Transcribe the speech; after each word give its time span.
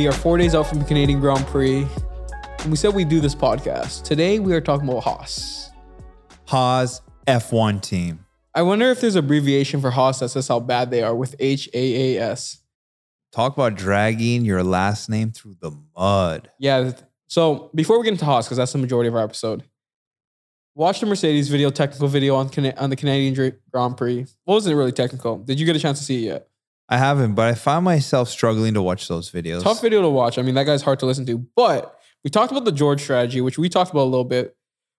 We 0.00 0.08
are 0.08 0.12
four 0.12 0.38
days 0.38 0.54
out 0.54 0.66
from 0.66 0.78
the 0.78 0.86
Canadian 0.86 1.20
Grand 1.20 1.46
Prix. 1.48 1.86
And 2.60 2.70
we 2.70 2.76
said 2.78 2.94
we'd 2.94 3.10
do 3.10 3.20
this 3.20 3.34
podcast. 3.34 4.02
Today 4.02 4.38
we 4.38 4.54
are 4.54 4.60
talking 4.62 4.88
about 4.88 5.04
Haas. 5.04 5.68
Haas 6.46 7.02
F1 7.26 7.82
team. 7.82 8.24
I 8.54 8.62
wonder 8.62 8.90
if 8.90 9.02
there's 9.02 9.14
abbreviation 9.14 9.82
for 9.82 9.90
Haas 9.90 10.20
that 10.20 10.30
says 10.30 10.48
how 10.48 10.58
bad 10.58 10.90
they 10.90 11.02
are 11.02 11.14
with 11.14 11.36
H 11.38 11.68
A 11.74 12.16
A 12.16 12.22
S. 12.30 12.62
Talk 13.30 13.52
about 13.52 13.74
dragging 13.74 14.42
your 14.42 14.64
last 14.64 15.10
name 15.10 15.32
through 15.32 15.56
the 15.60 15.72
mud. 15.94 16.50
Yeah. 16.58 16.92
So 17.26 17.70
before 17.74 17.98
we 17.98 18.04
get 18.04 18.12
into 18.12 18.24
Haas, 18.24 18.46
because 18.46 18.56
that's 18.56 18.72
the 18.72 18.78
majority 18.78 19.08
of 19.08 19.14
our 19.14 19.22
episode, 19.22 19.64
watch 20.74 21.00
the 21.00 21.04
Mercedes 21.04 21.50
video, 21.50 21.68
technical 21.68 22.08
video 22.08 22.36
on 22.36 22.48
on 22.78 22.88
the 22.88 22.96
Canadian 22.96 23.54
Grand 23.70 23.98
Prix. 23.98 24.20
What 24.44 24.54
wasn't 24.54 24.76
really 24.76 24.92
technical? 24.92 25.36
Did 25.36 25.60
you 25.60 25.66
get 25.66 25.76
a 25.76 25.78
chance 25.78 25.98
to 25.98 26.04
see 26.06 26.26
it 26.26 26.30
yet? 26.30 26.49
I 26.90 26.98
haven't, 26.98 27.34
but 27.34 27.46
I 27.46 27.54
find 27.54 27.84
myself 27.84 28.28
struggling 28.28 28.74
to 28.74 28.82
watch 28.82 29.06
those 29.06 29.30
videos. 29.30 29.62
Tough 29.62 29.80
video 29.80 30.02
to 30.02 30.08
watch. 30.08 30.38
I 30.38 30.42
mean, 30.42 30.56
that 30.56 30.64
guy's 30.64 30.82
hard 30.82 30.98
to 30.98 31.06
listen 31.06 31.24
to. 31.26 31.38
But 31.38 31.96
we 32.24 32.30
talked 32.30 32.50
about 32.50 32.64
the 32.64 32.72
George 32.72 33.00
strategy, 33.00 33.40
which 33.40 33.58
we 33.58 33.68
talked 33.68 33.92
about 33.92 34.02
a 34.02 34.10
little 34.10 34.24
bit. 34.24 34.56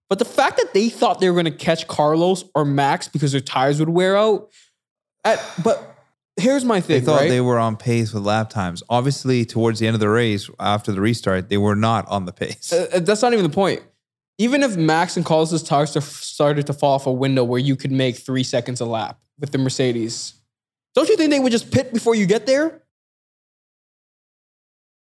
But 0.09 0.17
the 0.17 0.25
fact 0.25 0.57
that 0.57 0.73
they 0.73 0.89
thought 0.89 1.19
they 1.19 1.29
were 1.29 1.35
going 1.35 1.45
to 1.45 1.57
catch 1.57 1.87
Carlos 1.87 2.45
or 2.55 2.63
Max 2.65 3.09
because 3.09 3.33
their 3.33 3.41
tires 3.41 3.79
would 3.79 3.89
wear 3.89 4.15
out. 4.15 4.49
At, 5.23 5.41
but 5.63 5.97
here's 6.37 6.63
my 6.65 6.79
thing. 6.81 6.99
They 6.99 7.05
thought 7.05 7.21
right? 7.21 7.29
they 7.29 7.41
were 7.41 7.59
on 7.59 7.75
pace 7.75 8.13
with 8.13 8.23
lap 8.23 8.49
times. 8.49 8.83
Obviously, 8.89 9.45
towards 9.45 9.79
the 9.79 9.87
end 9.87 9.93
of 9.93 9.99
the 9.99 10.09
race, 10.09 10.49
after 10.59 10.93
the 10.93 11.01
restart, 11.01 11.49
they 11.49 11.57
were 11.57 11.75
not 11.75 12.07
on 12.07 12.25
the 12.25 12.33
pace. 12.33 12.71
Uh, 12.73 12.87
uh, 12.93 12.99
that's 12.99 13.21
not 13.21 13.33
even 13.33 13.43
the 13.43 13.53
point. 13.53 13.83
Even 14.37 14.63
if 14.63 14.75
Max 14.75 15.17
and 15.17 15.25
Carlos's 15.25 15.61
tires 15.61 15.91
started 16.03 16.67
to 16.67 16.73
fall 16.73 16.95
off 16.95 17.05
a 17.05 17.11
window 17.11 17.43
where 17.43 17.59
you 17.59 17.75
could 17.75 17.91
make 17.91 18.15
three 18.15 18.43
seconds 18.43 18.81
a 18.81 18.85
lap 18.85 19.19
with 19.39 19.51
the 19.51 19.57
Mercedes, 19.57 20.33
don't 20.95 21.09
you 21.09 21.17
think 21.17 21.31
they 21.31 21.39
would 21.39 21.51
just 21.51 21.71
pit 21.71 21.93
before 21.93 22.15
you 22.15 22.25
get 22.25 22.45
there? 22.45 22.81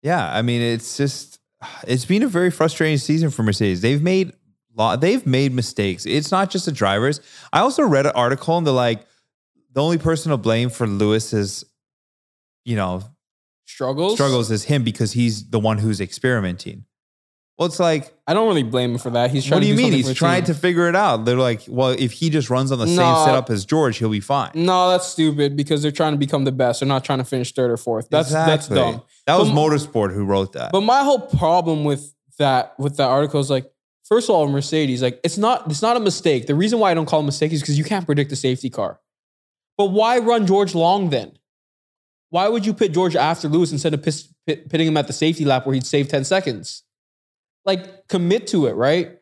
Yeah, 0.01 0.33
I 0.33 0.41
mean, 0.41 0.61
it's 0.61 0.97
just 0.97 1.39
it's 1.87 2.05
been 2.05 2.23
a 2.23 2.27
very 2.27 2.51
frustrating 2.51 2.97
season 2.97 3.29
for 3.29 3.43
Mercedes. 3.43 3.81
They've 3.81 4.01
made 4.01 4.33
lot 4.75 5.01
they've 5.01 5.25
made 5.25 5.53
mistakes. 5.53 6.05
It's 6.05 6.31
not 6.31 6.49
just 6.49 6.65
the 6.65 6.71
drivers. 6.71 7.21
I 7.51 7.59
also 7.59 7.83
read 7.83 8.05
an 8.05 8.13
article 8.15 8.57
and 8.57 8.65
they're 8.65 8.73
like 8.73 9.05
the 9.71 9.81
only 9.81 9.97
person 9.97 10.31
to 10.31 10.37
blame 10.37 10.69
for 10.69 10.87
Lewis's, 10.87 11.63
you 12.65 12.75
know, 12.75 13.03
Struggles. 13.65 14.15
struggles 14.15 14.51
is 14.51 14.65
him 14.65 14.83
because 14.83 15.13
he's 15.13 15.49
the 15.49 15.59
one 15.59 15.77
who's 15.77 16.01
experimenting. 16.01 16.85
Well, 17.57 17.67
it's 17.67 17.79
like, 17.79 18.11
I 18.27 18.33
don't 18.33 18.47
really 18.47 18.63
blame 18.63 18.93
him 18.93 18.97
for 18.97 19.11
that. 19.11 19.29
He's 19.29 19.45
trying 19.45 19.57
what 19.57 19.61
do 19.61 19.67
to 19.67 19.71
you 19.71 19.77
mean? 19.77 19.93
He's 19.93 20.13
trying 20.15 20.43
to 20.45 20.55
figure 20.55 20.89
it 20.89 20.95
out. 20.95 21.25
They're 21.25 21.37
like, 21.37 21.61
well, 21.67 21.89
if 21.89 22.11
he 22.11 22.31
just 22.31 22.49
runs 22.49 22.71
on 22.71 22.79
the 22.79 22.87
same 22.87 22.95
setup 23.25 23.49
as 23.51 23.63
George, 23.63 23.97
he'll 23.97 24.09
be 24.09 24.19
fine. 24.19 24.51
No, 24.55 24.89
that's 24.89 25.05
stupid 25.07 25.55
because 25.55 25.83
they're 25.83 25.91
trying 25.91 26.13
to 26.13 26.17
become 26.17 26.45
the 26.45 26.51
best. 26.51 26.79
They're 26.79 26.87
not 26.89 27.05
trying 27.05 27.19
to 27.19 27.25
finish 27.25 27.53
third 27.53 27.69
or 27.69 27.77
fourth. 27.77 28.09
That's 28.09 28.31
that's 28.31 28.67
dumb. 28.67 29.03
That 29.27 29.39
was 29.39 29.49
But- 29.49 29.55
Motorsport 29.55 30.13
who 30.13 30.25
wrote 30.25 30.53
that. 30.53 30.71
But 30.71 30.81
my 30.81 31.03
whole 31.03 31.19
problem 31.19 31.83
with 31.83 32.13
that 32.39 32.73
with 32.79 32.97
that 32.97 33.07
article 33.09 33.39
is 33.39 33.51
like, 33.51 33.71
first 34.03 34.29
of 34.29 34.35
all, 34.35 34.47
Mercedes, 34.47 35.03
like 35.03 35.19
it's 35.23 35.37
not 35.37 35.69
it's 35.69 35.83
not 35.83 35.95
a 35.95 35.99
mistake. 35.99 36.47
The 36.47 36.55
reason 36.55 36.79
why 36.79 36.89
I 36.89 36.95
don't 36.95 37.05
call 37.05 37.19
it 37.19 37.23
a 37.23 37.25
mistake 37.27 37.51
is 37.53 37.61
because 37.61 37.77
you 37.77 37.83
can't 37.83 38.05
predict 38.07 38.31
the 38.31 38.35
safety 38.35 38.71
car. 38.71 38.99
But 39.77 39.87
why 39.91 40.17
run 40.17 40.47
George 40.47 40.73
long 40.73 41.11
then? 41.11 41.33
Why 42.31 42.47
would 42.47 42.65
you 42.65 42.73
pit 42.73 42.93
George 42.93 43.15
after 43.15 43.47
Lewis 43.47 43.71
instead 43.71 43.93
of 43.93 44.01
pis- 44.01 44.27
pit, 44.47 44.67
pitting 44.69 44.87
him 44.87 44.97
at 44.97 45.05
the 45.05 45.13
safety 45.13 45.45
lap 45.45 45.67
where 45.67 45.75
he'd 45.75 45.85
save 45.85 46.07
10 46.07 46.23
seconds? 46.23 46.81
Like, 47.65 48.07
commit 48.07 48.47
to 48.47 48.67
it, 48.67 48.73
right? 48.73 49.17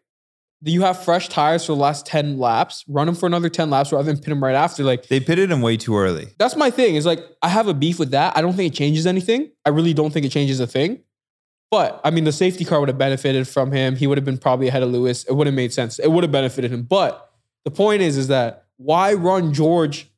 Do 0.63 0.71
you 0.71 0.81
have 0.81 1.03
fresh 1.03 1.27
tires 1.27 1.65
for 1.65 1.71
the 1.71 1.79
last 1.79 2.05
10 2.05 2.37
laps? 2.37 2.83
Run 2.87 3.07
them 3.07 3.15
for 3.15 3.25
another 3.25 3.49
10 3.49 3.69
laps 3.69 3.91
rather 3.91 4.03
than 4.03 4.17
pit 4.17 4.27
him 4.27 4.43
right 4.43 4.55
after. 4.55 4.83
Like, 4.83 5.07
they 5.07 5.19
pitted 5.19 5.51
him 5.51 5.61
way 5.61 5.75
too 5.75 5.97
early. 5.97 6.27
that's 6.37 6.55
my 6.55 6.69
thing. 6.69 6.95
Is 6.95 7.05
like 7.05 7.19
I 7.41 7.49
have 7.49 7.67
a 7.67 7.73
beef 7.73 7.97
with 7.97 8.11
that. 8.11 8.37
I 8.37 8.41
don't 8.41 8.53
think 8.53 8.71
it 8.73 8.77
changes 8.77 9.07
anything. 9.07 9.51
I 9.65 9.69
really 9.69 9.93
don't 9.93 10.11
think 10.11 10.25
it 10.25 10.29
changes 10.29 10.59
a 10.59 10.67
thing. 10.67 10.99
But 11.71 12.01
I 12.03 12.11
mean, 12.11 12.25
the 12.25 12.31
safety 12.31 12.65
car 12.65 12.79
would 12.79 12.89
have 12.89 12.97
benefited 12.97 13.47
from 13.47 13.71
him. 13.71 13.95
He 13.95 14.05
would 14.05 14.17
have 14.17 14.25
been 14.25 14.37
probably 14.37 14.67
ahead 14.67 14.83
of 14.83 14.89
Lewis. 14.89 15.23
It 15.23 15.33
would 15.33 15.47
have 15.47 15.55
made 15.55 15.73
sense. 15.73 15.97
It 15.97 16.11
would 16.11 16.23
have 16.23 16.31
benefited 16.31 16.71
him. 16.71 16.83
But 16.83 17.31
the 17.63 17.71
point 17.71 18.01
is, 18.01 18.17
is 18.17 18.27
that 18.27 18.65
why 18.77 19.13
run 19.13 19.53
George 19.53 20.11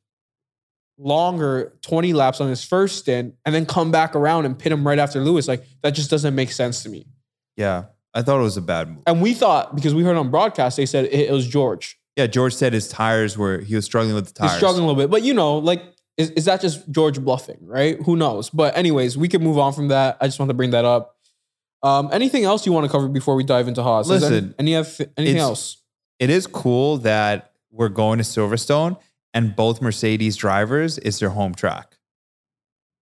longer, 0.98 1.72
20 1.82 2.12
laps 2.12 2.40
on 2.40 2.48
his 2.48 2.64
first 2.64 2.98
stint, 2.98 3.34
and 3.44 3.54
then 3.54 3.66
come 3.66 3.90
back 3.90 4.16
around 4.16 4.46
and 4.46 4.58
pit 4.58 4.72
him 4.72 4.86
right 4.86 4.98
after 4.98 5.20
Lewis? 5.20 5.46
Like 5.46 5.64
that 5.82 5.92
just 5.92 6.10
doesn't 6.10 6.34
make 6.34 6.50
sense 6.50 6.82
to 6.82 6.88
me. 6.88 7.06
Yeah, 7.56 7.84
I 8.14 8.22
thought 8.22 8.38
it 8.38 8.42
was 8.42 8.56
a 8.56 8.62
bad 8.62 8.88
move. 8.88 9.02
And 9.06 9.20
we 9.20 9.34
thought 9.34 9.74
because 9.74 9.94
we 9.94 10.02
heard 10.02 10.16
on 10.16 10.30
broadcast, 10.30 10.76
they 10.76 10.86
said 10.86 11.06
it, 11.06 11.28
it 11.28 11.32
was 11.32 11.46
George. 11.46 11.98
Yeah, 12.16 12.26
George 12.26 12.54
said 12.54 12.72
his 12.72 12.88
tires 12.88 13.36
were 13.36 13.58
he 13.58 13.74
was 13.74 13.84
struggling 13.84 14.14
with 14.14 14.26
the 14.26 14.32
tires. 14.32 14.52
He's 14.52 14.58
struggling 14.58 14.84
a 14.84 14.86
little 14.86 15.02
bit, 15.02 15.10
but 15.10 15.22
you 15.22 15.34
know, 15.34 15.58
like, 15.58 15.82
is, 16.16 16.30
is 16.30 16.44
that 16.44 16.60
just 16.60 16.88
George 16.90 17.20
bluffing, 17.20 17.58
right? 17.62 18.00
Who 18.04 18.14
knows? 18.16 18.50
But 18.50 18.76
anyways, 18.76 19.18
we 19.18 19.28
can 19.28 19.42
move 19.42 19.58
on 19.58 19.72
from 19.72 19.88
that. 19.88 20.16
I 20.20 20.26
just 20.26 20.38
want 20.38 20.48
to 20.50 20.54
bring 20.54 20.70
that 20.70 20.84
up. 20.84 21.16
Um, 21.82 22.08
anything 22.12 22.44
else 22.44 22.64
you 22.64 22.72
want 22.72 22.86
to 22.86 22.92
cover 22.92 23.08
before 23.08 23.34
we 23.34 23.42
dive 23.44 23.68
into 23.68 23.82
Haas? 23.82 24.08
Listen, 24.08 24.54
any, 24.58 24.74
any 24.74 24.86
anything 25.16 25.38
else? 25.38 25.82
It 26.20 26.30
is 26.30 26.46
cool 26.46 26.98
that 26.98 27.52
we're 27.70 27.88
going 27.88 28.18
to 28.18 28.24
Silverstone 28.24 28.96
and 29.34 29.54
both 29.56 29.82
Mercedes 29.82 30.36
drivers 30.36 30.96
is 30.98 31.18
their 31.18 31.30
home 31.30 31.54
track. 31.54 31.98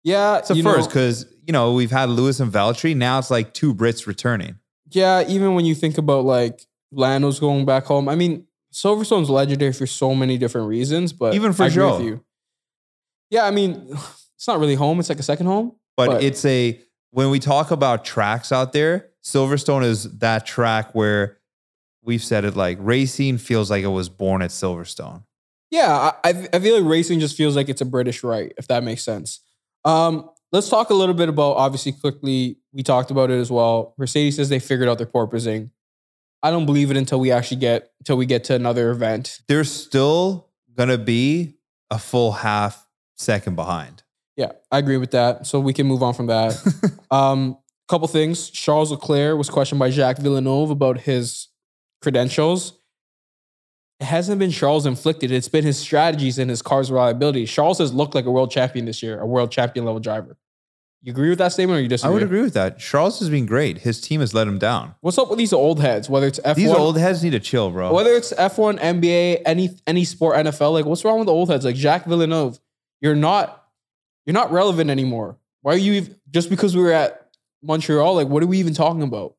Yeah, 0.04 0.38
It's 0.40 0.50
a 0.50 0.64
first 0.64 0.90
because 0.90 1.28
you 1.46 1.54
know 1.54 1.74
we've 1.74 1.92
had 1.92 2.10
Lewis 2.10 2.40
and 2.40 2.52
Valtteri. 2.52 2.96
Now 2.96 3.20
it's 3.20 3.30
like 3.30 3.54
two 3.54 3.76
Brits 3.76 4.08
returning. 4.08 4.56
Yeah. 4.92 5.24
Even 5.28 5.56
when 5.56 5.66
you 5.66 5.76
think 5.76 5.98
about 5.98 6.26
like 6.26 6.66
Lando's 6.92 7.40
going 7.40 7.66
back 7.66 7.86
home, 7.86 8.08
I 8.10 8.16
mean, 8.16 8.46
Silverstone's 8.74 9.30
legendary 9.30 9.74
for 9.74 9.88
so 9.88 10.16
many 10.16 10.38
different 10.38 10.68
reasons. 10.68 11.14
But 11.14 11.34
Even 11.34 11.54
for 11.54 11.64
I 11.64 11.68
agree 11.68 11.86
with 11.86 12.02
you. 12.02 12.26
Yeah, 13.30 13.46
I 13.46 13.52
mean, 13.52 13.88
it's 14.36 14.48
not 14.48 14.60
really 14.60 14.76
home. 14.76 15.00
It's 15.00 15.10
like 15.10 15.20
a 15.20 15.24
second 15.24 15.46
home. 15.48 15.74
But, 15.98 16.08
But- 16.08 16.24
it's 16.24 16.44
a 16.46 16.80
when 17.12 17.30
we 17.30 17.40
talk 17.40 17.72
about 17.72 18.06
tracks 18.06 18.52
out 18.52 18.72
there, 18.74 19.10
Silverstone 19.24 19.84
is 19.84 20.04
that 20.20 20.46
track 20.46 20.96
where 20.96 21.38
we've 22.04 22.24
said 22.24 22.46
it 22.46 22.56
like 22.56 22.78
racing 22.80 23.38
feels 23.38 23.70
like 23.70 23.84
it 23.84 23.88
was 23.90 24.10
born 24.10 24.42
at 24.42 24.50
Silverstone. 24.50 25.24
Yeah, 25.70 26.12
I, 26.24 26.30
I 26.30 26.50
I 26.54 26.60
feel 26.60 26.80
like 26.80 26.90
racing 26.90 27.20
just 27.20 27.38
feels 27.38 27.56
like 27.56 27.70
it's 27.70 27.82
a 27.82 27.86
British 27.86 28.24
right, 28.24 28.52
if 28.58 28.68
that 28.68 28.84
makes 28.84 29.04
sense. 29.04 29.40
Um, 29.86 30.30
let's 30.52 30.70
talk 30.70 30.90
a 30.90 30.94
little 30.94 31.16
bit 31.16 31.30
about 31.30 31.58
obviously 31.58 31.92
quickly. 31.92 32.58
We 32.74 32.84
talked 32.84 33.12
about 33.12 33.32
it 33.32 33.40
as 33.40 33.52
well. 33.52 33.94
Mercedes 33.98 34.36
says 34.36 34.50
they 34.50 34.60
figured 34.60 34.90
out 34.90 34.98
their 34.98 35.08
porpoising. 35.08 35.72
I 36.44 36.52
don't 36.52 36.66
believe 36.66 36.90
it 36.90 36.98
until 36.98 37.20
we 37.20 37.32
actually 37.32 37.58
get 37.58 37.92
until 38.00 38.18
we 38.18 38.26
get 38.26 38.44
to 38.46 38.56
another 38.56 38.92
event. 38.92 39.42
There's 39.48 39.72
still 39.72 40.48
gonna 40.76 40.98
be 40.98 41.56
a 41.90 42.00
full 42.00 42.32
half 42.32 42.88
second 43.16 43.56
behind. 43.56 44.04
Yeah, 44.36 44.54
I 44.72 44.80
agree 44.80 44.98
with 44.98 45.12
that. 45.12 45.46
So 45.46 45.60
we 45.60 45.74
can 45.74 45.86
move 45.86 46.02
on 46.02 46.14
from 46.14 46.28
that. 46.28 46.58
um, 47.12 47.58
couple 47.92 48.08
things. 48.08 48.50
Charles 48.50 48.90
Leclerc 48.90 49.38
was 49.38 49.50
questioned 49.50 49.78
by 49.78 49.90
Jacques 49.90 50.18
Villeneuve 50.18 50.70
about 50.70 51.02
his 51.02 51.50
credentials. 52.02 52.80
It 54.02 54.06
hasn't 54.06 54.40
been 54.40 54.50
Charles 54.50 54.88
inflicted. 54.88 55.32
It's 55.32 55.48
been 55.48 55.64
his 55.64 55.78
strategies 55.78 56.40
and 56.40 56.50
his 56.50 56.64
car's 56.64 56.90
reliability. 56.92 57.46
Charles 57.46 57.78
has 57.78 57.94
looked 57.94 58.16
like 58.16 58.26
a 58.26 58.32
world 58.32 58.50
champion 58.50 58.86
this 58.86 59.04
year, 59.04 59.20
a 59.20 59.28
world 59.28 59.52
champion 59.52 59.86
level 59.86 60.00
driver. 60.00 60.38
You 61.04 61.12
agree 61.12 61.30
with 61.30 61.38
that 61.38 61.52
statement 61.52 61.78
or 61.80 61.82
you 61.84 61.88
disagree? 61.88 62.10
I 62.10 62.14
would 62.16 62.24
agree 62.24 62.42
with 62.42 62.56
that. 62.56 62.80
Charles 62.80 63.20
has 63.20 63.30
been 63.30 63.46
great. 63.46 63.80
His 63.80 64.02
team 64.02 64.20
has 64.20 64.34
let 64.34 64.48
him 64.48 64.58
down. 64.58 64.96
What's 65.02 65.20
up 65.20 65.30
with 65.30 65.38
these 65.38 65.54
old 65.54 65.80
heads? 65.80 66.10
Whether 66.10 66.26
it's 66.28 66.40
F1, 66.40 66.56
These 66.56 66.72
old 66.72 66.98
heads 66.98 67.24
need 67.24 67.32
to 67.32 67.40
chill, 67.40 67.70
bro. 67.70 67.94
whether 67.94 68.12
it's 68.12 68.34
F1, 68.34 68.80
NBA, 68.80 69.42
any 69.46 69.70
any 69.86 70.04
sport, 70.04 70.36
NFL, 70.36 70.74
like 70.74 70.86
what's 70.86 71.06
wrong 71.06 71.20
with 71.20 71.28
the 71.28 71.32
old 71.32 71.50
heads? 71.50 71.64
Like 71.64 71.76
Jack 71.76 72.06
Villeneuve, 72.06 72.60
you're 73.02 73.16
not 73.16 73.66
you're 74.26 74.34
not 74.34 74.52
relevant 74.52 74.90
anymore. 74.90 75.38
Why 75.62 75.74
are 75.74 75.78
you 75.78 75.94
even, 75.94 76.16
just 76.32 76.50
because 76.50 76.76
we 76.76 76.82
were 76.82 76.92
at 76.92 77.30
Montreal? 77.64 78.16
Like, 78.16 78.28
what 78.28 78.42
are 78.42 78.48
we 78.48 78.58
even 78.60 78.74
talking 78.74 79.04
about? 79.04 79.36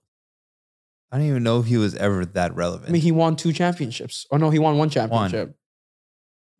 I 1.12 1.18
don't 1.18 1.26
even 1.26 1.42
know 1.42 1.60
if 1.60 1.66
he 1.66 1.76
was 1.76 1.94
ever 1.94 2.24
that 2.24 2.56
relevant. 2.56 2.88
I 2.88 2.92
mean, 2.92 3.02
he 3.02 3.12
won 3.12 3.36
two 3.36 3.52
championships. 3.52 4.26
Oh 4.30 4.38
no, 4.38 4.48
he 4.50 4.58
won 4.58 4.78
one 4.78 4.88
championship. 4.88 5.54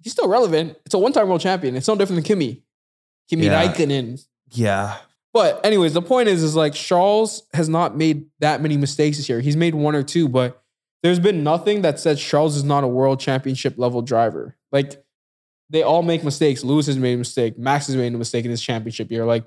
He's 0.03 0.13
still 0.13 0.29
relevant. 0.29 0.77
It's 0.85 0.95
a 0.95 0.99
one-time 0.99 1.27
world 1.29 1.41
champion. 1.41 1.75
It's 1.75 1.89
no 1.89 1.95
different 1.97 2.17
than 2.23 2.25
Kimi. 2.25 2.63
Kimi 3.31 3.47
Yeah. 3.47 3.65
Raikkonen. 3.67 4.25
yeah. 4.51 4.99
But 5.33 5.65
anyways, 5.65 5.95
the 5.95 6.03
point 6.03 6.29
is, 6.29 6.43
is 6.43 6.55
like 6.55 6.75
Charles 6.75 7.45
has 7.55 7.67
not 7.67 7.97
made 7.97 8.27
that 8.41 8.61
many 8.61 8.77
mistakes 8.77 9.17
this 9.17 9.31
year. 9.31 9.41
He's 9.41 9.57
made 9.57 9.75
one 9.75 9.95
or 9.95 10.03
two, 10.03 10.29
but 10.29 10.63
there's 11.03 11.19
been 11.19 11.43
nothing 11.43 11.81
that 11.83 11.99
says 11.99 12.21
Charles 12.21 12.55
is 12.55 12.65
not 12.65 12.85
a 12.85 12.89
world 12.89 13.19
championship 13.19 13.79
level 13.79 14.03
driver. 14.03 14.59
Like 14.71 15.03
they 15.71 15.83
all 15.83 16.03
make 16.03 16.23
mistakes. 16.23 16.63
Lewis 16.63 16.85
has 16.87 16.99
made 16.99 17.15
a 17.15 17.17
mistake. 17.17 17.59
Max 17.59 17.87
has 17.87 17.97
made 17.97 18.13
a 18.13 18.19
mistake 18.19 18.45
in 18.45 18.51
his 18.51 18.61
championship 18.61 19.11
year. 19.11 19.25
Like 19.25 19.47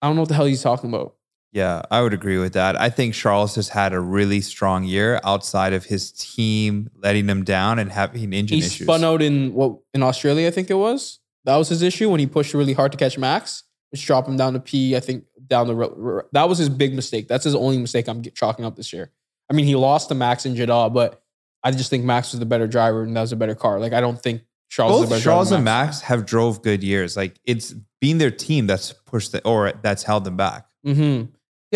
I 0.00 0.06
don't 0.06 0.16
know 0.16 0.22
what 0.22 0.30
the 0.30 0.34
hell 0.36 0.46
he's 0.46 0.62
talking 0.62 0.88
about. 0.88 1.16
Yeah, 1.56 1.80
I 1.90 2.02
would 2.02 2.12
agree 2.12 2.36
with 2.36 2.52
that. 2.52 2.78
I 2.78 2.90
think 2.90 3.14
Charles 3.14 3.54
has 3.54 3.70
had 3.70 3.94
a 3.94 3.98
really 4.00 4.42
strong 4.42 4.84
year 4.84 5.18
outside 5.24 5.72
of 5.72 5.86
his 5.86 6.12
team 6.12 6.90
letting 7.02 7.26
him 7.26 7.44
down 7.44 7.78
and 7.78 7.90
having 7.90 8.34
engine 8.34 8.58
He 8.58 8.66
issues. 8.66 8.86
spun 8.86 9.02
out 9.02 9.22
in 9.22 9.54
what 9.54 9.78
in 9.94 10.02
Australia, 10.02 10.48
I 10.48 10.50
think 10.50 10.68
it 10.68 10.74
was. 10.74 11.18
That 11.46 11.56
was 11.56 11.70
his 11.70 11.80
issue 11.80 12.10
when 12.10 12.20
he 12.20 12.26
pushed 12.26 12.52
really 12.52 12.74
hard 12.74 12.92
to 12.92 12.98
catch 12.98 13.16
Max, 13.16 13.62
which 13.90 14.04
dropped 14.04 14.28
him 14.28 14.36
down 14.36 14.52
to 14.52 14.60
P. 14.60 14.94
I 14.96 15.00
think 15.00 15.24
down 15.46 15.66
the 15.66 15.74
road. 15.74 16.26
That 16.32 16.46
was 16.46 16.58
his 16.58 16.68
big 16.68 16.92
mistake. 16.92 17.26
That's 17.26 17.44
his 17.44 17.54
only 17.54 17.78
mistake 17.78 18.06
I'm 18.06 18.22
chalking 18.22 18.66
up 18.66 18.76
this 18.76 18.92
year. 18.92 19.10
I 19.50 19.54
mean, 19.54 19.64
he 19.64 19.76
lost 19.76 20.10
to 20.10 20.14
Max 20.14 20.44
in 20.44 20.56
Jeddah, 20.56 20.90
but 20.90 21.22
I 21.64 21.70
just 21.70 21.88
think 21.88 22.04
Max 22.04 22.32
was 22.32 22.40
the 22.40 22.44
better 22.44 22.66
driver 22.66 23.02
and 23.02 23.16
that 23.16 23.22
was 23.22 23.32
a 23.32 23.36
better 23.36 23.54
car. 23.54 23.80
Like 23.80 23.94
I 23.94 24.02
don't 24.02 24.20
think 24.20 24.42
Charles 24.68 25.08
Both 25.08 25.22
Charles 25.22 25.52
and 25.52 25.60
than 25.60 25.64
Max 25.64 26.02
have 26.02 26.26
drove 26.26 26.60
good 26.60 26.84
years. 26.84 27.16
Like 27.16 27.40
it's 27.44 27.72
been 27.98 28.18
their 28.18 28.30
team 28.30 28.66
that's 28.66 28.92
pushed 28.92 29.32
the, 29.32 29.42
or 29.48 29.72
that's 29.80 30.02
held 30.02 30.24
them 30.24 30.36
back. 30.36 30.66
hmm 30.84 31.22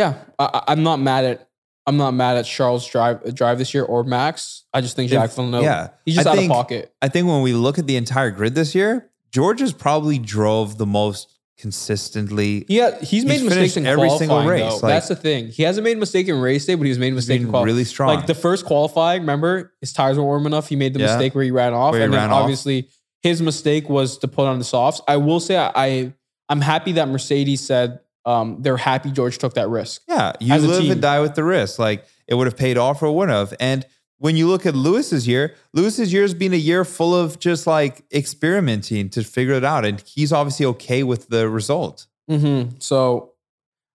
Yeah, 0.00 0.14
I, 0.38 0.62
I'm 0.68 0.82
not 0.82 0.98
mad 1.00 1.24
at 1.24 1.48
I'm 1.86 1.96
not 1.96 2.12
mad 2.12 2.36
at 2.36 2.44
Charles' 2.44 2.86
drive 2.86 3.34
drive 3.34 3.58
this 3.58 3.72
year 3.74 3.84
or 3.84 4.04
Max. 4.04 4.64
I 4.72 4.80
just 4.80 4.96
think 4.96 5.10
Jacques 5.10 5.32
Villeneuve. 5.32 5.62
yeah. 5.64 5.88
he's 6.04 6.14
just 6.16 6.26
I 6.26 6.30
out 6.30 6.36
think- 6.36 6.50
of 6.50 6.54
pocket. 6.56 6.94
I 7.02 7.08
think 7.08 7.26
when 7.26 7.42
we 7.42 7.52
look 7.52 7.78
at 7.78 7.86
the 7.86 7.96
entire 7.96 8.30
grid 8.30 8.54
this 8.54 8.74
year, 8.74 9.10
George 9.32 9.60
has 9.60 9.72
probably 9.72 10.18
drove 10.18 10.78
the 10.78 10.86
most 10.86 11.36
consistently. 11.58 12.64
He 12.68 12.76
had, 12.76 13.02
he's 13.02 13.24
made 13.24 13.34
He's 13.40 13.44
mistakes 13.44 13.76
in 13.76 13.86
every 13.86 14.10
single 14.10 14.44
race, 14.46 14.82
like- 14.82 14.90
That's 14.92 15.08
the 15.08 15.16
thing. 15.16 15.48
He 15.48 15.62
hasn't 15.62 15.84
made 15.84 15.96
a 15.96 16.00
mistake 16.00 16.28
in 16.28 16.40
race 16.40 16.64
day, 16.66 16.74
but 16.74 16.86
he's 16.86 16.98
made 16.98 17.12
a 17.12 17.16
mistake 17.16 17.36
in 17.40 17.42
been 17.44 17.50
qualifying. 17.50 17.74
really 17.74 17.84
strong. 17.84 18.14
Like 18.16 18.26
the 18.26 18.34
first 18.34 18.64
qualifying, 18.66 19.22
remember 19.22 19.72
his 19.80 19.92
tires 19.92 20.16
weren't 20.16 20.26
warm 20.26 20.46
enough. 20.46 20.68
He 20.68 20.76
made 20.76 20.94
the 20.94 21.00
Yeah. 21.00 21.06
mistake 21.06 21.34
where 21.34 21.44
he 21.44 21.50
ran 21.50 21.72
off, 21.74 21.94
he 21.94 22.00
and 22.02 22.12
then 22.12 22.30
off. 22.30 22.42
obviously 22.42 22.88
his 23.22 23.42
mistake 23.42 23.88
was 23.88 24.18
to 24.18 24.28
put 24.28 24.46
on 24.46 24.58
the 24.58 24.64
softs. 24.64 25.00
I 25.08 25.16
will 25.16 25.40
say 25.40 25.56
I, 25.56 25.70
I 25.74 26.12
I'm 26.48 26.60
happy 26.60 26.92
that 26.92 27.08
Mercedes 27.08 27.60
said 27.60 28.00
um, 28.24 28.58
they're 28.60 28.76
happy 28.76 29.10
George 29.10 29.38
took 29.38 29.54
that 29.54 29.68
risk. 29.68 30.02
Yeah, 30.08 30.32
you 30.40 30.54
live 30.56 30.82
team. 30.82 30.92
and 30.92 31.02
die 31.02 31.20
with 31.20 31.34
the 31.34 31.44
risk. 31.44 31.78
Like 31.78 32.04
it 32.26 32.34
would 32.34 32.46
have 32.46 32.56
paid 32.56 32.78
off 32.78 33.02
or 33.02 33.14
wouldn't 33.14 33.36
have. 33.36 33.54
And 33.60 33.86
when 34.18 34.36
you 34.36 34.46
look 34.46 34.66
at 34.66 34.74
Lewis's 34.74 35.26
year, 35.26 35.54
Lewis's 35.72 36.12
year 36.12 36.22
has 36.22 36.34
been 36.34 36.52
a 36.52 36.56
year 36.56 36.84
full 36.84 37.14
of 37.14 37.38
just 37.38 37.66
like 37.66 38.04
experimenting 38.12 39.08
to 39.10 39.24
figure 39.24 39.54
it 39.54 39.64
out, 39.64 39.84
and 39.84 40.00
he's 40.06 40.32
obviously 40.32 40.66
okay 40.66 41.02
with 41.02 41.28
the 41.28 41.48
result. 41.48 42.06
Mm-hmm. 42.30 42.76
So, 42.78 43.32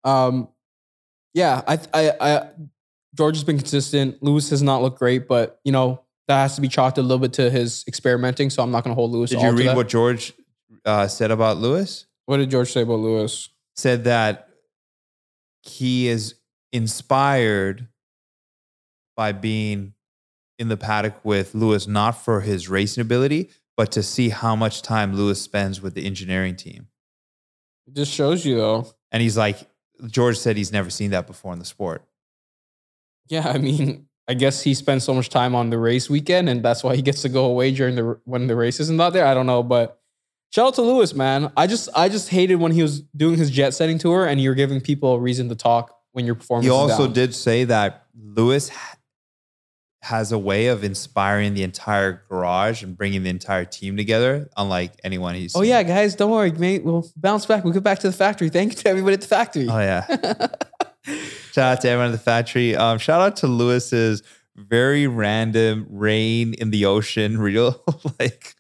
um, 0.04 0.48
yeah, 1.34 1.62
I, 1.68 1.80
I, 1.94 2.12
I, 2.22 2.50
George 3.16 3.36
has 3.36 3.44
been 3.44 3.58
consistent. 3.58 4.22
Lewis 4.22 4.52
has 4.52 4.62
not 4.62 4.82
looked 4.82 5.00
great, 5.00 5.28
but 5.28 5.60
you 5.64 5.72
know 5.72 6.02
that 6.28 6.44
has 6.44 6.56
to 6.56 6.62
be 6.62 6.68
chalked 6.68 6.98
a 7.00 7.02
little 7.02 7.20
bit 7.20 7.34
to 7.34 7.50
his 7.50 7.84
experimenting. 7.88 8.52
So 8.52 8.62
I'm 8.62 8.72
not 8.72 8.84
going 8.84 8.92
to 8.92 8.96
hold 8.96 9.12
Lewis. 9.12 9.32
Did 9.32 9.42
you 9.42 9.52
read 9.52 9.76
what 9.76 9.90
George 9.90 10.34
uh, 10.86 11.08
said 11.08 11.32
about 11.32 11.58
Lewis? 11.58 12.06
What 12.26 12.38
did 12.38 12.52
George 12.52 12.72
say 12.72 12.84
about 12.84 13.00
Lewis? 13.00 13.50
Said 13.82 14.04
that 14.04 14.48
he 15.64 16.08
is 16.08 16.36
inspired 16.72 17.88
by 19.18 19.32
being 19.32 19.94
in 20.60 20.68
the 20.68 20.78
paddock 20.78 21.16
with 21.26 21.56
Lewis, 21.56 21.88
not 21.88 22.12
for 22.12 22.42
his 22.42 22.70
racing 22.70 23.02
ability, 23.02 23.50
but 23.76 23.92
to 23.94 24.04
see 24.04 24.30
how 24.30 24.56
much 24.56 24.84
time 24.84 25.16
Lewis 25.16 25.42
spends 25.42 25.82
with 25.82 25.96
the 25.96 26.06
engineering 26.06 26.56
team. 26.56 26.90
It 27.88 27.96
just 27.96 28.14
shows 28.14 28.46
you 28.46 28.58
though. 28.58 28.86
And 29.12 29.24
he's 29.24 29.36
like, 29.36 29.58
George 30.06 30.38
said 30.38 30.58
he's 30.58 30.72
never 30.72 30.92
seen 30.92 31.10
that 31.10 31.26
before 31.26 31.52
in 31.52 31.58
the 31.58 31.66
sport. 31.66 32.06
Yeah, 33.30 33.48
I 33.48 33.58
mean, 33.58 34.06
I 34.28 34.36
guess 34.36 34.62
he 34.62 34.76
spends 34.76 35.06
so 35.06 35.16
much 35.16 35.30
time 35.30 35.56
on 35.56 35.72
the 35.72 35.80
race 35.80 36.08
weekend, 36.08 36.50
and 36.50 36.62
that's 36.62 36.84
why 36.84 36.96
he 36.96 37.02
gets 37.02 37.24
to 37.24 37.30
go 37.30 37.46
away 37.46 37.72
during 37.72 37.96
the 37.96 38.20
when 38.26 38.46
the 38.46 38.56
race 38.56 38.80
isn't 38.80 39.02
out 39.02 39.14
there. 39.14 39.26
I 39.26 39.34
don't 39.34 39.48
know, 39.48 39.64
but 39.64 40.01
shout 40.52 40.68
out 40.68 40.76
to 40.76 40.82
Lewis, 40.82 41.14
man. 41.14 41.52
I 41.58 41.68
just 41.68 41.90
I 41.96 42.10
just 42.10 42.30
hated 42.30 42.56
when 42.56 42.72
he 42.72 42.82
was 42.82 43.02
doing 43.16 43.38
his 43.38 43.50
jet 43.50 43.74
setting 43.74 43.98
tour, 43.98 44.26
and 44.26 44.40
you're 44.40 44.56
giving 44.56 44.80
people 44.80 45.16
a 45.16 45.20
reason 45.20 45.50
to 45.50 45.56
talk 45.56 45.98
when 46.12 46.26
your 46.26 46.36
performance. 46.36 46.66
He 46.66 46.70
is 46.70 46.74
also 46.74 47.06
down. 47.06 47.14
did 47.14 47.36
say 47.36 47.64
that 47.66 48.06
Lewis 48.16 48.70
ha- 48.70 48.96
has 50.04 50.32
a 50.32 50.38
way 50.38 50.68
of 50.68 50.84
inspiring 50.84 51.54
the 51.54 51.64
entire 51.64 52.24
garage 52.28 52.84
and 52.84 52.98
bringing 52.98 53.24
the 53.24 53.30
entire 53.30 53.66
team 53.66 53.98
together, 53.98 54.50
unlike 54.58 54.94
anyone 55.04 55.36
he's. 55.36 55.56
Oh 55.56 55.62
seen. 55.62 55.70
yeah, 55.70 55.84
guys, 55.84 56.16
don't 56.16 56.32
worry, 56.32 56.52
mate. 56.52 56.84
We'll 56.84 57.10
bounce 57.16 57.46
back. 57.46 57.64
We'll 57.64 57.74
get 57.74 57.84
back 57.84 58.00
to 58.00 58.08
the 58.08 58.16
factory. 58.16 58.50
Thank 58.50 58.74
you 58.74 58.78
to 58.80 58.90
everybody 58.90 59.16
at 59.16 59.22
the 59.22 59.28
factory. 59.28 59.68
Oh 59.70 59.80
yeah. 59.80 60.06
shout 61.52 61.78
out 61.78 61.82
to 61.82 61.90
everyone 61.90 62.08
at 62.08 62.18
the 62.18 62.24
factory. 62.24 62.76
Um, 62.76 62.98
shout 62.98 63.22
out 63.22 63.38
to 63.38 63.48
Lewis's 63.48 64.24
very 64.56 65.08
random 65.08 65.88
rain 65.90 66.54
in 66.54 66.72
the 66.72 66.86
ocean 66.86 67.38
reel. 67.40 67.84
like 68.20 68.56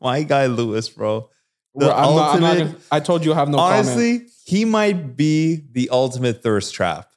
my 0.00 0.22
guy 0.22 0.46
Lewis, 0.46 0.88
bro. 0.88 1.30
The 1.76 1.94
I'm 1.94 2.14
not- 2.16 2.34
I'm 2.34 2.40
not 2.40 2.56
gonna- 2.58 2.76
I 2.90 3.00
told 3.00 3.24
you 3.24 3.32
I 3.32 3.36
have 3.36 3.48
no 3.48 3.58
comment. 3.58 3.88
Honestly, 3.88 4.26
he 4.44 4.64
might 4.64 5.16
be 5.16 5.62
the 5.72 5.88
ultimate 5.90 6.42
thirst 6.42 6.74
trap. 6.74 7.08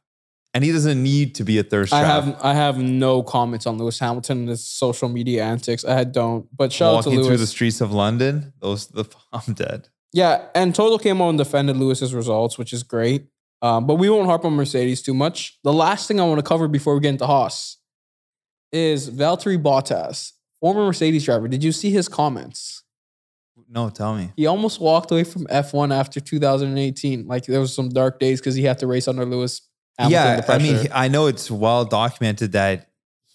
And 0.54 0.64
he 0.64 0.72
doesn't 0.72 1.02
need 1.02 1.36
to 1.36 1.44
be 1.44 1.60
a 1.60 1.64
thirst 1.64 1.94
I 1.94 2.02
trap. 2.02 2.24
have 2.24 2.38
I 2.44 2.54
have 2.56 2.78
no 2.80 3.22
comments 3.22 3.68
on 3.68 3.78
Lewis 3.78 4.00
Hamilton 4.00 4.40
and 4.40 4.50
his 4.50 4.68
social 4.68 5.08
media 5.08 5.44
antics. 5.44 5.86
I 5.86 6.04
don't. 6.04 6.48
But 6.56 6.74
shout 6.74 6.88
out 6.88 6.92
to 7.04 7.10
Walking 7.10 7.14
Lewis. 7.20 7.28
through 7.28 7.38
the 7.38 7.48
streets 7.48 7.82
of 7.82 7.92
London, 7.94 8.54
those 8.60 8.88
the 8.88 9.06
I'm 9.32 9.54
dead. 9.54 9.90
Yeah, 10.12 10.46
and 10.56 10.74
Total 10.74 10.98
came 10.98 11.22
on 11.22 11.30
and 11.30 11.38
defended 11.38 11.78
Lewis's 11.78 12.16
results, 12.16 12.58
which 12.58 12.74
is 12.74 12.82
great. 12.82 13.28
Um, 13.62 13.86
but 13.86 13.96
we 13.96 14.10
won't 14.10 14.26
harp 14.26 14.44
on 14.44 14.54
Mercedes 14.54 15.04
too 15.04 15.14
much. 15.14 15.60
The 15.64 15.72
last 15.74 16.08
thing 16.08 16.20
I 16.20 16.24
want 16.26 16.40
to 16.40 16.44
cover 16.44 16.68
before 16.68 16.96
we 16.96 17.02
get 17.02 17.10
into 17.10 17.28
Haas 17.28 17.78
is 18.72 19.10
Valtteri 19.12 19.62
Bottas, 19.62 20.32
former 20.60 20.86
Mercedes 20.86 21.26
driver. 21.26 21.48
Did 21.48 21.64
you 21.64 21.72
see 21.72 21.92
his 21.92 22.08
comments? 22.08 22.84
No, 23.72 23.90
tell 23.90 24.16
me. 24.16 24.32
He 24.36 24.48
almost 24.48 24.82
walked 24.82 25.12
away 25.12 25.24
from 25.24 25.46
F1 25.46 25.94
after 25.94 26.20
2018. 26.20 27.28
Like 27.28 27.46
there 27.46 27.60
was 27.60 27.74
some 27.74 27.90
dark 27.90 28.20
days 28.20 28.40
because 28.42 28.56
he 28.56 28.64
had 28.64 28.80
to 28.80 28.88
race 28.88 29.08
under 29.08 29.26
Lewis. 29.26 29.62
Hamilton, 30.00 30.44
yeah, 30.48 30.56
I 30.56 30.58
mean, 30.60 30.88
I 30.94 31.08
know 31.10 31.28
it's 31.28 31.52
well 31.52 31.84
documented 31.86 32.54
that 32.54 32.90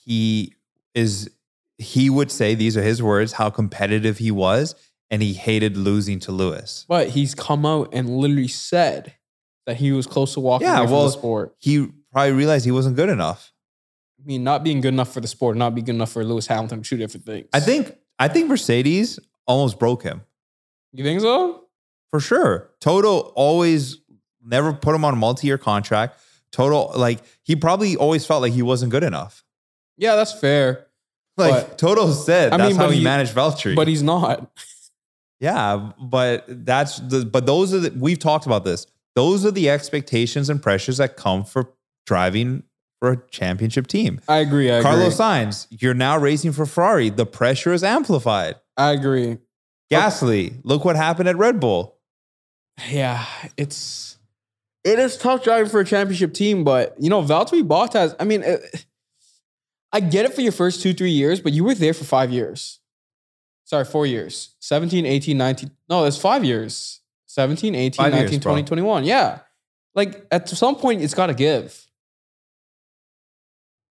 he 0.04 0.54
is. 0.94 1.30
He 1.78 2.08
would 2.08 2.30
say 2.30 2.54
these 2.54 2.76
are 2.76 2.82
his 2.82 3.02
words 3.02 3.32
how 3.32 3.50
competitive 3.50 4.16
he 4.18 4.30
was, 4.30 4.74
and 5.10 5.22
he 5.22 5.34
hated 5.34 5.76
losing 5.76 6.20
to 6.20 6.32
Lewis. 6.32 6.86
but 6.88 7.08
he's 7.10 7.34
come 7.34 7.66
out 7.66 7.90
and 7.92 8.08
literally 8.18 8.48
said 8.48 9.14
that 9.66 9.76
he 9.76 9.92
was 9.92 10.06
close 10.06 10.34
to 10.34 10.40
walking 10.40 10.66
Yeah, 10.66 10.78
away 10.78 10.86
from 10.86 10.96
the 11.04 11.10
sport. 11.10 11.54
He 11.58 11.86
probably 12.12 12.32
realized 12.32 12.64
he 12.64 12.70
wasn't 12.70 12.96
good 12.96 13.08
enough. 13.10 13.52
I 14.18 14.24
mean, 14.26 14.42
not 14.44 14.64
being 14.64 14.80
good 14.80 14.94
enough 14.94 15.12
for 15.12 15.20
the 15.20 15.28
sport, 15.28 15.56
not 15.58 15.74
being 15.74 15.84
good 15.84 15.94
enough 15.96 16.12
for 16.12 16.24
Lewis 16.24 16.46
Hamilton, 16.46 16.82
two 16.82 16.96
different 16.96 17.26
things. 17.26 17.46
I 17.52 17.60
think. 17.60 17.94
I 18.18 18.28
think 18.28 18.48
Mercedes 18.48 19.18
almost 19.46 19.78
broke 19.78 20.02
him 20.02 20.22
You 20.92 21.04
think 21.04 21.20
so? 21.20 21.64
for 22.10 22.20
sure. 22.20 22.70
Toto 22.80 23.18
always 23.34 23.98
never 24.42 24.72
put 24.72 24.94
him 24.94 25.04
on 25.04 25.14
a 25.14 25.16
multi-year 25.16 25.58
contract. 25.58 26.20
Toto, 26.52 26.96
like 26.98 27.20
he 27.42 27.56
probably 27.56 27.96
always 27.96 28.24
felt 28.26 28.40
like 28.42 28.52
he 28.52 28.62
wasn't 28.62 28.90
good 28.92 29.02
enough. 29.02 29.44
Yeah, 29.96 30.14
that's 30.16 30.32
fair. 30.32 30.86
Like 31.36 31.68
But- 31.70 31.78
Toto 31.78 32.12
said, 32.12 32.52
I 32.52 32.56
that's 32.58 32.68
mean, 32.70 32.76
how 32.76 32.90
he, 32.90 32.98
he- 32.98 33.04
managed 33.04 33.34
Valtteri. 33.34 33.74
But 33.74 33.88
he's 33.88 34.02
not. 34.02 34.48
Yeah, 35.40 35.90
but 36.00 36.44
that's 36.48 36.98
the 37.00 37.24
but 37.26 37.44
those 37.44 37.74
are 37.74 37.80
the 37.80 37.90
we've 37.98 38.18
talked 38.20 38.46
about 38.46 38.64
this. 38.64 38.86
Those 39.16 39.44
are 39.44 39.50
the 39.50 39.68
expectations 39.68 40.48
and 40.48 40.62
pressures 40.62 40.96
that 40.98 41.16
come 41.16 41.44
for 41.44 41.72
driving 42.06 42.62
for 43.00 43.12
a 43.12 43.16
championship 43.30 43.86
team. 43.88 44.20
I 44.28 44.38
agree. 44.38 44.72
I 44.72 44.80
Carlos 44.80 45.14
agree. 45.14 45.24
Sainz, 45.26 45.66
you're 45.70 45.92
now 45.94 46.16
racing 46.18 46.52
for 46.52 46.64
Ferrari. 46.66 47.10
The 47.10 47.26
pressure 47.26 47.72
is 47.72 47.82
amplified. 47.84 48.54
I 48.76 48.92
agree. 48.92 49.38
Gasly, 49.92 50.60
look 50.64 50.84
what 50.84 50.96
happened 50.96 51.28
at 51.28 51.36
Red 51.36 51.60
Bull. 51.60 51.98
Yeah, 52.88 53.24
it's 53.56 54.18
it 54.82 54.98
is 54.98 55.16
tough 55.16 55.44
driving 55.44 55.70
for 55.70 55.80
a 55.80 55.84
championship 55.84 56.34
team, 56.34 56.64
but 56.64 56.94
you 56.98 57.08
know, 57.08 57.22
Valtteri 57.22 57.62
Bottas. 57.62 58.16
I 58.18 58.24
mean, 58.24 58.42
it, 58.42 58.86
I 59.92 60.00
get 60.00 60.24
it 60.24 60.34
for 60.34 60.40
your 60.40 60.52
first 60.52 60.82
two 60.82 60.92
three 60.92 61.10
years, 61.10 61.40
but 61.40 61.52
you 61.52 61.64
were 61.64 61.74
there 61.74 61.94
for 61.94 62.04
five 62.04 62.30
years. 62.30 62.80
Sorry, 63.64 63.84
four 63.84 64.06
years. 64.06 64.54
17, 64.60 65.06
18, 65.06 65.38
19. 65.38 65.70
No, 65.88 66.04
it's 66.04 66.18
five 66.18 66.44
years. 66.44 67.00
17, 67.26 67.74
18, 67.74 67.96
Five 67.96 68.12
19, 68.12 68.30
years, 68.30 68.42
bro. 68.42 68.52
20, 68.52 68.64
21. 68.64 69.04
Yeah. 69.04 69.40
Like 69.94 70.26
at 70.30 70.48
some 70.48 70.76
point, 70.76 71.02
it's 71.02 71.14
got 71.14 71.26
to 71.26 71.34
give. 71.34 71.86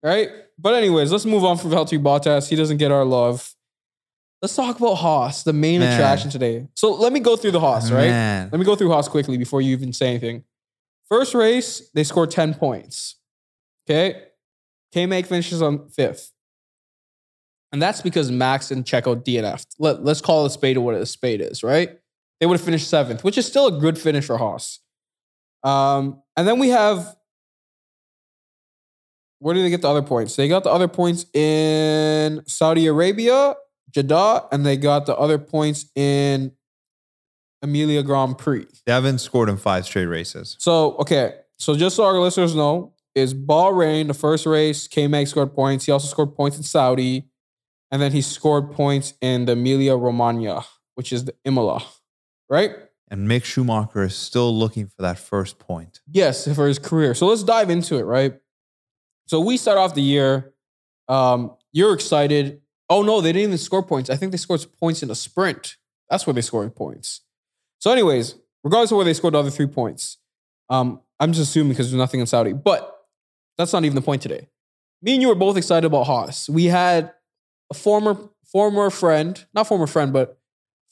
Right? 0.04 0.30
But, 0.60 0.76
anyways, 0.76 1.12
let's 1.12 1.26
move 1.26 1.44
on 1.44 1.58
from 1.58 1.72
Valtteri 1.72 2.02
Bottas. 2.02 2.50
He 2.50 2.56
doesn't 2.56 2.78
get 2.78 2.92
our 2.92 3.04
love. 3.04 3.54
Let's 4.44 4.58
talk 4.58 4.78
about 4.78 4.96
Haas, 4.96 5.44
the 5.44 5.54
main 5.54 5.80
Man. 5.80 5.94
attraction 5.94 6.30
today. 6.30 6.68
So, 6.76 6.92
let 6.96 7.14
me 7.14 7.22
go 7.22 7.38
through 7.38 7.52
the 7.52 7.62
Haas, 7.62 7.90
right? 7.90 8.10
Man. 8.10 8.50
Let 8.52 8.60
me 8.60 8.66
go 8.66 8.76
through 8.76 8.90
Haas 8.92 9.08
quickly 9.08 9.38
before 9.38 9.62
you 9.62 9.72
even 9.72 9.94
say 9.94 10.10
anything. 10.10 10.44
First 11.08 11.34
race, 11.34 11.90
they 11.94 12.04
scored 12.04 12.30
10 12.30 12.56
points. 12.56 13.16
Okay. 13.90 14.22
K 14.92 15.06
Mag 15.06 15.28
finishes 15.28 15.62
on 15.62 15.88
fifth. 15.88 16.34
And 17.72 17.82
that's 17.82 18.02
because 18.02 18.32
Max 18.32 18.70
and 18.70 18.84
Checo 18.84 19.16
DNF'd. 19.16 19.76
Let, 19.80 20.04
let's 20.04 20.20
call 20.20 20.46
a 20.46 20.50
spade 20.50 20.78
what 20.78 20.94
a 20.96 21.06
spade 21.06 21.40
is, 21.40 21.64
right? 21.64 21.98
They 22.42 22.46
would 22.46 22.56
have 22.60 22.66
finished 22.66 22.90
seventh, 22.90 23.24
which 23.24 23.38
is 23.38 23.46
still 23.46 23.68
a 23.68 23.80
good 23.80 23.98
finish 23.98 24.26
for 24.26 24.38
Haas. 24.38 24.80
Um, 25.64 26.22
and 26.36 26.46
then 26.46 26.60
we 26.60 26.68
have 26.68 27.16
where 29.40 29.54
did 29.54 29.64
they 29.64 29.70
get 29.70 29.82
the 29.82 29.90
other 29.90 30.02
points? 30.02 30.36
They 30.36 30.48
got 30.48 30.64
the 30.64 30.70
other 30.70 30.88
points 30.88 31.26
in 31.34 32.44
Saudi 32.46 32.88
Arabia, 32.88 33.56
Jeddah, 33.94 34.48
and 34.52 34.66
they 34.66 34.78
got 34.78 35.06
the 35.06 35.16
other 35.16 35.38
points 35.38 35.86
in 35.96 36.52
Emilia 37.62 38.04
Grand 38.04 38.38
Prix. 38.38 38.68
Haven't 38.88 39.20
scored 39.20 39.50
in 39.50 39.58
five 39.58 39.86
straight 39.86 40.08
races. 40.08 40.58
So, 40.60 40.96
okay. 40.98 41.36
So 41.58 41.76
just 41.76 41.96
so 41.96 42.04
our 42.04 42.20
listeners 42.20 42.56
know, 42.56 42.94
is 43.16 43.34
Bahrain, 43.34 44.08
the 44.08 44.14
first 44.14 44.46
race, 44.46 44.88
K-Mag 44.88 45.28
scored 45.28 45.54
points. 45.54 45.86
He 45.86 45.92
also 45.92 46.08
scored 46.08 46.36
points 46.36 46.58
in 46.58 46.64
Saudi. 46.64 47.30
And 47.92 48.02
then 48.02 48.12
he 48.12 48.24
scored 48.24 48.72
points 48.72 49.14
in 49.22 49.46
the 49.46 49.52
Emilia 49.52 49.96
Romagna, 49.96 50.66
which 50.96 51.14
is 51.14 51.26
the 51.26 51.36
Imola. 51.46 51.84
Right? 52.50 52.72
And 53.10 53.30
Mick 53.30 53.44
Schumacher 53.44 54.02
is 54.02 54.16
still 54.16 54.58
looking 54.58 54.88
for 54.88 55.04
that 55.04 55.20
first 55.20 55.60
point. 55.60 56.02
Yes, 56.12 56.52
for 56.56 56.68
his 56.68 56.80
career. 56.80 57.14
So 57.14 57.28
let's 57.28 57.44
dive 57.44 57.70
into 57.70 57.98
it, 57.98 58.04
right? 58.04 58.34
So 59.28 59.40
we 59.40 59.58
start 59.58 59.78
off 59.78 59.94
the 59.94 60.02
year. 60.02 60.54
Um, 61.08 61.56
you're 61.72 61.94
excited. 61.94 62.63
Oh 62.94 63.02
no, 63.02 63.22
they 63.22 63.32
didn't 63.32 63.50
even 63.50 63.58
score 63.58 63.82
points. 63.82 64.12
I 64.12 64.16
think 64.16 64.32
they 64.32 64.38
scored 64.38 64.64
points 64.80 65.02
in 65.02 65.10
a 65.10 65.16
sprint. 65.16 65.78
That's 66.12 66.28
where 66.28 66.34
they 66.36 66.42
scored 66.42 66.76
points. 66.76 67.22
So, 67.80 67.92
anyways, 67.92 68.36
regardless 68.64 68.92
of 68.92 68.98
where 68.98 69.06
they 69.06 69.16
scored 69.16 69.34
the 69.34 69.40
other 69.40 69.50
three 69.50 69.66
points, 69.66 70.20
um, 70.70 71.02
I'm 71.20 71.34
just 71.34 71.50
assuming 71.50 71.70
because 71.70 71.90
there's 71.90 71.98
nothing 71.98 72.20
in 72.20 72.28
Saudi, 72.28 72.54
but 72.54 72.96
that's 73.58 73.74
not 73.74 73.84
even 73.84 73.96
the 73.96 74.04
point 74.04 74.22
today. 74.22 74.48
Me 75.02 75.14
and 75.14 75.24
you 75.24 75.28
were 75.28 75.34
both 75.34 75.58
excited 75.58 75.88
about 75.88 76.06
Haas. 76.06 76.48
We 76.48 76.66
had 76.66 77.12
a 77.72 77.74
former 77.74 78.30
former 78.46 78.92
friend, 78.92 79.44
not 79.56 79.66
former 79.66 79.88
friend, 79.88 80.14
but 80.14 80.38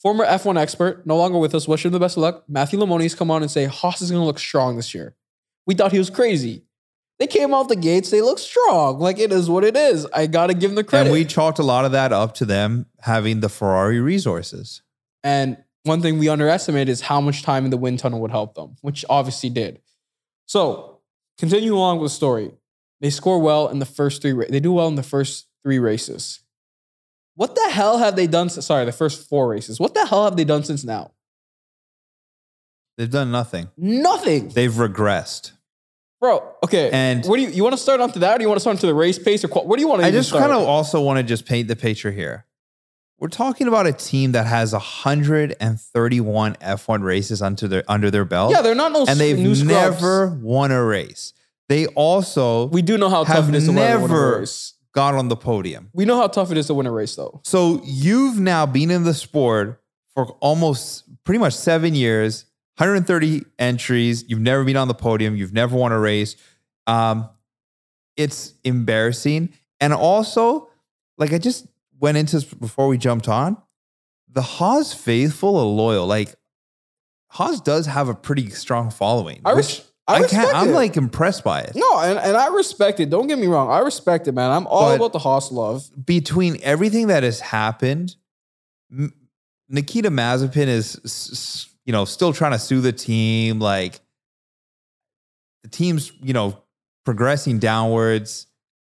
former 0.00 0.26
F1 0.26 0.58
expert, 0.58 1.06
no 1.06 1.16
longer 1.16 1.38
with 1.38 1.54
us. 1.54 1.68
Wish 1.68 1.84
him 1.86 1.92
the 1.92 2.00
best 2.00 2.16
of 2.16 2.22
luck. 2.24 2.42
Matthew 2.48 2.80
Lamoni's 2.80 3.14
come 3.14 3.30
on 3.30 3.42
and 3.42 3.50
say 3.50 3.66
Haas 3.66 4.02
is 4.02 4.10
going 4.10 4.22
to 4.22 4.26
look 4.26 4.40
strong 4.40 4.74
this 4.74 4.92
year. 4.92 5.14
We 5.68 5.74
thought 5.76 5.92
he 5.92 5.98
was 5.98 6.10
crazy. 6.10 6.64
They 7.22 7.28
came 7.28 7.54
out 7.54 7.68
the 7.68 7.76
gates. 7.76 8.10
They 8.10 8.20
look 8.20 8.40
strong. 8.40 8.98
Like 8.98 9.20
it 9.20 9.30
is 9.30 9.48
what 9.48 9.62
it 9.62 9.76
is. 9.76 10.08
I 10.12 10.26
got 10.26 10.48
to 10.48 10.54
give 10.54 10.70
them 10.70 10.74
the 10.74 10.82
credit. 10.82 11.04
And 11.04 11.12
we 11.12 11.24
chalked 11.24 11.60
a 11.60 11.62
lot 11.62 11.84
of 11.84 11.92
that 11.92 12.12
up 12.12 12.34
to 12.34 12.44
them 12.44 12.86
having 12.98 13.38
the 13.38 13.48
Ferrari 13.48 14.00
resources. 14.00 14.82
And 15.22 15.56
one 15.84 16.02
thing 16.02 16.18
we 16.18 16.28
underestimated 16.28 16.88
is 16.88 17.02
how 17.02 17.20
much 17.20 17.44
time 17.44 17.64
in 17.64 17.70
the 17.70 17.76
wind 17.76 18.00
tunnel 18.00 18.20
would 18.22 18.32
help 18.32 18.56
them, 18.56 18.74
which 18.80 19.04
obviously 19.08 19.50
did. 19.50 19.80
So, 20.46 20.98
continue 21.38 21.76
along 21.76 22.00
with 22.00 22.10
the 22.10 22.16
story. 22.16 22.50
They 23.00 23.10
score 23.10 23.38
well 23.38 23.68
in 23.68 23.78
the 23.78 23.86
first 23.86 24.20
three. 24.20 24.32
Ra- 24.32 24.46
they 24.48 24.58
do 24.58 24.72
well 24.72 24.88
in 24.88 24.96
the 24.96 25.04
first 25.04 25.46
three 25.62 25.78
races. 25.78 26.40
What 27.36 27.54
the 27.54 27.70
hell 27.70 27.98
have 27.98 28.16
they 28.16 28.26
done? 28.26 28.48
Since, 28.48 28.66
sorry, 28.66 28.84
the 28.84 28.90
first 28.90 29.28
four 29.28 29.46
races. 29.46 29.78
What 29.78 29.94
the 29.94 30.06
hell 30.06 30.24
have 30.24 30.36
they 30.36 30.44
done 30.44 30.64
since 30.64 30.82
now? 30.82 31.12
They've 32.98 33.08
done 33.08 33.30
nothing. 33.30 33.68
Nothing, 33.76 34.48
They've 34.48 34.72
regressed. 34.72 35.52
Bro. 36.22 36.42
Okay, 36.64 36.88
And- 36.90 37.26
what 37.26 37.36
do 37.36 37.42
you 37.42 37.48
you 37.50 37.62
want 37.62 37.74
to 37.74 37.82
start 37.82 38.00
onto 38.00 38.20
that, 38.20 38.36
or 38.36 38.38
do 38.38 38.42
you 38.44 38.48
want 38.48 38.56
to 38.56 38.60
start 38.60 38.76
onto 38.76 38.86
the 38.86 38.94
race 38.94 39.18
pace, 39.18 39.44
or 39.44 39.48
qual- 39.48 39.66
what 39.66 39.76
do 39.76 39.82
you 39.82 39.88
want 39.88 40.00
to? 40.00 40.06
I 40.06 40.10
just 40.10 40.32
kind 40.32 40.52
of 40.52 40.62
also 40.62 41.00
want 41.02 41.18
to 41.18 41.22
just 41.24 41.44
paint 41.44 41.68
the 41.68 41.76
picture 41.76 42.10
here. 42.12 42.46
We're 43.18 43.28
talking 43.28 43.68
about 43.68 43.86
a 43.86 43.92
team 43.92 44.32
that 44.32 44.46
has 44.46 44.72
131 44.72 46.54
F1 46.60 47.02
races 47.02 47.42
under 47.42 47.68
their 47.68 47.84
under 47.88 48.10
their 48.10 48.24
belt. 48.24 48.52
yeah, 48.52 48.62
they're 48.62 48.74
not 48.74 48.92
no 48.92 49.04
and 49.06 49.18
they've 49.20 49.38
new 49.38 49.54
scrubs. 49.54 50.00
never 50.00 50.38
won 50.42 50.70
a 50.72 50.82
race. 50.82 51.32
They 51.68 51.86
also 51.86 52.66
We 52.66 52.82
do 52.82 52.98
know 52.98 53.08
how 53.08 53.24
tough 53.24 53.36
have 53.36 53.48
it 53.48 53.54
is 53.54 53.64
to 53.66 53.70
win 53.72 53.78
a 53.78 53.88
never 53.98 54.40
race. 54.40 54.74
got 54.94 55.14
on 55.14 55.28
the 55.28 55.36
podium. 55.36 55.88
We 55.92 56.04
know 56.04 56.16
how 56.16 56.26
tough 56.26 56.50
it 56.50 56.58
is 56.58 56.66
to 56.66 56.74
win 56.74 56.86
a 56.86 56.90
race, 56.92 57.14
though. 57.16 57.40
So 57.44 57.80
you've 57.84 58.38
now 58.40 58.66
been 58.66 58.90
in 58.90 59.04
the 59.04 59.14
sport 59.14 59.80
for 60.14 60.26
almost 60.40 61.04
pretty 61.24 61.38
much 61.38 61.54
seven 61.54 61.94
years, 61.94 62.44
130 62.82 63.44
entries. 63.60 64.24
You've 64.26 64.40
never 64.40 64.64
been 64.64 64.76
on 64.76 64.88
the 64.88 64.94
podium. 64.94 65.36
You've 65.36 65.52
never 65.52 65.76
won 65.76 65.92
a 65.92 66.00
race. 66.00 66.34
Um, 66.88 67.28
it's 68.16 68.54
embarrassing. 68.64 69.50
And 69.80 69.92
also, 69.92 70.68
like 71.16 71.32
I 71.32 71.38
just 71.38 71.66
went 72.00 72.16
into 72.18 72.36
this 72.36 72.44
before 72.44 72.88
we 72.88 72.98
jumped 72.98 73.28
on, 73.28 73.56
the 74.28 74.42
Haas 74.42 74.92
faithful 74.92 75.56
are 75.58 75.64
loyal. 75.64 76.08
Like 76.08 76.34
Haas 77.28 77.60
does 77.60 77.86
have 77.86 78.08
a 78.08 78.14
pretty 78.14 78.50
strong 78.50 78.90
following. 78.90 79.42
I, 79.44 79.52
res- 79.52 79.88
I, 80.08 80.14
I 80.16 80.26
can't, 80.26 80.52
I'm 80.52 80.70
it. 80.70 80.72
like 80.72 80.96
impressed 80.96 81.44
by 81.44 81.60
it. 81.60 81.72
No, 81.76 82.00
and, 82.00 82.18
and 82.18 82.36
I 82.36 82.48
respect 82.48 82.98
it. 82.98 83.10
Don't 83.10 83.28
get 83.28 83.38
me 83.38 83.46
wrong. 83.46 83.70
I 83.70 83.78
respect 83.78 84.26
it, 84.26 84.32
man. 84.32 84.50
I'm 84.50 84.66
all 84.66 84.88
But- 84.90 84.96
about 84.96 85.12
the 85.12 85.20
Haas 85.20 85.52
love. 85.52 85.88
between 86.04 86.56
everything 86.64 87.06
that 87.06 87.22
has 87.22 87.38
happened, 87.38 88.16
Nikita 89.68 90.10
Mazepin 90.10 90.66
is, 90.66 91.68
you 91.84 91.92
know, 91.92 92.04
still 92.04 92.32
trying 92.32 92.52
to 92.52 92.58
sue 92.58 92.80
the 92.80 92.92
team. 92.92 93.58
Like 93.58 94.00
the 95.62 95.68
team's, 95.68 96.12
you 96.22 96.32
know, 96.32 96.62
progressing 97.04 97.58
downwards. 97.58 98.46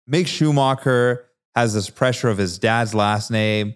Mick 0.09 0.27
Schumacher 0.27 1.25
has 1.55 1.73
this 1.73 1.89
pressure 1.89 2.29
of 2.29 2.37
his 2.37 2.57
dad's 2.57 2.93
last 2.93 3.31
name. 3.31 3.75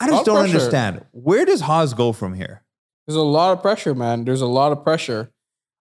I 0.00 0.08
just 0.08 0.24
don't 0.24 0.36
pressure. 0.36 0.56
understand. 0.56 1.04
Where 1.12 1.44
does 1.44 1.60
Haas 1.60 1.94
go 1.94 2.12
from 2.12 2.34
here? 2.34 2.64
There's 3.06 3.16
a 3.16 3.22
lot 3.22 3.52
of 3.52 3.62
pressure, 3.62 3.94
man. 3.94 4.24
There's 4.24 4.40
a 4.40 4.46
lot 4.46 4.72
of 4.72 4.82
pressure. 4.82 5.30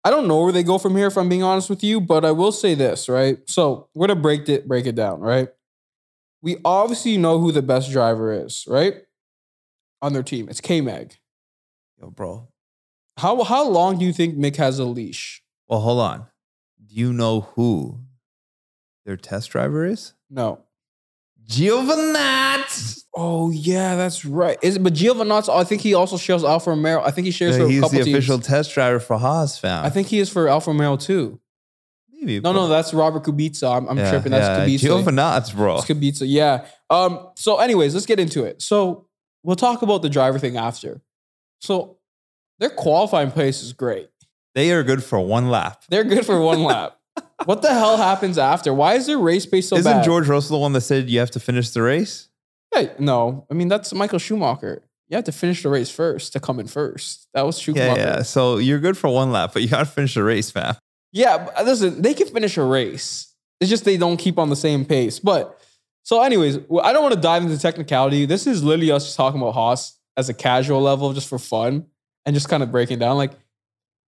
I 0.04 0.10
don't 0.10 0.28
know 0.28 0.42
where 0.42 0.54
they 0.54 0.64
go 0.64 0.78
from 0.78 0.96
here, 0.96 1.08
if 1.08 1.18
I'm 1.18 1.28
being 1.28 1.44
honest 1.44 1.70
with 1.70 1.84
you, 1.84 2.00
but 2.00 2.24
I 2.24 2.32
will 2.32 2.52
say 2.52 2.76
this, 2.76 3.10
right? 3.10 3.40
So 3.48 3.90
we're 3.94 4.08
gonna 4.08 4.20
break 4.20 4.48
it, 4.48 4.68
break 4.68 4.86
it 4.86 4.96
down, 4.96 5.20
right? 5.20 5.50
We 6.42 6.58
obviously 6.64 7.18
know 7.18 7.40
who 7.40 7.52
the 7.52 7.62
best 7.62 7.92
driver 7.92 8.32
is, 8.32 8.64
right? 8.68 9.02
On 10.02 10.14
their 10.14 10.24
team. 10.24 10.48
It's 10.50 10.62
K 10.62 10.80
Mag. 10.82 11.16
Yo, 12.00 12.10
bro. 12.12 12.48
How 13.18 13.44
how 13.44 13.68
long 13.68 13.98
do 13.98 14.06
you 14.06 14.14
think 14.14 14.38
Mick 14.38 14.56
has 14.58 14.78
a 14.80 14.86
leash? 14.86 15.42
Well, 15.68 15.80
hold 15.80 16.00
on. 16.00 16.28
Do 16.86 16.96
you 16.96 17.12
know 17.12 17.42
who 17.56 18.00
their 19.06 19.18
test 19.18 19.50
driver 19.52 19.86
is? 19.86 20.14
No. 20.30 20.60
Giovinazzi. 21.50 23.04
Oh 23.16 23.50
yeah, 23.52 23.96
that's 23.96 24.26
right. 24.26 24.58
Is 24.62 24.76
it 24.76 24.84
but 24.84 24.94
Giovinazzi? 24.94 25.50
I 25.50 25.64
think 25.64 25.82
he 25.82 25.94
also 25.94 26.18
shares 26.18 26.44
Alfa 26.44 26.70
Romeo. 26.72 27.02
I 27.02 27.12
think 27.12 27.26
he 27.26 27.32
shares 27.32 27.58
a 27.58 27.68
He's 27.68 27.82
couple 27.82 27.98
the 28.00 28.06
teams. 28.06 28.16
official 28.18 28.40
test 28.40 28.74
driver 28.74 29.00
for 29.00 29.18
Haas, 29.18 29.58
fam. 29.58 29.84
I 29.86 29.90
think 29.90 30.08
he 30.08 30.20
is 30.20 30.30
for 30.30 30.48
Alfa 30.48 30.70
Romeo 30.72 30.98
too. 30.98 31.40
Maybe. 32.12 32.40
No, 32.40 32.52
no, 32.52 32.68
that's 32.68 32.94
Robert 32.94 33.24
Kubica. 33.24 33.78
I'm, 33.78 33.88
I'm 33.88 33.98
Yeah, 33.98 34.10
tripping. 34.10 34.32
That's 34.32 34.70
yeah. 34.70 34.76
Kubica. 34.76 35.04
Giovinazzi, 35.04 35.56
bro. 35.56 35.78
It's 35.78 35.86
Kubica. 35.86 36.24
Yeah. 36.28 36.66
Um. 36.90 37.30
So, 37.36 37.58
anyways, 37.60 37.94
let's 37.94 38.06
get 38.08 38.20
into 38.20 38.44
it. 38.44 38.62
So, 38.62 39.08
we'll 39.44 39.56
talk 39.56 39.82
about 39.84 40.02
the 40.02 40.10
driver 40.10 40.40
thing 40.40 40.58
after. 40.58 41.02
So, 41.60 41.98
their 42.60 42.70
qualifying 42.70 43.32
place 43.32 43.62
is 43.62 43.74
great. 43.74 44.10
They 44.56 44.72
are 44.72 44.84
good 44.84 45.04
for 45.04 45.20
one 45.20 45.50
lap. 45.50 45.84
They're 45.90 46.04
good 46.04 46.26
for 46.26 46.42
one 46.42 46.64
lap. 46.72 46.98
What 47.46 47.62
the 47.62 47.74
hell 47.74 47.98
happens 47.98 48.38
after? 48.38 48.74
Why 48.74 48.96
is 48.96 49.06
their 49.06 49.20
race 49.20 49.46
pace 49.46 49.68
so 49.70 49.78
Isn't 49.78 49.92
bad? 49.92 50.04
George 50.04 50.28
Russell 50.28 50.58
the 50.58 50.62
one 50.62 50.74
that 50.74 50.82
said 50.82 51.10
you 51.10 51.20
have 51.20 51.32
to 51.32 51.40
finish 51.40 51.70
the 51.70 51.82
race? 51.82 52.30
Hey, 52.74 52.92
no, 53.00 53.46
I 53.50 53.54
mean 53.54 53.68
that's 53.68 53.94
Michael 53.94 54.20
Schumacher. 54.20 54.84
You 55.08 55.16
have 55.16 55.24
to 55.26 55.32
finish 55.32 55.64
the 55.64 55.70
race 55.70 55.90
first 55.90 56.34
to 56.34 56.40
come 56.40 56.60
in 56.60 56.68
first. 56.68 57.28
That 57.34 57.44
was 57.44 57.60
Schumacher. 57.60 58.00
Yeah, 58.00 58.18
yeah. 58.18 58.22
So 58.24 58.58
you're 58.58 58.80
good 58.80 58.98
for 58.98 59.10
one 59.10 59.32
lap, 59.32 59.52
but 59.54 59.62
you 59.62 59.70
got 59.70 59.80
to 59.80 59.86
finish 59.86 60.16
the 60.16 60.24
race, 60.24 60.52
fam. 60.52 60.76
Yeah, 61.14 61.38
but 61.46 61.60
uh, 61.60 61.64
listen, 61.64 62.02
they 62.02 62.14
can 62.14 62.28
finish 62.28 62.58
a 62.58 62.64
race. 62.64 63.34
It's 63.62 63.70
just 63.70 63.86
they 63.86 63.98
don't 63.98 64.18
keep 64.18 64.38
on 64.38 64.50
the 64.50 64.56
same 64.56 64.84
pace. 64.84 65.20
But 65.20 65.60
so, 66.04 66.22
anyways, 66.22 66.58
I 66.58 66.94
don't 66.94 67.04
want 67.04 67.16
to 67.16 67.22
dive 67.22 67.44
into 67.44 67.58
technicality. 67.58 68.26
This 68.26 68.48
is 68.48 68.64
literally 68.64 68.92
us 68.92 69.06
just 69.06 69.18
talking 69.18 69.40
about 69.40 69.54
Haas 69.54 69.97
as 70.18 70.28
a 70.30 70.34
casual 70.34 70.82
level, 70.82 71.14
just 71.14 71.30
for 71.30 71.40
fun, 71.40 71.86
and 72.26 72.34
just 72.34 72.50
kind 72.50 72.64
of 72.64 72.72
breaking 72.72 73.00
down. 73.00 73.16
Like 73.18 73.32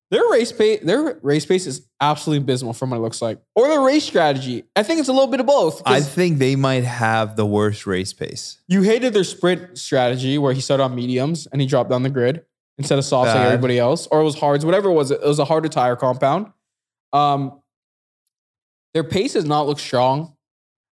their 0.09 0.27
race 0.31 0.51
pace, 0.53 0.79
their 0.81 1.19
race 1.21 1.45
pace 1.45 1.67
is 1.67 1.85
absolutely 1.99 2.43
abysmal 2.43 2.73
from 2.73 2.91
what 2.91 2.97
it 2.97 3.01
looks 3.01 3.21
like, 3.21 3.39
or 3.55 3.67
their 3.67 3.81
race 3.81 4.05
strategy. 4.05 4.63
I 4.75 4.83
think 4.83 4.99
it's 4.99 5.09
a 5.09 5.13
little 5.13 5.27
bit 5.27 5.41
of 5.41 5.45
both 5.45 5.81
I 5.85 5.99
think 5.99 6.37
they 6.37 6.55
might 6.55 6.85
have 6.85 7.35
the 7.35 7.45
worst 7.45 7.85
race 7.85 8.13
pace. 8.13 8.57
you 8.67 8.83
hated 8.83 9.13
their 9.13 9.25
sprint 9.25 9.77
strategy 9.77 10.37
where 10.37 10.53
he 10.53 10.61
started 10.61 10.83
on 10.83 10.95
mediums 10.95 11.47
and 11.51 11.59
he 11.61 11.67
dropped 11.67 11.89
down 11.89 12.03
the 12.03 12.09
grid 12.09 12.45
instead 12.77 12.97
of 12.97 13.05
softs 13.05 13.33
like 13.33 13.45
everybody 13.45 13.77
else, 13.77 14.07
or 14.07 14.21
it 14.21 14.23
was 14.23 14.39
hards, 14.39 14.63
whatever 14.65 14.89
it 14.89 14.93
was. 14.93 15.11
It 15.11 15.21
was 15.21 15.39
a 15.39 15.45
harder 15.45 15.67
tire 15.67 15.95
compound. 15.95 16.53
Um, 17.11 17.61
their 18.93 19.03
pace 19.03 19.33
does 19.33 19.45
not 19.45 19.67
look 19.67 19.79
strong. 19.79 20.35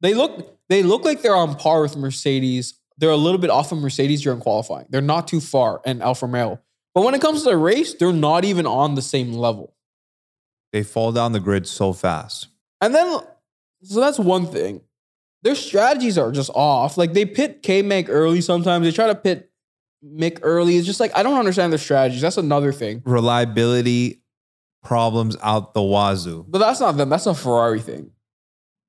They 0.02 0.14
look 0.14 0.58
they 0.70 0.84
look 0.84 1.06
like 1.06 1.22
they're 1.22 1.36
on 1.36 1.56
par 1.56 1.82
with 1.82 1.96
Mercedes. 1.96 2.74
They're 2.98 3.10
a 3.12 3.18
little 3.18 3.40
bit 3.40 3.50
off 3.50 3.72
of 3.72 3.78
Mercedes 3.78 4.22
during 4.22 4.40
qualifying. 4.40 4.88
They're 4.90 5.02
not 5.02 5.28
too 5.28 5.40
far 5.40 5.82
and 5.86 6.02
Alfa 6.02 6.26
Romeo. 6.26 6.60
But 6.96 7.04
when 7.04 7.14
it 7.14 7.22
comes 7.22 7.44
to 7.44 7.50
the 7.50 7.58
race, 7.58 7.94
they're 7.94 8.12
not 8.12 8.44
even 8.44 8.66
on 8.66 8.96
the 8.96 9.04
same 9.04 9.34
level. 9.34 9.76
They 10.74 10.84
fall 10.84 11.12
down 11.12 11.32
the 11.32 11.40
grid 11.40 11.68
so 11.68 11.94
fast. 11.94 12.48
And 12.82 12.94
then, 12.94 13.20
so 13.84 14.00
that's 14.00 14.20
one 14.20 14.48
thing. 14.48 14.82
Their 15.44 15.56
strategies 15.56 16.18
are 16.18 16.32
just 16.32 16.50
off. 16.56 16.98
Like 16.98 17.14
they 17.14 17.26
pit 17.26 17.62
K 17.62 17.82
Meg 17.82 18.10
early 18.10 18.42
sometimes. 18.42 18.86
They 18.86 18.92
try 18.92 19.08
to 19.08 19.16
pit 19.16 19.52
Mick 20.04 20.40
early. 20.42 20.76
It's 20.78 20.86
just 20.86 21.00
like 21.00 21.16
I 21.16 21.24
don't 21.24 21.38
understand 21.38 21.72
their 21.72 21.80
strategies. 21.80 22.22
That's 22.22 22.38
another 22.38 22.72
thing. 22.72 23.04
Reliability 23.06 24.24
problems 24.84 25.38
out 25.42 25.74
the 25.74 25.82
wazoo. 25.82 26.46
But 26.48 26.60
that's 26.60 26.80
not 26.80 26.98
them. 26.98 27.10
That's 27.10 27.28
a 27.28 27.34
Ferrari 27.34 27.80
thing. 27.80 28.12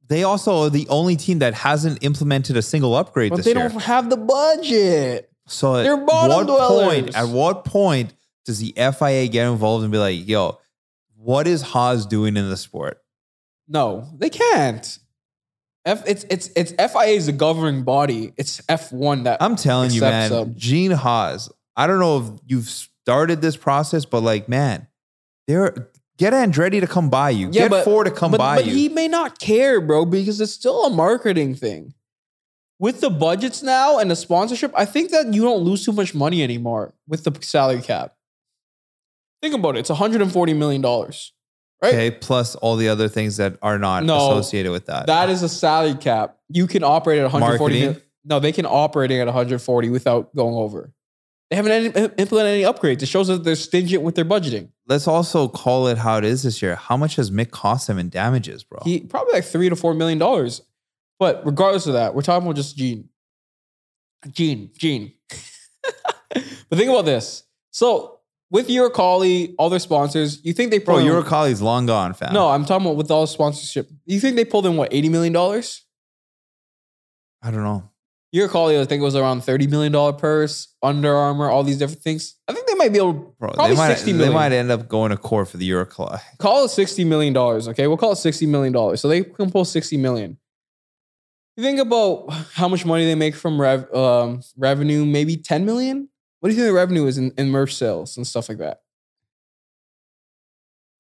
They 0.08 0.24
also 0.24 0.64
are 0.64 0.70
the 0.70 0.88
only 0.88 1.16
team 1.16 1.40
that 1.40 1.54
hasn't 1.54 2.02
implemented 2.02 2.56
a 2.56 2.62
single 2.62 2.94
upgrade 2.96 3.30
But 3.30 3.36
this 3.36 3.44
they 3.46 3.52
year. 3.52 3.68
don't 3.68 3.82
have 3.82 4.08
the 4.10 4.16
budget. 4.16 5.30
So 5.46 5.76
at 5.76 5.82
They're 5.82 5.96
bottom 5.96 6.46
what 6.46 6.68
point? 6.68 7.14
At 7.16 7.28
what 7.28 7.64
point 7.64 8.14
does 8.44 8.58
the 8.58 8.72
FIA 8.76 9.28
get 9.28 9.46
involved 9.50 9.82
and 9.84 9.92
be 9.92 9.98
like, 9.98 10.26
"Yo, 10.26 10.58
what 11.16 11.46
is 11.46 11.62
Haas 11.62 12.06
doing 12.06 12.36
in 12.36 12.48
the 12.48 12.56
sport?" 12.56 13.02
No, 13.66 14.08
they 14.16 14.30
can't. 14.30 14.98
F 15.84 16.02
it's 16.06 16.24
it's 16.30 16.50
it's 16.56 16.72
FIA 16.72 17.14
is 17.16 17.26
the 17.26 17.32
governing 17.32 17.82
body. 17.82 18.32
It's 18.36 18.60
F1 18.62 19.24
that 19.24 19.42
I'm 19.42 19.56
telling 19.56 19.90
you, 19.90 20.00
man, 20.00 20.30
them. 20.30 20.54
Gene 20.56 20.90
Haas. 20.90 21.50
I 21.76 21.86
don't 21.86 21.98
know 21.98 22.18
if 22.18 22.40
you've 22.46 22.68
started 22.68 23.40
this 23.40 23.56
process, 23.56 24.04
but 24.04 24.22
like, 24.22 24.48
man, 24.48 24.86
they're 25.46 25.90
get 26.18 26.32
Andretti 26.32 26.80
to 26.80 26.87
come 26.87 27.08
buy 27.08 27.30
you. 27.30 27.46
Yeah, 27.46 27.62
get 27.62 27.70
but- 27.70 27.84
Ford 27.84 28.06
to 28.06 28.12
come 28.12 28.32
but, 28.32 28.38
buy 28.38 28.56
but 28.56 28.66
you. 28.66 28.72
But 28.72 28.78
he 28.78 28.88
may 28.90 29.08
not 29.08 29.38
care, 29.38 29.80
bro, 29.80 30.04
because 30.04 30.40
it's 30.40 30.52
still 30.52 30.84
a 30.84 30.90
marketing 30.90 31.54
thing. 31.54 31.94
With 32.80 33.00
the 33.00 33.10
budgets 33.10 33.62
now 33.62 33.98
and 33.98 34.08
the 34.10 34.14
sponsorship, 34.14 34.70
I 34.76 34.84
think 34.84 35.10
that 35.10 35.32
you 35.34 35.42
don't 35.42 35.62
lose 35.62 35.84
too 35.84 35.92
much 35.92 36.14
money 36.14 36.42
anymore 36.44 36.94
with 37.08 37.25
the 37.25 37.37
salary 37.42 37.80
cap. 37.80 38.14
Think 39.42 39.54
about 39.54 39.76
it. 39.76 39.80
It's 39.80 39.88
140 39.88 40.54
million 40.54 40.82
dollars. 40.82 41.32
Right? 41.80 41.94
okay, 41.94 42.10
plus 42.10 42.56
all 42.56 42.75
the 42.75 42.88
other 42.88 43.06
things 43.08 43.37
that 43.37 43.56
are 43.62 43.78
not 43.78 44.02
No, 44.02 44.32
associated 44.32 44.72
with 44.72 44.87
that. 44.87 45.06
That 45.06 45.30
is 45.30 45.44
a 45.44 45.48
salary 45.48 45.94
cap. 45.94 46.37
You 46.48 46.66
can 46.66 46.82
operate 46.82 47.20
at 47.20 47.25
140 47.25 47.84
Marketing? 47.84 48.02
No, 48.25 48.40
they 48.40 48.50
can 48.50 48.66
operate 48.66 49.12
at 49.12 49.26
140 49.26 49.88
without 49.88 50.34
going 50.34 50.56
over. 50.56 50.92
They 51.50 51.56
haven't 51.56 51.72
any, 51.72 51.88
uh, 51.94 52.08
implemented 52.18 52.52
any 52.52 52.62
upgrades. 52.62 53.02
It 53.02 53.06
shows 53.06 53.28
that 53.28 53.42
they're 53.42 53.56
stingent 53.56 54.02
with 54.02 54.14
their 54.16 54.24
budgeting. 54.24 54.68
Let's 54.86 55.08
also 55.08 55.48
call 55.48 55.88
it 55.88 55.96
how 55.96 56.18
it 56.18 56.24
is 56.24 56.42
this 56.42 56.60
year. 56.60 56.76
How 56.76 56.96
much 56.96 57.16
has 57.16 57.30
Mick 57.30 57.50
cost 57.50 57.88
him 57.88 57.98
in 57.98 58.10
damages, 58.10 58.64
bro? 58.64 58.80
He 58.84 59.00
probably 59.00 59.32
like 59.32 59.44
three 59.44 59.68
to 59.68 59.76
four 59.76 59.94
million 59.94 60.18
dollars. 60.18 60.60
But 61.18 61.44
regardless 61.44 61.86
of 61.86 61.94
that, 61.94 62.14
we're 62.14 62.22
talking 62.22 62.46
about 62.46 62.56
just 62.56 62.76
Gene. 62.76 63.08
Gene, 64.30 64.70
Gene. 64.76 65.12
but 66.32 66.42
think 66.78 66.90
about 66.90 67.06
this. 67.06 67.44
So 67.70 68.20
with 68.50 68.68
Uralkali, 68.68 69.54
all 69.58 69.70
their 69.70 69.78
sponsors, 69.78 70.44
you 70.44 70.52
think 70.52 70.70
they 70.70 70.78
bro, 70.78 70.96
pulled 70.96 71.06
in- 71.06 71.12
Uralkali's 71.12 71.62
long 71.62 71.86
gone, 71.86 72.14
fam. 72.14 72.32
No, 72.32 72.48
I'm 72.48 72.64
talking 72.64 72.86
about 72.86 72.96
with 72.96 73.10
all 73.10 73.22
the 73.22 73.26
sponsorship. 73.26 73.88
You 74.06 74.20
think 74.20 74.36
they 74.36 74.44
pulled 74.44 74.66
in 74.66 74.76
what, 74.76 74.90
$80 74.90 75.10
million? 75.10 75.36
I 77.42 77.50
don't 77.50 77.62
know. 77.64 77.90
Uralkali, 78.35 78.78
I 78.78 78.85
think 78.85 79.00
it 79.00 79.04
was 79.04 79.16
around 79.16 79.40
$30 79.40 79.70
million 79.70 80.16
purse, 80.16 80.75
Under 80.82 81.14
Armour, 81.14 81.49
all 81.49 81.62
these 81.62 81.78
different 81.78 82.02
things. 82.02 82.37
I 82.47 82.52
think 82.52 82.66
they 82.66 82.75
might 82.75 82.92
be 82.92 82.99
able 82.99 83.12
Bro, 83.38 83.52
Probably 83.52 83.70
they 83.70 83.76
might, 83.76 83.88
60 83.94 84.12
they 84.12 84.28
might 84.28 84.52
end 84.52 84.70
up 84.70 84.87
going 84.87 85.11
to 85.11 85.16
court 85.16 85.49
for 85.49 85.56
the 85.56 85.68
Uralkali. 85.70 86.20
call 86.38 86.64
it 86.64 86.68
$60 86.68 87.06
million, 87.06 87.35
okay? 87.37 87.87
We'll 87.87 87.97
call 87.97 88.12
it 88.12 88.16
$60 88.16 88.47
million. 88.47 88.97
So 88.99 89.08
they 89.08 89.23
can 89.23 89.50
pull 89.50 89.64
60 89.64 89.97
million. 89.97 90.37
You 91.56 91.64
think 91.64 91.80
about 91.80 92.30
how 92.52 92.68
much 92.68 92.85
money 92.85 93.06
they 93.06 93.14
make 93.14 93.35
from 93.35 93.61
rev, 93.61 93.92
um, 93.94 94.42
revenue, 94.56 95.06
maybe 95.06 95.37
10 95.37 95.64
million? 95.64 96.08
What 96.40 96.50
do 96.50 96.54
you 96.54 96.61
think 96.61 96.70
the 96.70 96.75
revenue 96.75 97.06
is 97.06 97.18
in, 97.18 97.32
in 97.38 97.50
merch 97.50 97.75
sales 97.75 98.16
and 98.16 98.26
stuff 98.26 98.49
like 98.49 98.58
that? 98.58 98.82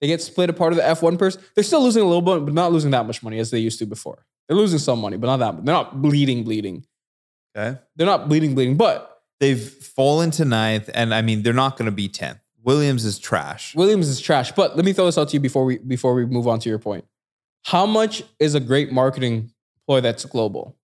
They 0.00 0.06
get 0.06 0.22
split 0.22 0.48
a 0.48 0.52
part 0.52 0.72
of 0.72 0.76
the 0.76 0.82
F1 0.82 1.18
purse. 1.18 1.36
They're 1.54 1.64
still 1.64 1.82
losing 1.82 2.02
a 2.02 2.06
little 2.06 2.22
bit, 2.22 2.44
but 2.44 2.54
not 2.54 2.72
losing 2.72 2.90
that 2.92 3.06
much 3.06 3.22
money 3.22 3.38
as 3.38 3.50
they 3.50 3.58
used 3.58 3.78
to 3.80 3.86
before. 3.86 4.24
They're 4.48 4.56
losing 4.56 4.78
some 4.78 5.00
money, 5.00 5.16
but 5.16 5.26
not 5.26 5.38
that 5.38 5.54
much. 5.56 5.64
They're 5.64 5.74
not 5.74 6.00
bleeding, 6.00 6.44
bleeding. 6.44 6.84
Okay. 7.58 7.78
They're 7.96 8.06
not 8.06 8.28
bleeding, 8.28 8.54
bleeding, 8.54 8.76
but 8.76 9.18
They've 9.40 9.60
fallen 9.60 10.30
to 10.32 10.44
ninth, 10.44 10.90
and 10.92 11.14
I 11.14 11.22
mean, 11.22 11.42
they're 11.42 11.52
not 11.52 11.76
going 11.76 11.86
to 11.86 11.92
be 11.92 12.08
10th. 12.08 12.40
Williams 12.64 13.04
is 13.04 13.18
trash. 13.18 13.74
Williams 13.74 14.08
is 14.08 14.20
trash. 14.20 14.52
But 14.52 14.76
let 14.76 14.84
me 14.84 14.92
throw 14.92 15.06
this 15.06 15.16
out 15.16 15.28
to 15.28 15.34
you 15.34 15.40
before 15.40 15.64
we 15.64 15.78
before 15.78 16.14
we 16.14 16.26
move 16.26 16.48
on 16.48 16.58
to 16.60 16.68
your 16.68 16.78
point. 16.78 17.04
How 17.64 17.86
much 17.86 18.22
is 18.40 18.54
a 18.54 18.60
great 18.60 18.92
marketing 18.92 19.52
ploy 19.86 20.00
that's 20.00 20.24
global? 20.24 20.76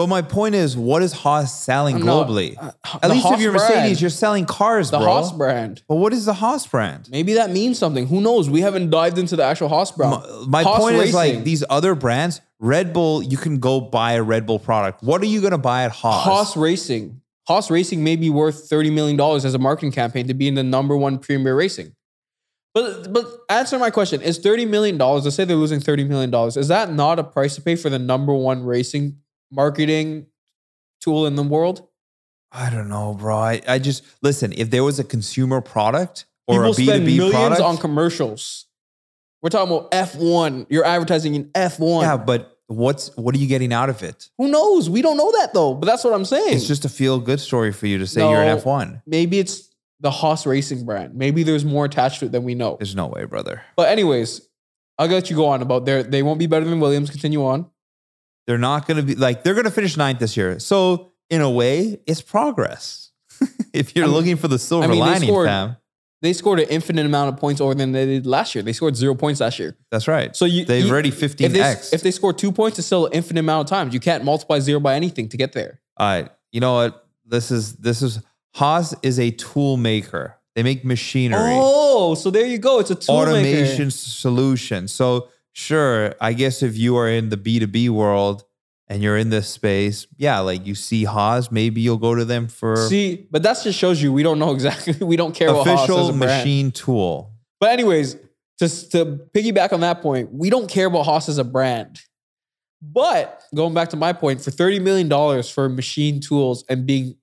But 0.00 0.08
my 0.08 0.22
point 0.22 0.54
is, 0.54 0.78
what 0.78 1.02
is 1.02 1.12
Haas 1.12 1.62
selling 1.62 2.02
No, 2.02 2.24
globally? 2.24 2.56
uh, 2.56 2.70
At 2.94 3.02
the 3.02 3.08
least 3.10 3.22
Haas 3.26 3.34
if 3.34 3.40
you're 3.42 3.52
brand. 3.52 3.74
Mercedes, 3.74 4.00
you're 4.00 4.08
selling 4.08 4.46
cars, 4.46 4.90
the 4.90 4.96
bro. 4.96 5.06
Haas 5.06 5.30
brand. 5.30 5.82
But 5.88 5.96
what 5.96 6.14
is 6.14 6.24
the 6.24 6.32
Haas 6.32 6.66
brand? 6.66 7.10
Maybe 7.12 7.34
that 7.34 7.50
means 7.50 7.78
something. 7.78 8.06
Who 8.06 8.22
knows? 8.22 8.48
We 8.48 8.62
haven't 8.62 8.88
dived 8.88 9.18
into 9.18 9.36
the 9.36 9.42
actual 9.42 9.68
Haas 9.68 9.92
brand. 9.92 10.24
My, 10.48 10.62
Haas 10.62 10.78
point 10.78 10.96
is 10.96 11.12
like 11.12 11.28
Racing. 11.32 11.44
these 11.44 11.64
other 11.68 11.94
brands, 11.94 12.40
Red 12.58 12.94
Bull, 12.94 13.22
you 13.22 13.36
can 13.36 13.58
go 13.58 13.78
buy 13.78 14.12
a 14.14 14.22
Red 14.22 14.46
Bull 14.46 14.58
product. 14.58 15.02
What 15.02 15.20
are 15.20 15.26
you 15.26 15.42
going 15.42 15.50
to 15.50 15.58
buy 15.58 15.84
at 15.84 15.90
Haas? 15.90 16.24
Haas 16.24 16.56
Racing. 16.56 17.20
Haas 17.46 17.70
Racing 17.70 18.02
may 18.02 18.16
be 18.16 18.30
worth 18.30 18.70
$30 18.70 18.94
million 18.94 19.20
as 19.20 19.52
a 19.52 19.58
marketing 19.58 19.92
campaign 19.92 20.26
to 20.28 20.32
be 20.32 20.48
in 20.48 20.54
the 20.54 20.62
number 20.62 20.96
one 20.96 21.18
premier 21.18 21.54
racing. 21.54 21.94
But 22.72 23.12
but 23.12 23.26
answer 23.50 23.78
my 23.78 23.90
question. 23.90 24.22
Is 24.22 24.38
$30 24.38 24.66
million, 24.66 24.96
let's 24.96 25.34
say 25.34 25.44
they're 25.44 25.56
losing 25.56 25.80
$30 25.80 26.08
million, 26.08 26.32
is 26.56 26.68
that 26.68 26.90
not 26.90 27.18
a 27.18 27.24
price 27.24 27.54
to 27.56 27.60
pay 27.60 27.76
for 27.76 27.90
the 27.90 27.98
number 27.98 28.32
one 28.32 28.64
racing 28.64 29.18
marketing 29.50 30.26
tool 31.00 31.26
in 31.26 31.36
the 31.36 31.42
world? 31.42 31.86
I 32.52 32.70
don't 32.70 32.88
know, 32.88 33.14
bro. 33.14 33.36
I, 33.36 33.60
I 33.68 33.78
just 33.78 34.02
listen. 34.22 34.52
If 34.56 34.70
there 34.70 34.82
was 34.82 34.98
a 34.98 35.04
consumer 35.04 35.60
product 35.60 36.26
or 36.46 36.64
People 36.66 36.70
a 36.72 36.74
B 36.74 36.86
two 36.86 37.04
B 37.06 37.16
millions 37.18 37.34
product, 37.34 37.60
on 37.60 37.76
commercials. 37.76 38.66
We're 39.42 39.50
talking 39.50 39.74
about 39.74 39.90
F1. 39.92 40.66
You're 40.68 40.84
advertising 40.84 41.34
in 41.34 41.44
F1. 41.52 42.02
yeah. 42.02 42.16
But 42.16 42.58
what's 42.66 43.16
what 43.16 43.34
are 43.34 43.38
you 43.38 43.46
getting 43.46 43.72
out 43.72 43.88
of 43.88 44.02
it? 44.02 44.28
Who 44.38 44.48
knows? 44.48 44.90
We 44.90 45.00
don't 45.00 45.16
know 45.16 45.30
that 45.32 45.54
though. 45.54 45.74
But 45.74 45.86
that's 45.86 46.04
what 46.04 46.12
I'm 46.12 46.24
saying. 46.24 46.54
It's 46.56 46.66
just 46.66 46.84
a 46.84 46.88
feel 46.88 47.18
good 47.20 47.40
story 47.40 47.72
for 47.72 47.86
you 47.86 47.98
to 47.98 48.06
say 48.06 48.20
you're 48.20 48.42
an 48.42 48.48
F 48.48 48.66
one. 48.66 49.00
maybe 49.06 49.38
it's 49.38 49.68
the 50.00 50.10
Haas 50.10 50.46
Racing 50.46 50.84
brand. 50.84 51.14
Maybe 51.14 51.42
there's 51.42 51.64
more 51.64 51.84
attached 51.84 52.20
to 52.20 52.26
it 52.26 52.32
than 52.32 52.42
we 52.42 52.54
know. 52.54 52.76
There's 52.78 52.96
no 52.96 53.06
way, 53.06 53.24
brother. 53.24 53.62
But 53.76 53.88
anyways, 53.90 54.46
I'll 54.98 55.08
let 55.08 55.30
you 55.30 55.36
go 55.36 55.46
on 55.46 55.62
about 55.62 55.84
their. 55.84 56.02
They 56.02 56.22
won't 56.22 56.38
be 56.38 56.46
better 56.46 56.64
than 56.64 56.80
Williams. 56.80 57.10
Continue 57.10 57.44
on. 57.44 57.70
They're 58.50 58.58
not 58.58 58.88
going 58.88 58.96
to 58.96 59.04
be 59.04 59.14
like 59.14 59.44
they're 59.44 59.54
going 59.54 59.66
to 59.66 59.70
finish 59.70 59.96
ninth 59.96 60.18
this 60.18 60.36
year. 60.36 60.58
So 60.58 61.12
in 61.28 61.40
a 61.40 61.48
way, 61.48 62.00
it's 62.04 62.20
progress. 62.20 63.12
if 63.72 63.94
you're 63.94 64.06
I 64.06 64.08
mean- 64.08 64.16
looking 64.16 64.36
for 64.36 64.48
the 64.48 64.58
silver 64.58 64.86
I 64.86 64.88
mean, 64.88 64.98
they 64.98 65.06
lining, 65.06 65.28
scored- 65.28 65.46
fam, 65.46 65.76
They 66.20 66.32
scored 66.32 66.58
an 66.58 66.68
infinite 66.68 67.06
amount 67.06 67.32
of 67.32 67.40
points 67.40 67.60
over 67.60 67.74
than 67.76 67.92
they 67.92 68.06
did 68.06 68.26
last 68.26 68.56
year. 68.56 68.64
They 68.64 68.72
scored 68.72 68.96
zero 68.96 69.14
points 69.14 69.38
last 69.40 69.60
year. 69.60 69.76
that's 69.92 70.08
right. 70.08 70.34
So 70.34 70.46
you 70.46 70.64
They've 70.64 70.84
you- 70.84 70.90
already 70.90 71.12
15x. 71.12 71.92
if 71.94 72.02
they 72.02 72.10
score 72.10 72.32
two 72.32 72.50
points, 72.50 72.78
it's 72.80 72.86
still 72.86 73.06
an 73.06 73.12
infinite 73.12 73.38
amount 73.40 73.66
of 73.66 73.70
times. 73.70 73.94
You 73.94 74.00
can't 74.00 74.24
multiply 74.24 74.58
zero 74.58 74.80
by 74.80 74.96
anything 74.96 75.28
to 75.28 75.36
get 75.36 75.52
there. 75.52 75.80
All 75.96 76.08
right. 76.08 76.28
You 76.50 76.58
know 76.60 76.74
what? 76.74 77.06
This 77.24 77.52
is 77.52 77.76
this 77.76 78.02
is 78.02 78.18
Haas 78.56 78.94
is 79.04 79.20
a 79.20 79.30
tool 79.30 79.76
maker. 79.76 80.36
They 80.56 80.64
make 80.64 80.84
machinery, 80.84 81.52
Oh, 81.54 82.16
so 82.16 82.30
there 82.32 82.44
you 82.44 82.58
go. 82.58 82.80
It's 82.80 82.90
a 82.90 82.96
tool 82.96 83.14
maker. 83.26 83.30
automation 83.30 83.92
solution. 83.92 84.88
So 84.88 85.28
sure, 85.52 86.14
I 86.20 86.32
guess 86.32 86.62
if 86.62 86.76
you 86.76 86.96
are 86.96 87.08
in 87.08 87.28
the 87.28 87.36
B2B 87.36 87.90
world 87.90 88.44
and 88.88 89.02
you're 89.02 89.16
in 89.16 89.30
this 89.30 89.48
space, 89.48 90.06
yeah, 90.16 90.40
like 90.40 90.66
you 90.66 90.74
see 90.74 91.04
Haas, 91.04 91.50
maybe 91.50 91.80
you'll 91.80 91.96
go 91.98 92.14
to 92.14 92.24
them 92.24 92.48
for 92.48 92.76
See, 92.88 93.26
but 93.30 93.42
that 93.42 93.58
just 93.62 93.78
shows 93.78 94.02
you 94.02 94.12
we 94.12 94.22
don't 94.22 94.38
know 94.38 94.52
exactly. 94.54 94.94
We 95.04 95.16
don't 95.16 95.34
care 95.34 95.52
Haas 95.52 95.66
official 95.66 96.08
a 96.08 96.12
brand. 96.12 96.18
machine 96.18 96.70
tool. 96.72 97.32
But 97.60 97.70
anyways, 97.70 98.16
just 98.58 98.92
to 98.92 99.20
piggyback 99.34 99.72
on 99.72 99.80
that 99.80 100.02
point, 100.02 100.32
we 100.32 100.50
don't 100.50 100.68
care 100.68 100.86
about 100.86 101.04
Haas 101.04 101.28
as 101.28 101.38
a 101.38 101.44
brand. 101.44 102.00
But 102.82 103.42
going 103.54 103.74
back 103.74 103.90
to 103.90 103.96
my 103.96 104.12
point, 104.14 104.40
for 104.40 104.50
thirty 104.50 104.80
million 104.80 105.08
dollars 105.08 105.50
for 105.50 105.68
machine 105.68 106.18
tools 106.20 106.64
and 106.68 106.86
being 106.86 107.14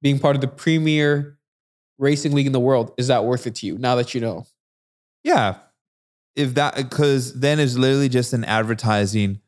being 0.00 0.18
part 0.18 0.36
of 0.36 0.40
the 0.40 0.48
premier 0.48 1.38
racing 1.98 2.32
league 2.32 2.46
in 2.46 2.52
the 2.52 2.60
world, 2.60 2.92
is 2.96 3.08
that 3.08 3.24
worth 3.24 3.46
it 3.46 3.54
to 3.56 3.66
you? 3.66 3.76
Now 3.76 3.94
that 3.96 4.14
you 4.14 4.20
know, 4.22 4.46
Yeah. 5.22 5.56
If 6.36 6.54
that 6.54 6.76
because 6.76 7.32
then 7.40 7.58
it's 7.58 7.76
literally 7.76 8.08
just 8.08 8.32
an 8.32 8.44
advertising 8.44 9.40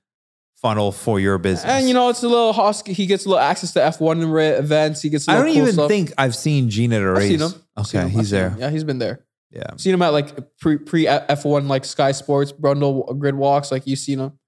funnel 0.57 0.90
for 0.90 1.20
your 1.20 1.38
business. 1.38 1.70
and 1.70 1.87
you 1.87 1.94
know, 1.94 2.09
it's 2.09 2.22
a 2.22 2.29
little 2.29 2.53
Haas. 2.53 2.83
He 2.85 3.07
gets 3.07 3.27
a 3.27 3.29
little 3.29 3.42
access 3.42 3.72
to 3.74 3.83
F 3.85 4.01
one 4.01 4.22
events. 4.22 5.03
He 5.03 5.11
gets. 5.11 5.29
I 5.29 5.35
I 5.35 5.38
don't 5.38 5.48
even 5.51 5.88
think 5.88 6.12
I've 6.18 6.35
seen 6.35 6.68
Gene 6.70 6.92
at 6.92 7.03
a 7.03 7.11
race. 7.12 7.22
I've 7.24 7.29
seen 7.29 7.40
him. 7.40 7.62
I've 7.77 7.87
Okay, 7.87 7.98
him. 7.98 8.05
I've 8.07 8.11
he's 8.12 8.31
seen 8.31 8.38
there. 8.38 8.51
him. 8.51 8.59
Yeah, 8.61 8.70
he's 8.70 8.85
been 8.85 8.98
there. 8.98 9.24
Yeah. 9.51 9.77
Seen 9.77 9.94
him 9.94 10.03
at 10.03 10.09
like 10.12 10.57
pre 10.59 10.79
pre 10.79 11.07
F 11.07 11.44
one 11.44 11.68
like 11.68 11.85
Sky 11.85 12.12
Sports, 12.12 12.53
Brundle 12.53 13.18
grid 13.18 13.35
walks. 13.35 13.70
Like 13.70 13.87
you've 13.87 13.98
seen 13.98 14.18
him. 14.20 14.38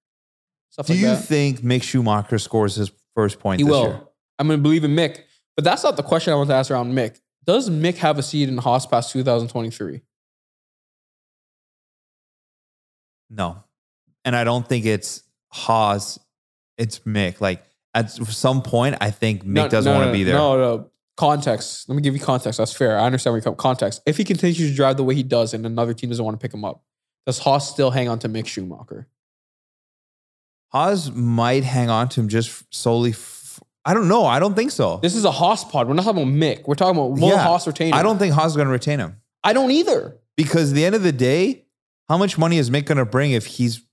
Stuff 0.71 0.87
Do 0.87 0.93
like 0.95 1.01
you 1.01 1.07
that. 1.09 1.25
think 1.25 1.61
Mick 1.61 1.83
Schumacher 1.83 2.39
scores 2.39 2.75
his 2.77 2.91
first 3.15 3.39
point 3.39 3.61
He 3.61 3.65
this 3.65 3.71
will. 3.71 3.85
year? 3.89 4.01
I'm 4.39 4.47
going 4.47 4.59
to 4.59 4.63
believe 4.63 4.85
in 4.85 4.93
Mick. 4.95 5.19
But 5.57 5.65
that's 5.65 5.83
not 5.83 5.97
the 5.97 6.03
question 6.03 6.33
I 6.33 6.37
want 6.37 6.49
to 6.51 6.55
ask 6.55 6.71
around 6.71 6.93
Mick. 6.95 7.19
Does 7.45 7.69
Mick 7.69 7.97
have 7.97 8.19
a 8.19 8.23
seed 8.23 8.49
in 8.49 8.57
Haas 8.59 8.87
past 8.87 9.11
2023? 9.13 10.01
No. 13.31 13.63
And 14.25 14.35
I 14.37 14.45
don't 14.45 14.69
think 14.69 14.85
it's 14.85 15.23
Haas, 15.49 16.19
it's 16.77 16.99
Mick. 17.01 17.41
Like 17.41 17.65
at 17.95 18.11
some 18.11 18.63
point, 18.63 18.97
I 19.01 19.11
think 19.11 19.43
Mick 19.45 19.47
No, 19.47 19.69
doesn't 19.69 19.91
no, 19.93 19.99
want 19.99 20.09
to 20.09 20.13
no, 20.13 20.19
be 20.19 20.25
there. 20.25 20.35
No, 20.35 20.59
no. 20.59 20.91
Context. 21.17 21.89
Let 21.89 21.97
me 21.97 22.03
give 22.03 22.15
you 22.15 22.21
context. 22.21 22.59
That's 22.59 22.73
fair. 22.73 22.99
I 22.99 23.05
understand 23.05 23.33
where 23.33 23.39
you 23.39 23.43
come. 23.43 23.55
Context. 23.55 24.01
If 24.07 24.17
he 24.17 24.25
continues 24.25 24.57
to 24.71 24.75
drive 24.75 24.97
the 24.97 25.05
way 25.05 25.15
he 25.15 25.23
does 25.23 25.53
and 25.55 25.67
another 25.67 25.93
team 25.93 26.09
doesn't 26.11 26.25
want 26.25 26.39
to 26.39 26.43
pick 26.43 26.55
him 26.55 26.65
up, 26.65 26.83
does 27.27 27.39
Haas 27.39 27.69
still 27.71 27.91
hang 27.91 28.09
on 28.09 28.19
to 28.21 28.29
Mick 28.29 28.47
Schumacher? 28.47 29.07
Haas 30.69 31.11
might 31.11 31.65
hang 31.65 31.91
on 31.91 32.09
to 32.11 32.21
him 32.21 32.29
just 32.29 32.65
solely. 32.75 33.11
F- 33.11 33.61
I 33.85 33.93
don't 33.95 34.09
know. 34.09 34.25
I 34.25 34.39
don't 34.39 34.55
think 34.55 34.71
so. 34.71 34.99
This 35.03 35.15
is 35.15 35.25
a 35.25 35.31
Haas 35.31 35.65
pod. 35.65 35.89
We're 35.89 35.95
not 35.95 36.05
talking 36.05 36.23
about 36.23 36.33
Mick. 36.35 36.67
We're 36.67 36.75
talking 36.75 36.97
about 36.99 37.13
will 37.21 37.29
Yeah. 37.31 37.43
Haas 37.43 37.67
retain 37.67 37.89
him? 37.89 37.95
I 37.95 38.03
don't 38.03 38.19
think 38.19 38.33
Haas 38.35 38.53
is 38.53 38.57
going 38.57 38.69
to 38.69 38.73
retain 38.73 38.99
him 39.01 39.17
I 39.43 39.53
don't 39.53 39.71
either. 39.71 40.17
because 40.37 40.71
at 40.71 40.75
the 40.77 40.85
end 40.85 40.95
of 40.95 41.03
the 41.03 41.13
day, 41.13 41.65
how 42.11 42.19
much 42.19 42.37
money 42.37 42.59
is 42.59 42.71
Mick 42.71 42.87
going 42.87 42.99
to 42.99 43.05
bring 43.05 43.31
if 43.31 43.47
he's 43.47 43.87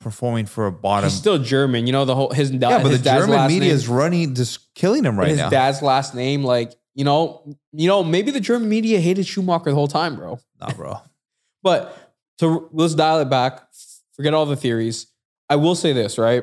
performing 0.00 0.44
for 0.44 0.66
a 0.66 0.72
bottom? 0.72 1.08
He's 1.08 1.16
still 1.16 1.38
German. 1.38 1.86
You 1.86 1.92
know 1.92 2.04
the 2.04 2.16
whole 2.16 2.32
his 2.32 2.50
dad. 2.50 2.68
yeah, 2.68 2.82
but 2.82 2.88
the 2.88 2.98
dad's 2.98 3.22
German 3.22 3.36
last 3.36 3.48
media 3.48 3.68
name- 3.68 3.76
is 3.76 3.86
running, 3.86 4.34
just 4.34 4.74
killing 4.74 5.04
him 5.04 5.16
right 5.16 5.28
his 5.28 5.38
now. 5.38 5.44
His 5.44 5.50
dad's 5.52 5.82
last 5.82 6.16
name, 6.16 6.42
like 6.42 6.74
you 6.94 7.04
know, 7.04 7.56
you 7.70 7.86
know, 7.86 8.02
maybe 8.02 8.32
the 8.32 8.40
German 8.40 8.68
media 8.68 8.98
hated 8.98 9.24
Schumacher 9.24 9.70
the 9.70 9.76
whole 9.76 9.86
time, 9.86 10.16
bro. 10.16 10.40
nah, 10.60 10.72
bro. 10.72 10.96
But 11.62 11.96
to 12.38 12.68
let's 12.72 12.96
dial 12.96 13.20
it 13.20 13.30
back. 13.30 13.62
Forget 14.16 14.34
all 14.34 14.46
the 14.46 14.56
theories. 14.56 15.06
I 15.48 15.54
will 15.54 15.76
say 15.76 15.92
this, 15.92 16.18
right? 16.18 16.42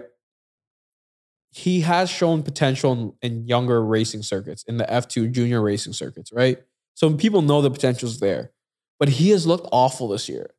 He 1.52 1.82
has 1.82 2.10
shown 2.10 2.42
potential 2.42 3.18
in, 3.22 3.32
in 3.42 3.48
younger 3.48 3.84
racing 3.84 4.24
circuits, 4.24 4.64
in 4.64 4.78
the 4.78 4.86
F2 4.86 5.30
junior 5.34 5.62
racing 5.62 5.92
circuits, 5.92 6.32
right? 6.32 6.58
So 6.94 7.14
people 7.16 7.42
know 7.42 7.62
the 7.62 7.70
potential's 7.70 8.22
there. 8.22 8.54
But 8.98 9.10
he 9.10 9.32
has 9.32 9.46
looked 9.46 9.68
awful 9.74 10.08
this 10.08 10.30
year. 10.30 10.52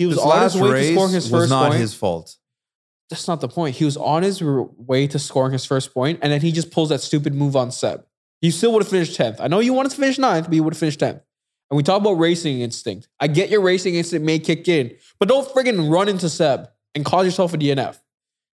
He 0.00 0.06
was 0.06 0.16
This 0.16 0.24
on 0.24 0.42
his 0.44 0.56
way 0.56 0.70
to 0.70 0.92
scoring 0.94 1.12
his 1.12 1.30
was 1.30 1.42
first 1.42 1.50
not 1.50 1.68
point. 1.68 1.80
his 1.82 1.92
fault. 1.92 2.36
That's 3.10 3.28
not 3.28 3.42
the 3.42 3.48
point. 3.48 3.76
He 3.76 3.84
was 3.84 3.98
on 3.98 4.22
his 4.22 4.42
way 4.42 5.06
to 5.06 5.18
scoring 5.18 5.52
his 5.52 5.66
first 5.66 5.92
point, 5.92 6.20
and 6.22 6.32
then 6.32 6.40
he 6.40 6.52
just 6.52 6.70
pulls 6.70 6.88
that 6.88 7.02
stupid 7.02 7.34
move 7.34 7.54
on 7.54 7.70
Seb. 7.70 8.06
He 8.40 8.50
still 8.50 8.72
would 8.72 8.82
have 8.82 8.88
finished 8.88 9.20
10th. 9.20 9.36
I 9.40 9.48
know 9.48 9.60
you 9.60 9.74
wanted 9.74 9.90
to 9.90 9.96
finish 9.96 10.16
ninth, 10.18 10.46
but 10.46 10.54
you 10.54 10.64
would 10.64 10.72
have 10.72 10.78
finished 10.78 11.00
10th. 11.00 11.20
And 11.70 11.76
we 11.76 11.82
talk 11.82 12.00
about 12.00 12.12
racing 12.12 12.62
instinct. 12.62 13.08
I 13.20 13.26
get 13.26 13.50
your 13.50 13.60
racing 13.60 13.94
instinct 13.94 14.24
may 14.24 14.38
kick 14.38 14.66
in, 14.68 14.96
but 15.18 15.28
don't 15.28 15.46
friggin' 15.46 15.92
run 15.92 16.08
into 16.08 16.30
Seb 16.30 16.70
and 16.94 17.04
cause 17.04 17.26
yourself 17.26 17.52
a 17.52 17.58
DNF. 17.58 17.98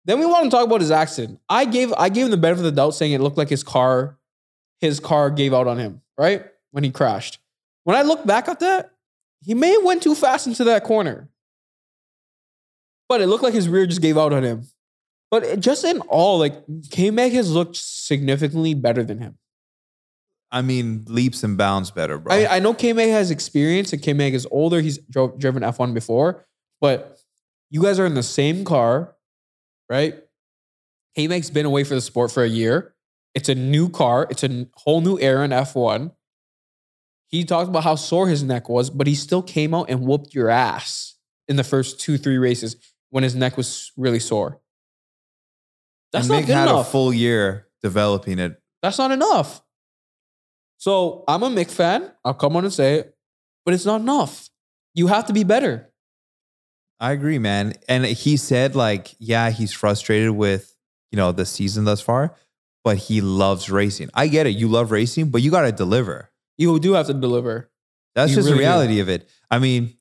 Then 0.04 0.20
we 0.20 0.26
want 0.26 0.44
to 0.44 0.50
talk 0.50 0.66
about 0.66 0.82
his 0.82 0.90
accident. 0.90 1.40
I 1.48 1.64
gave 1.64 1.90
I 1.94 2.10
gave 2.10 2.26
him 2.26 2.32
the 2.32 2.36
benefit 2.36 2.60
of 2.60 2.64
the 2.66 2.72
doubt, 2.72 2.90
saying 2.90 3.12
it 3.12 3.22
looked 3.22 3.38
like 3.38 3.48
his 3.48 3.62
car 3.62 4.18
his 4.80 5.00
car 5.00 5.30
gave 5.30 5.54
out 5.54 5.66
on 5.66 5.78
him, 5.78 6.02
right? 6.18 6.44
When 6.70 6.84
he 6.84 6.90
crashed. 6.90 7.38
When 7.84 7.96
I 7.96 8.02
look 8.02 8.26
back 8.26 8.46
at 8.48 8.60
that, 8.60 8.92
he 9.42 9.54
may 9.54 9.72
have 9.72 9.84
went 9.84 10.02
too 10.02 10.14
fast 10.14 10.46
into 10.46 10.64
that 10.64 10.84
corner. 10.84 11.28
But 13.08 13.20
it 13.20 13.26
looked 13.26 13.42
like 13.42 13.54
his 13.54 13.68
rear 13.68 13.86
just 13.86 14.02
gave 14.02 14.16
out 14.16 14.32
on 14.32 14.44
him. 14.44 14.64
But 15.30 15.44
it, 15.44 15.60
just 15.60 15.84
in 15.84 16.00
all, 16.02 16.38
like 16.38 16.54
K 16.90 17.10
Meg 17.10 17.32
has 17.32 17.50
looked 17.50 17.76
significantly 17.76 18.74
better 18.74 19.02
than 19.02 19.18
him. 19.18 19.38
I 20.52 20.62
mean, 20.62 21.04
leaps 21.06 21.44
and 21.44 21.56
bounds 21.56 21.90
better, 21.92 22.18
bro. 22.18 22.34
I, 22.34 22.56
I 22.56 22.58
know 22.58 22.74
K 22.74 22.92
Meg 22.92 23.10
has 23.10 23.30
experience 23.30 23.92
and 23.92 24.02
K 24.02 24.12
Meg 24.12 24.34
is 24.34 24.46
older. 24.50 24.80
He's 24.80 24.98
drove, 24.98 25.38
driven 25.38 25.62
F1 25.62 25.94
before, 25.94 26.46
but 26.80 27.20
you 27.70 27.82
guys 27.82 27.98
are 28.00 28.06
in 28.06 28.14
the 28.14 28.22
same 28.22 28.64
car, 28.64 29.14
right? 29.88 30.16
K 31.16 31.28
Meg's 31.28 31.50
been 31.50 31.66
away 31.66 31.84
for 31.84 31.94
the 31.94 32.00
sport 32.00 32.32
for 32.32 32.42
a 32.42 32.48
year. 32.48 32.94
It's 33.34 33.48
a 33.48 33.54
new 33.54 33.88
car, 33.88 34.26
it's 34.28 34.42
a 34.42 34.66
whole 34.74 35.00
new 35.00 35.18
era 35.20 35.44
in 35.44 35.52
F1. 35.52 36.12
He 37.30 37.44
talked 37.44 37.68
about 37.68 37.84
how 37.84 37.94
sore 37.94 38.28
his 38.28 38.42
neck 38.42 38.68
was, 38.68 38.90
but 38.90 39.06
he 39.06 39.14
still 39.14 39.42
came 39.42 39.72
out 39.72 39.88
and 39.88 40.02
whooped 40.02 40.34
your 40.34 40.50
ass 40.50 41.14
in 41.48 41.56
the 41.56 41.64
first 41.64 42.00
two, 42.00 42.18
three 42.18 42.38
races 42.38 42.76
when 43.10 43.22
his 43.22 43.34
neck 43.34 43.56
was 43.56 43.92
really 43.96 44.18
sore. 44.18 44.60
That's 46.12 46.26
and 46.26 46.34
not 46.34 46.42
Mick 46.42 46.46
good 46.46 46.54
had 46.54 46.68
enough. 46.68 46.88
a 46.88 46.90
full 46.90 47.12
year 47.12 47.68
developing 47.82 48.38
it. 48.38 48.60
That's 48.82 48.98
not 48.98 49.12
enough. 49.12 49.62
So 50.78 51.24
I'm 51.28 51.42
a 51.42 51.48
Mick 51.48 51.70
fan. 51.70 52.10
I'll 52.24 52.34
come 52.34 52.56
on 52.56 52.64
and 52.64 52.72
say 52.72 52.96
it, 52.96 53.16
but 53.64 53.74
it's 53.74 53.86
not 53.86 54.00
enough. 54.00 54.48
You 54.94 55.06
have 55.06 55.26
to 55.26 55.32
be 55.32 55.44
better. 55.44 55.90
I 56.98 57.12
agree, 57.12 57.38
man. 57.38 57.74
And 57.88 58.04
he 58.04 58.36
said, 58.36 58.74
like, 58.74 59.14
yeah, 59.18 59.50
he's 59.50 59.72
frustrated 59.72 60.32
with, 60.32 60.74
you 61.12 61.16
know, 61.16 61.32
the 61.32 61.46
season 61.46 61.84
thus 61.84 62.00
far, 62.00 62.34
but 62.82 62.96
he 62.96 63.20
loves 63.20 63.70
racing. 63.70 64.10
I 64.14 64.26
get 64.26 64.46
it. 64.46 64.50
You 64.50 64.68
love 64.68 64.90
racing, 64.90 65.30
but 65.30 65.42
you 65.42 65.50
got 65.50 65.62
to 65.62 65.72
deliver. 65.72 66.29
You 66.60 66.78
do 66.78 66.92
have 66.92 67.06
to 67.06 67.14
deliver. 67.14 67.70
That's 68.14 68.30
You 68.30 68.36
just 68.36 68.46
really 68.46 68.58
the 68.58 68.64
do. 68.64 68.68
reality 68.68 69.00
of 69.00 69.08
it. 69.08 69.28
I 69.50 69.58
mean, 69.58 69.94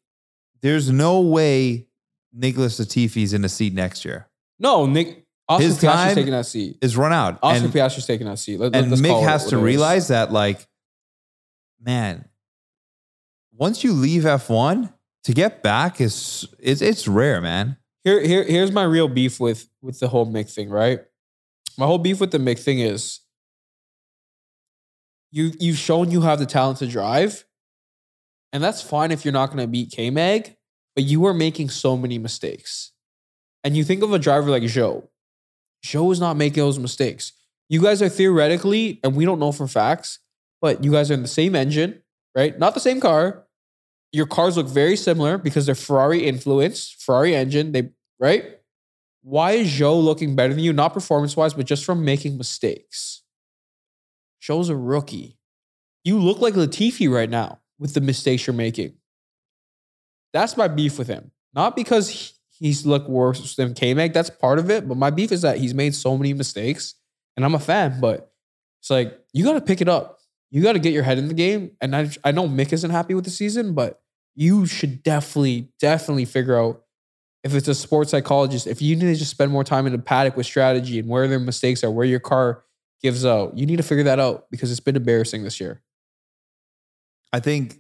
there's 0.62 0.92
no 0.92 1.22
way 1.22 1.88
Nicholas 2.34 2.80
Latifi's 2.80 3.34
in 3.34 3.42
the 3.42 3.50
seat 3.50 3.74
next 3.74 4.04
year. 4.04 4.28
No, 4.60 4.86
Nick. 4.86 5.26
Oscar 5.48 5.64
His 5.64 5.80
Piastri's 5.80 6.06
time 6.06 6.16
taking 6.16 6.32
that 6.34 6.46
seat. 6.46 6.78
Is 6.82 6.96
run 6.98 7.14
out. 7.14 7.40
Oscar 7.42 7.64
and 7.64 7.74
Piastri's 7.74 8.06
taking 8.06 8.28
that 8.28 8.38
seat. 8.38 8.60
Let, 8.60 8.76
and 8.76 8.92
Mick 8.92 9.24
has 9.24 9.48
to 9.48 9.56
it 9.56 9.60
is. 9.60 9.64
realize 9.64 10.10
that, 10.10 10.32
like, 10.32 10.68
man, 11.84 12.26
once 13.54 13.84
you 13.84 13.94
leave 13.94 14.24
F1, 14.24 14.94
to 15.24 15.34
get 15.34 15.64
back 15.64 16.00
is 16.02 16.48
it's 16.60 16.82
it's 16.82 17.08
rare, 17.08 17.42
man. 17.42 17.78
Here, 18.04 18.22
here, 18.22 18.44
here's 18.44 18.72
my 18.72 18.84
real 18.84 19.08
beef 19.08 19.40
with 19.40 19.68
with 19.82 20.00
the 20.00 20.08
whole 20.08 20.26
Mick 20.32 20.54
thing. 20.54 20.70
Right, 20.70 21.00
my 21.78 21.86
whole 21.86 21.98
beef 21.98 22.20
with 22.20 22.32
the 22.32 22.38
Mick 22.38 22.60
thing 22.60 22.80
is 22.80 23.22
you 25.32 25.52
you've 25.60 25.78
shown 25.78 26.12
you 26.12 26.22
have 26.22 26.40
the 26.40 26.46
talent 26.46 26.80
to 26.80 26.88
drive, 26.88 27.46
and 28.52 28.64
that's 28.64 28.82
fine 28.82 29.12
if 29.12 29.24
you're 29.24 29.32
not 29.32 29.48
going 29.48 29.60
to 29.60 29.68
beat 29.68 29.92
K 29.92 30.10
Mag, 30.10 30.56
but 30.96 31.04
you 31.04 31.26
are 31.26 31.34
making 31.34 31.70
so 31.70 31.96
many 31.96 32.18
mistakes. 32.18 32.92
And 33.64 33.76
you 33.76 33.84
think 33.84 34.04
of 34.04 34.14
a 34.14 34.20
driver 34.20 34.50
like 34.50 34.64
Joe. 34.64 35.10
Joe 35.84 36.12
is 36.12 36.20
not 36.20 36.38
making 36.38 36.64
those 36.64 36.80
mistakes. 36.80 37.34
You 37.70 37.82
guys 37.82 38.02
are 38.02 38.10
theoretically, 38.10 39.00
and 39.04 39.16
we 39.16 39.26
don't 39.26 39.40
know 39.40 39.52
for 39.52 39.68
facts, 39.68 40.20
but 40.62 40.84
you 40.84 40.92
guys 40.92 41.12
are 41.12 41.14
in 41.14 41.22
the 41.22 41.28
same 41.28 41.56
engine, 41.56 42.02
right? 42.36 42.58
Not 42.58 42.74
the 42.74 42.80
same 42.80 43.00
car. 43.00 43.46
Your 44.12 44.26
cars 44.26 44.58
look 44.58 44.68
very 44.68 44.96
similar 44.96 45.38
because 45.38 45.66
they're 45.66 45.76
Ferrari 45.76 46.26
influenced, 46.26 47.02
Ferrari 47.02 47.36
engine. 47.36 47.72
They 47.72 47.92
right. 48.20 48.44
Why 49.22 49.52
is 49.52 49.72
Joe 49.72 50.00
looking 50.00 50.36
better 50.36 50.54
than 50.54 50.64
you? 50.64 50.74
Not 50.74 50.94
performance 50.94 51.38
wise, 51.38 51.54
but 51.54 51.66
just 51.66 51.86
from 51.86 52.04
making 52.04 52.38
mistakes. 52.38 53.22
Joe's 54.40 54.70
a 54.70 54.76
rookie. 54.76 55.38
You 56.04 56.20
look 56.20 56.40
like 56.40 56.54
Latifi 56.54 57.10
right 57.12 57.30
now 57.30 57.60
with 57.78 57.94
the 57.94 58.02
mistakes 58.02 58.48
you're 58.48 58.54
making. 58.54 58.94
That's 60.34 60.58
my 60.58 60.68
beef 60.68 60.98
with 60.98 61.08
him. 61.08 61.32
Not 61.54 61.76
because 61.76 62.34
he's 62.50 62.86
looked 62.86 63.10
worse 63.10 63.56
than 63.56 63.74
K-Mag. 63.74 64.14
That's 64.14 64.30
part 64.30 64.60
of 64.60 64.70
it. 64.70 64.88
But 64.88 64.98
my 64.98 65.10
beef 65.10 65.32
is 65.32 65.42
that 65.42 65.58
he's 65.58 65.74
made 65.74 65.96
so 65.96 66.18
many 66.18 66.34
mistakes. 66.34 66.96
And 67.36 67.46
I'm 67.46 67.56
a 67.56 67.60
fan, 67.60 68.00
but 68.00 68.32
it's 68.82 68.90
like, 68.90 69.20
you 69.34 69.44
got 69.44 69.54
to 69.54 69.62
pick 69.62 69.82
it 69.82 69.90
up. 69.90 70.20
You 70.52 70.62
got 70.62 70.74
to 70.74 70.80
get 70.80 70.94
your 70.94 71.04
head 71.04 71.18
in 71.18 71.28
the 71.28 71.34
game. 71.34 71.72
And 71.82 71.96
I, 71.96 72.10
I 72.24 72.32
know 72.32 72.48
Mick 72.48 72.74
isn't 72.74 72.92
happy 72.92 73.14
with 73.14 73.26
the 73.26 73.32
season, 73.32 73.74
but 73.74 74.02
you 74.36 74.66
should 74.66 75.04
definitely, 75.04 75.70
definitely 75.80 76.26
figure 76.26 76.60
out 76.60 76.84
if 77.44 77.54
it's 77.56 77.68
a 77.68 77.76
sports 77.76 78.12
psychologist, 78.12 78.68
if 78.68 78.82
you 78.82 78.96
need 78.96 79.14
to 79.14 79.16
just 79.16 79.32
spend 79.32 79.52
more 79.52 79.64
time 79.64 79.86
in 79.86 79.94
the 79.94 80.00
paddock 80.00 80.36
with 80.36 80.46
strategy 80.46 81.00
and 81.00 81.08
where 81.08 81.28
their 81.28 81.40
mistakes 81.40 81.84
are, 81.84 81.92
where 81.92 82.06
your 82.06 82.20
car 82.20 82.64
gives 83.02 83.26
out, 83.26 83.58
you 83.58 83.66
need 83.66 83.78
to 83.78 83.84
figure 83.84 84.04
that 84.06 84.20
out 84.20 84.46
because 84.52 84.72
it's 84.72 84.80
been 84.80 84.96
embarrassing 84.96 85.44
this 85.44 85.60
year. 85.60 85.82
I 87.32 87.40
think 87.40 87.80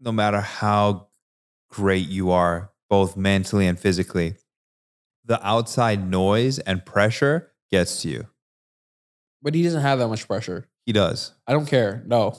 no 0.00 0.12
matter 0.12 0.40
how 0.40 1.08
great 1.70 2.08
you 2.08 2.30
are, 2.30 2.70
both 2.90 3.16
mentally 3.16 3.66
and 3.66 3.78
physically, 3.78 4.34
the 5.24 5.44
outside 5.46 6.08
noise 6.08 6.58
and 6.60 6.84
pressure 6.84 7.52
gets 7.70 8.02
to 8.02 8.08
you. 8.08 8.26
But 9.42 9.54
he 9.54 9.62
doesn't 9.62 9.82
have 9.82 9.98
that 9.98 10.08
much 10.08 10.26
pressure. 10.26 10.68
He 10.86 10.92
does. 10.92 11.34
I 11.46 11.52
don't 11.52 11.66
care. 11.66 12.02
No, 12.06 12.38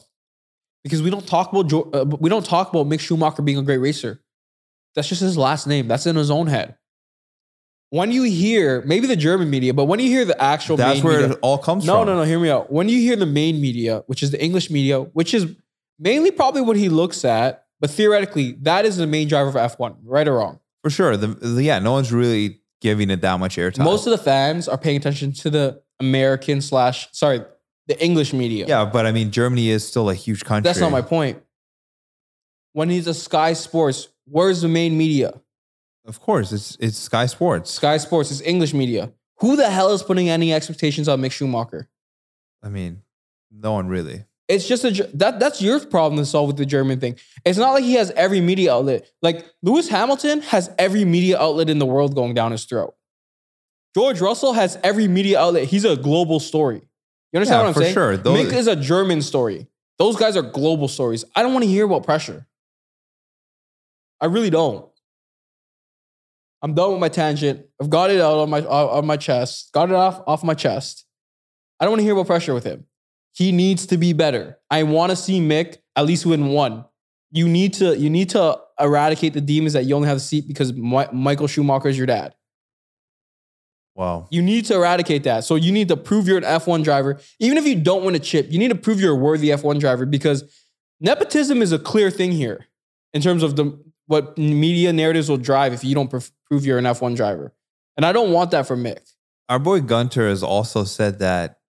because 0.84 1.02
we 1.02 1.10
don't 1.10 1.28
talk 1.28 1.54
about 1.54 1.72
uh, 1.94 2.06
we 2.20 2.30
don't 2.30 2.46
talk 2.46 2.70
about 2.70 2.88
Mick 2.88 3.00
Schumacher 3.00 3.42
being 3.42 3.58
a 3.58 3.62
great 3.62 3.78
racer. 3.78 4.22
That's 4.96 5.08
just 5.08 5.22
his 5.22 5.38
last 5.38 5.68
name. 5.68 5.88
That's 5.88 6.06
in 6.08 6.16
his 6.16 6.32
own 6.32 6.48
head. 6.48 6.76
When 7.92 8.12
you 8.12 8.24
hear 8.24 8.84
maybe 8.86 9.08
the 9.08 9.16
German 9.16 9.50
media, 9.50 9.74
but 9.74 9.86
when 9.86 10.00
you 10.00 10.08
hear 10.08 10.24
the 10.24 10.40
actual 10.42 10.78
That's 10.78 11.02
where 11.02 11.22
media, 11.22 11.36
it 11.36 11.40
all 11.42 11.58
comes 11.58 11.86
no, 11.86 11.98
from. 12.00 12.08
no, 12.08 12.18
no. 12.18 12.24
Hear 12.24 12.40
me 12.40 12.50
out. 12.50 12.72
When 12.72 12.88
you 12.88 13.00
hear 13.00 13.16
the 13.16 13.26
main 13.26 13.60
media, 13.60 14.04
which 14.06 14.22
is 14.22 14.30
the 14.30 14.44
English 14.44 14.70
media, 14.70 15.02
which 15.02 15.34
is 15.34 15.56
mainly 15.98 16.30
probably 16.30 16.62
what 16.62 16.76
he 16.76 16.88
looks 16.88 17.26
at, 17.26 17.66
but 17.80 17.90
theoretically, 17.90 18.52
that 18.62 18.86
is 18.86 18.98
the 18.98 19.08
main 19.08 19.28
driver 19.28 19.50
of 19.50 19.56
F1, 19.56 19.98
right 20.04 20.28
or 20.28 20.36
wrong. 20.36 20.60
For 20.84 20.90
sure. 20.92 21.18
The, 21.18 21.28
the- 21.28 21.64
yeah, 21.64 21.80
no 21.80 21.92
one's 21.94 22.12
really 22.14 22.60
giving 22.82 23.10
it 23.10 23.22
that 23.22 23.40
much 23.40 23.58
airtime. 23.58 23.84
Most 23.86 24.06
of 24.06 24.12
the 24.12 24.18
fans 24.18 24.68
are 24.68 24.78
paying 24.78 24.98
attention 24.98 25.32
to 25.34 25.50
the 25.50 25.82
American 26.00 26.62
slash 26.62 27.10
sorry, 27.12 27.42
the 27.88 28.02
English 28.04 28.34
media. 28.34 28.66
yeah, 28.68 28.86
but 28.86 29.06
I 29.08 29.12
mean, 29.12 29.32
Germany 29.32 29.70
is 29.70 29.86
still 29.86 30.10
a 30.12 30.14
huge 30.14 30.46
country. 30.46 30.68
That's 30.70 30.80
not 30.80 30.92
my 30.92 31.02
point. 31.02 31.42
When 32.74 32.90
he's 32.90 33.08
a 33.08 33.14
Sky 33.16 33.54
Sports, 33.54 34.10
where's 34.26 34.62
the 34.62 34.68
main 34.68 34.96
media? 34.98 35.42
Of 36.10 36.20
course, 36.20 36.52
it's 36.52 36.76
it's 36.80 36.98
Sky 36.98 37.28
Sports. 37.28 37.70
Sky 37.72 37.98
Sports 37.98 38.32
is 38.32 38.42
English 38.42 38.74
media. 38.74 39.14
Who 39.42 39.56
the 39.56 39.70
hell 39.70 39.92
is 39.94 40.02
putting 40.04 40.28
any 40.28 40.52
expectations 40.54 41.08
on 41.08 41.22
Mick 41.22 41.32
Schumacher? 41.32 41.88
I 42.64 42.70
mean, 42.70 43.04
no 43.52 43.74
one 43.74 43.88
really. 43.88 44.26
It's 44.48 44.68
just 44.68 44.84
a 44.84 44.92
that 45.14 45.40
that's 45.40 45.62
your 45.62 45.80
problem 45.86 46.20
to 46.20 46.26
solve 46.26 46.48
with 46.48 46.58
the 46.58 46.66
German 46.66 47.00
thing. 47.00 47.16
It's 47.46 47.60
not 47.60 47.72
like 47.74 47.84
he 47.84 47.94
has 47.94 48.10
every 48.12 48.42
media 48.42 48.74
outlet. 48.74 49.08
Like 49.22 49.46
Lewis 49.62 49.88
Hamilton 49.88 50.42
has 50.42 50.72
every 50.80 51.06
media 51.06 51.40
outlet 51.40 51.70
in 51.70 51.78
the 51.78 51.86
world 51.86 52.16
going 52.16 52.34
down 52.34 52.52
his 52.52 52.66
throat. 52.66 52.96
George 53.96 54.20
Russell 54.20 54.54
has 54.54 54.80
every 54.84 55.08
media 55.08 55.40
outlet. 55.40 55.66
He's 55.66 55.86
a 55.86 55.96
global 55.96 56.40
story. 56.40 56.82
You 57.32 57.38
understand 57.38 57.58
Yeah, 57.58 57.62
what 57.62 57.68
I'm 57.68 57.74
for 57.76 57.82
saying? 57.82 57.94
sure. 57.94 58.18
Those- 58.18 58.48
Mick 58.48 58.54
is 58.54 58.66
a 58.68 58.76
German 58.76 59.22
story. 59.22 59.68
Those 60.00 60.16
guys 60.16 60.36
are 60.36 60.42
global 60.42 60.88
stories. 60.88 61.24
I 61.36 61.44
don't 61.44 61.54
want 61.54 61.64
to 61.66 61.70
hear 61.70 61.86
about 61.86 62.04
pressure. 62.04 62.48
I 64.20 64.26
really 64.26 64.50
don't. 64.50 64.89
I'm 66.62 66.74
done 66.74 66.92
with 66.92 67.00
my 67.00 67.10
tangent. 67.10 67.66
I've 67.82 67.90
got 67.90 68.10
it 68.10 68.20
out 68.20 68.38
on 68.40 68.50
my 68.50 68.62
on 68.62 69.06
my 69.06 69.18
chest. 69.18 69.72
Got 69.74 69.90
it 69.90 69.96
off 69.96 70.22
off 70.28 70.44
my 70.44 70.54
chest. 70.54 71.06
I 71.80 71.86
don't 71.86 71.94
want 71.94 72.00
to 72.00 72.04
hear 72.04 72.14
about 72.14 72.28
pressure 72.28 72.54
with 72.54 72.66
him. 72.66 72.86
He 73.34 73.52
needs 73.52 73.86
to 73.88 73.98
be 73.98 74.14
better. 74.14 74.58
I 74.70 74.84
want 74.84 75.12
to 75.12 75.16
see 75.16 75.40
Mick 75.40 75.78
at 75.96 76.06
least 76.06 76.26
win 76.26 76.48
one. 76.48 76.86
You 77.32 77.48
need 77.48 77.74
to 77.76 77.98
you 77.98 78.10
need 78.10 78.30
to 78.32 78.60
eradicate 78.80 79.34
the 79.34 79.42
demons 79.42 79.74
that 79.74 79.86
you 79.86 79.96
only 79.96 80.08
have 80.08 80.18
a 80.18 80.22
seat 80.22 80.48
because 80.48 80.74
Mi- 80.74 81.08
Michael 81.14 81.48
Schumacher 81.48 81.88
is 81.88 81.98
your 81.98 82.08
dad. 82.08 82.36
Wow. 83.96 84.28
You 84.32 84.42
need 84.42 84.66
to 84.66 84.76
eradicate 84.76 85.24
that. 85.24 85.44
So 85.44 85.56
you 85.56 85.72
need 85.72 85.90
to 85.90 85.98
prove 85.98 86.26
you're 86.28 86.38
an 86.38 86.44
F1 86.44 86.86
driver. 86.86 87.20
Even 87.40 87.58
if 87.58 87.66
you 87.66 87.76
don't 87.76 88.06
win 88.06 88.16
a 88.16 88.20
chip, 88.20 88.48
you 88.50 88.58
need 88.58 88.70
to 88.70 88.76
prove 88.76 89.02
you're 89.02 89.12
a 89.12 89.16
worthy 89.16 89.50
F1 89.50 89.80
driver 89.80 90.06
because 90.06 90.44
nepotism 91.02 91.62
is 91.62 91.74
a 91.74 91.80
clear 91.80 92.10
thing 92.10 92.32
here 92.32 92.68
in 93.14 93.22
terms 93.22 93.44
of 93.44 93.58
the 93.58 93.78
what 94.10 94.40
media 94.40 94.92
narratives 94.92 95.30
will 95.30 95.38
drive 95.38 95.72
if 95.72 95.84
you 95.84 95.94
don't 95.94 96.10
pr- 96.10 96.18
prove 96.48 96.66
you're 96.66 96.80
an 96.80 96.86
F1 96.86 97.16
driver. 97.16 97.54
And 97.96 98.04
I 98.04 98.12
don't 98.12 98.32
want 98.32 98.50
that 98.52 98.66
for 98.66 98.76
Mick. 98.76 99.14
Our 99.50 99.60
boy 99.60 99.82
Gunter 99.82 100.28
has 100.28 100.42
also 100.42 100.84
said 100.84 101.20
that 101.20 101.60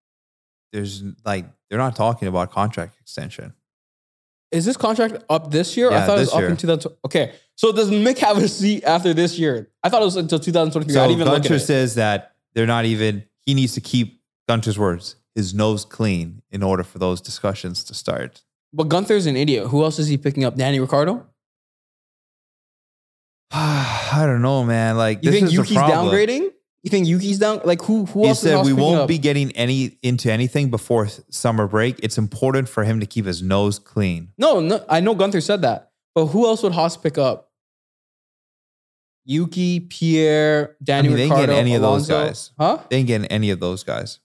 there's 0.73 1.03
like 1.23 1.45
they're 1.69 1.79
not 1.79 1.97
talking 1.97 2.29
about 2.29 2.51
contract 2.51 2.97
extension. 2.99 3.53
Is 4.53 4.65
this 4.65 4.79
contract 4.79 5.23
up 5.29 5.51
this 5.51 5.77
year? 5.77 5.93
I 5.93 6.07
thought 6.07 6.17
it 6.17 6.21
was 6.23 6.33
up 6.33 6.41
year. 6.41 6.49
in 6.49 6.57
2000. 6.57 6.93
Okay. 7.05 7.33
So 7.57 7.73
does 7.73 7.91
Mick 7.91 8.19
have 8.19 8.39
a 8.39 8.49
seat 8.49 8.85
after 8.85 9.13
this 9.13 9.39
year? 9.39 9.71
I 9.83 9.91
thought 9.91 10.01
it 10.01 10.07
was 10.07 10.17
until 10.17 10.39
2023. 10.39 10.93
I 10.93 10.95
So 10.95 11.01
didn't 11.09 11.21
even 11.21 11.27
look 11.27 11.37
at 11.37 11.43
Gunter 11.43 11.59
says 11.59 11.97
that 11.97 12.35
they're 12.55 12.67
not 12.67 12.87
even. 12.87 13.25
He 13.45 13.53
needs 13.53 13.75
to 13.75 13.81
keep 13.83 14.23
Gunter's 14.49 14.79
words, 14.79 15.17
his 15.35 15.53
nose 15.53 15.85
clean, 15.85 16.41
in 16.51 16.63
order 16.63 16.85
for 16.85 16.99
those 16.99 17.21
discussions 17.21 17.85
to 17.85 17.95
start. 17.95 18.43
But 18.73 18.89
Gunther's 18.89 19.27
an 19.27 19.37
idiot. 19.37 19.69
Who 19.69 19.83
else 19.85 19.99
is 19.99 20.09
he 20.09 20.17
picking 20.17 20.45
up? 20.45 20.57
Danny 20.57 20.81
Ricciardo? 20.81 21.27
I 23.53 24.23
don't 24.27 24.43
know, 24.43 24.65
man. 24.65 24.97
Like 24.97 25.25
You 25.25 25.33
think 25.33 25.47
is 25.49 25.53
Yuki's 25.55 25.77
downgrading? 25.77 26.51
You 26.83 26.89
think 26.91 27.07
Yuki's 27.07 27.39
down? 27.39 27.61
Like 27.65 27.83
who? 27.83 28.07
Who 28.07 28.23
He 28.23 28.29
else? 28.29 28.39
is 28.39 28.51
said 28.51 28.65
we 28.65 28.73
won't 28.73 29.01
up? 29.03 29.09
be 29.09 29.19
getting 29.19 29.51
any 29.53 29.99
into 30.03 30.33
anything 30.33 30.71
before 30.71 31.09
summer 31.29 31.67
break. 31.67 31.99
It's 32.03 32.17
important 32.17 32.69
for 32.69 32.85
him 32.85 33.01
to 33.01 33.07
keep 33.07 33.27
his 33.27 33.43
nose 33.43 33.79
clean. 33.79 34.33
No, 34.39 34.61
no. 34.61 34.85
I 34.89 35.01
know 35.01 35.15
Gunther 35.15 35.41
said 35.43 35.63
that, 35.63 35.91
but 36.15 36.27
who 36.27 36.47
else 36.47 36.63
would 36.63 36.73
Haas 36.73 36.97
pick 36.97 37.19
up? 37.19 37.51
Yuki, 39.27 39.81
Pierre, 39.81 40.77
Daniel 40.83 41.13
I 41.15 41.17
mean, 41.17 41.29
they 41.29 41.35
ain't 41.35 41.41
getting 41.47 41.57
any 41.61 41.75
of 41.75 41.83
those 41.83 42.09
guys. 42.09 42.53
huh? 42.59 42.79
They 42.89 42.97
ain't 42.97 43.07
getting 43.07 43.27
any 43.29 43.51
of 43.51 43.61
those 43.61 43.85
guys. 43.85 44.19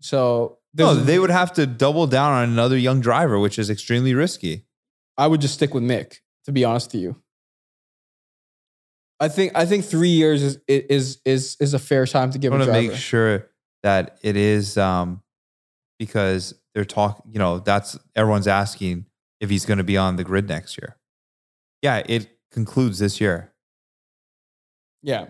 So 0.00 0.58
No, 0.74 0.94
they 0.94 1.18
would 1.18 1.30
have 1.30 1.52
to 1.54 1.66
double 1.66 2.06
down 2.06 2.32
on 2.32 2.48
another 2.48 2.78
young 2.78 3.00
driver, 3.00 3.38
which 3.38 3.58
is 3.58 3.68
extremely 3.68 4.14
risky. 4.14 4.66
I 5.18 5.26
would 5.26 5.40
just 5.40 5.54
stick 5.54 5.74
with 5.74 5.82
Mick. 5.82 6.18
To 6.44 6.52
be 6.52 6.64
honest 6.64 6.92
with 6.92 7.02
you, 7.02 7.16
I 9.20 9.28
think 9.28 9.52
I 9.54 9.66
think 9.66 9.84
three 9.84 10.08
years 10.08 10.42
is 10.42 10.58
is 10.66 11.18
is 11.26 11.56
is 11.60 11.74
a 11.74 11.78
fair 11.78 12.06
time 12.06 12.30
to 12.32 12.38
give 12.38 12.52
I 12.52 12.56
a 12.56 12.58
want 12.60 12.70
to 12.70 12.72
make 12.72 12.94
sure 12.94 13.48
that 13.82 14.18
it 14.22 14.36
is 14.36 14.78
um, 14.78 15.22
because 15.98 16.54
they're 16.74 16.86
talking. 16.86 17.30
You 17.30 17.38
know, 17.38 17.58
that's 17.58 17.98
everyone's 18.16 18.48
asking 18.48 19.04
if 19.40 19.50
he's 19.50 19.66
going 19.66 19.78
to 19.78 19.84
be 19.84 19.98
on 19.98 20.16
the 20.16 20.24
grid 20.24 20.48
next 20.48 20.78
year. 20.78 20.96
Yeah, 21.82 22.02
it 22.06 22.30
concludes 22.50 22.98
this 22.98 23.20
year. 23.20 23.52
Yeah. 25.02 25.26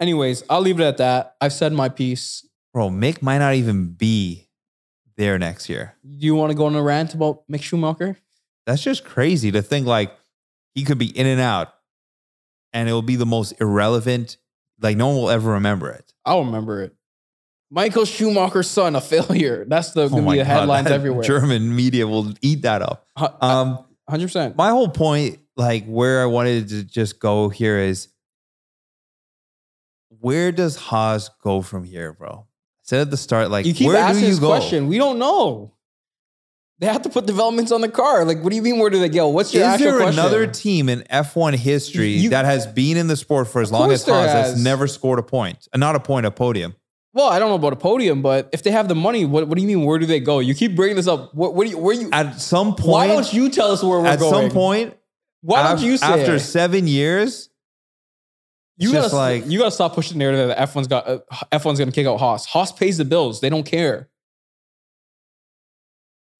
Anyways, 0.00 0.42
I'll 0.48 0.60
leave 0.60 0.80
it 0.80 0.84
at 0.84 0.96
that. 0.98 1.36
I've 1.40 1.52
said 1.52 1.72
my 1.72 1.88
piece. 1.88 2.48
Bro, 2.72 2.90
Mick 2.90 3.22
might 3.22 3.38
not 3.38 3.54
even 3.54 3.92
be 3.92 4.48
there 5.16 5.38
next 5.38 5.68
year. 5.68 5.94
Do 6.02 6.26
you 6.26 6.34
want 6.34 6.50
to 6.50 6.56
go 6.56 6.66
on 6.66 6.74
a 6.74 6.82
rant 6.82 7.14
about 7.14 7.48
Mick 7.48 7.62
Schumacher? 7.62 8.16
That's 8.66 8.82
just 8.82 9.04
crazy 9.04 9.52
to 9.52 9.62
think 9.62 9.86
like 9.86 10.12
he 10.74 10.84
could 10.84 10.98
be 10.98 11.16
in 11.16 11.26
and 11.26 11.40
out 11.40 11.74
and 12.74 12.88
it 12.88 12.92
will 12.92 13.00
be 13.02 13.16
the 13.16 13.24
most 13.24 13.54
irrelevant, 13.60 14.36
like 14.80 14.96
no 14.98 15.06
one 15.08 15.16
will 15.16 15.30
ever 15.30 15.52
remember 15.52 15.90
it. 15.90 16.12
I'll 16.26 16.44
remember 16.44 16.82
it. 16.82 16.94
Michael 17.70 18.04
Schumacher's 18.04 18.68
son, 18.68 18.94
a 18.96 19.00
failure. 19.00 19.64
That's 19.66 19.92
the, 19.92 20.02
Oh 20.02 20.08
gonna 20.10 20.22
my 20.22 20.32
be 20.34 20.38
the 20.40 20.44
headlines 20.44 20.90
everywhere. 20.90 21.22
German 21.22 21.74
media 21.74 22.06
will 22.06 22.34
eat 22.42 22.62
that 22.62 22.82
up. 22.82 23.06
Um, 23.16 23.84
100%. 24.10 24.56
my 24.56 24.68
whole 24.70 24.88
point, 24.88 25.38
like 25.56 25.86
where 25.86 26.22
I 26.22 26.26
wanted 26.26 26.68
to 26.68 26.84
just 26.84 27.18
go 27.20 27.48
here 27.48 27.78
is 27.78 28.08
where 30.20 30.52
does 30.52 30.76
Haas 30.76 31.30
go 31.42 31.62
from 31.62 31.84
here, 31.84 32.12
bro? 32.12 32.46
I 32.46 32.50
said 32.82 33.00
at 33.00 33.10
the 33.10 33.16
start, 33.16 33.50
like 33.50 33.66
you 33.66 33.74
keep 33.74 33.86
where 33.86 33.96
do 33.96 34.02
asking 34.02 34.24
you 34.24 34.30
this 34.30 34.38
go? 34.38 34.48
question. 34.48 34.88
We 34.88 34.98
don't 34.98 35.18
know. 35.18 35.72
They 36.84 36.92
have 36.92 37.00
to 37.02 37.08
put 37.08 37.24
developments 37.24 37.72
on 37.72 37.80
the 37.80 37.88
car. 37.88 38.26
Like, 38.26 38.42
what 38.42 38.50
do 38.50 38.56
you 38.56 38.60
mean? 38.60 38.78
Where 38.78 38.90
do 38.90 38.98
they 38.98 39.08
go? 39.08 39.28
What's 39.28 39.54
your 39.54 39.64
Is 39.72 39.80
there 39.80 39.96
question? 39.96 40.18
another 40.20 40.46
team 40.46 40.90
in 40.90 41.00
F1 41.08 41.54
history 41.54 42.10
You- 42.10 42.28
that 42.30 42.44
has 42.44 42.66
been 42.66 42.98
in 42.98 43.06
the 43.06 43.16
sport 43.16 43.48
for 43.48 43.62
as 43.62 43.72
long 43.72 43.90
as 43.90 44.04
Haas 44.04 44.26
that's 44.26 44.50
has. 44.50 44.62
never 44.62 44.86
scored 44.86 45.18
a 45.18 45.22
point? 45.22 45.66
Uh, 45.72 45.78
Not 45.78 45.96
a 45.96 46.00
point, 46.00 46.26
a 46.26 46.30
podium. 46.30 46.74
Well, 47.14 47.30
I 47.30 47.38
don't 47.38 47.48
know 47.48 47.54
about 47.54 47.72
a 47.72 47.76
podium, 47.76 48.20
but 48.20 48.50
if 48.52 48.62
they 48.62 48.70
have 48.70 48.88
the 48.88 48.94
money, 48.94 49.24
what, 49.24 49.48
what 49.48 49.56
do 49.56 49.62
you 49.62 49.66
mean? 49.68 49.86
Where 49.86 49.98
do 49.98 50.04
they 50.04 50.20
go? 50.20 50.40
You 50.40 50.54
keep 50.54 50.76
bringing 50.76 50.96
this 50.96 51.06
up. 51.06 51.34
What, 51.34 51.54
what 51.54 51.64
do 51.64 51.70
you? 51.70 51.78
Where 51.78 51.94
you? 51.94 52.10
At 52.12 52.38
some 52.38 52.74
point, 52.74 52.88
why 52.92 53.06
don't 53.06 53.32
you 53.32 53.48
tell 53.48 53.70
us 53.70 53.82
where 53.82 54.00
we're 54.00 54.06
at 54.06 54.18
going? 54.18 54.34
At 54.34 54.40
some 54.42 54.50
point, 54.50 54.94
why 55.40 55.62
don't 55.62 55.78
af- 55.78 55.82
you 55.84 55.96
say 55.96 56.06
after 56.06 56.34
it? 56.34 56.40
seven 56.40 56.86
years, 56.86 57.48
You 58.76 58.92
gotta 58.92 59.04
just 59.04 59.14
like- 59.14 59.46
you 59.46 59.58
gotta 59.58 59.70
stop 59.70 59.94
pushing 59.94 60.18
the 60.18 60.24
narrative 60.24 60.48
that 60.48 60.58
F1's 60.58 60.88
got 60.88 61.08
uh, 61.08 61.18
F1's 61.50 61.78
gonna 61.78 61.92
kick 61.92 62.06
out 62.06 62.18
Haas. 62.18 62.44
Haas 62.44 62.72
pays 62.72 62.98
the 62.98 63.06
bills. 63.06 63.40
They 63.40 63.48
don't 63.48 63.64
care. 63.64 64.10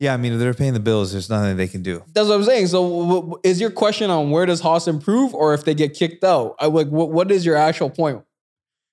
Yeah, 0.04 0.14
I 0.14 0.16
mean, 0.16 0.34
if 0.34 0.38
they're 0.38 0.54
paying 0.54 0.74
the 0.74 0.80
bills, 0.80 1.12
there's 1.12 1.28
nothing 1.28 1.56
they 1.56 1.66
can 1.66 1.82
do. 1.82 2.02
That's 2.12 2.28
what 2.28 2.34
I'm 2.36 2.44
saying. 2.44 2.68
So, 2.68 2.82
w- 2.88 3.20
w- 3.22 3.40
is 3.42 3.60
your 3.60 3.70
question 3.70 4.10
on 4.10 4.30
where 4.30 4.46
does 4.46 4.60
Haas 4.60 4.86
improve, 4.86 5.34
or 5.34 5.54
if 5.54 5.64
they 5.64 5.74
get 5.74 5.94
kicked 5.94 6.22
out? 6.22 6.54
I 6.60 6.66
like 6.66 6.88
what, 6.88 7.10
what 7.10 7.30
is 7.30 7.44
your 7.44 7.56
actual 7.56 7.90
point? 7.90 8.22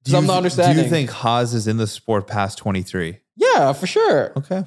Do 0.04 0.18
I'm 0.18 0.26
not 0.26 0.38
understanding. 0.38 0.78
Do 0.78 0.84
you 0.84 0.90
think 0.90 1.10
Haas 1.12 1.54
is 1.54 1.68
in 1.68 1.78
the 1.78 1.86
sport 1.86 2.26
past 2.26 2.58
23? 2.58 3.20
Yeah, 3.36 3.74
for 3.74 3.86
sure. 3.86 4.32
Okay. 4.38 4.64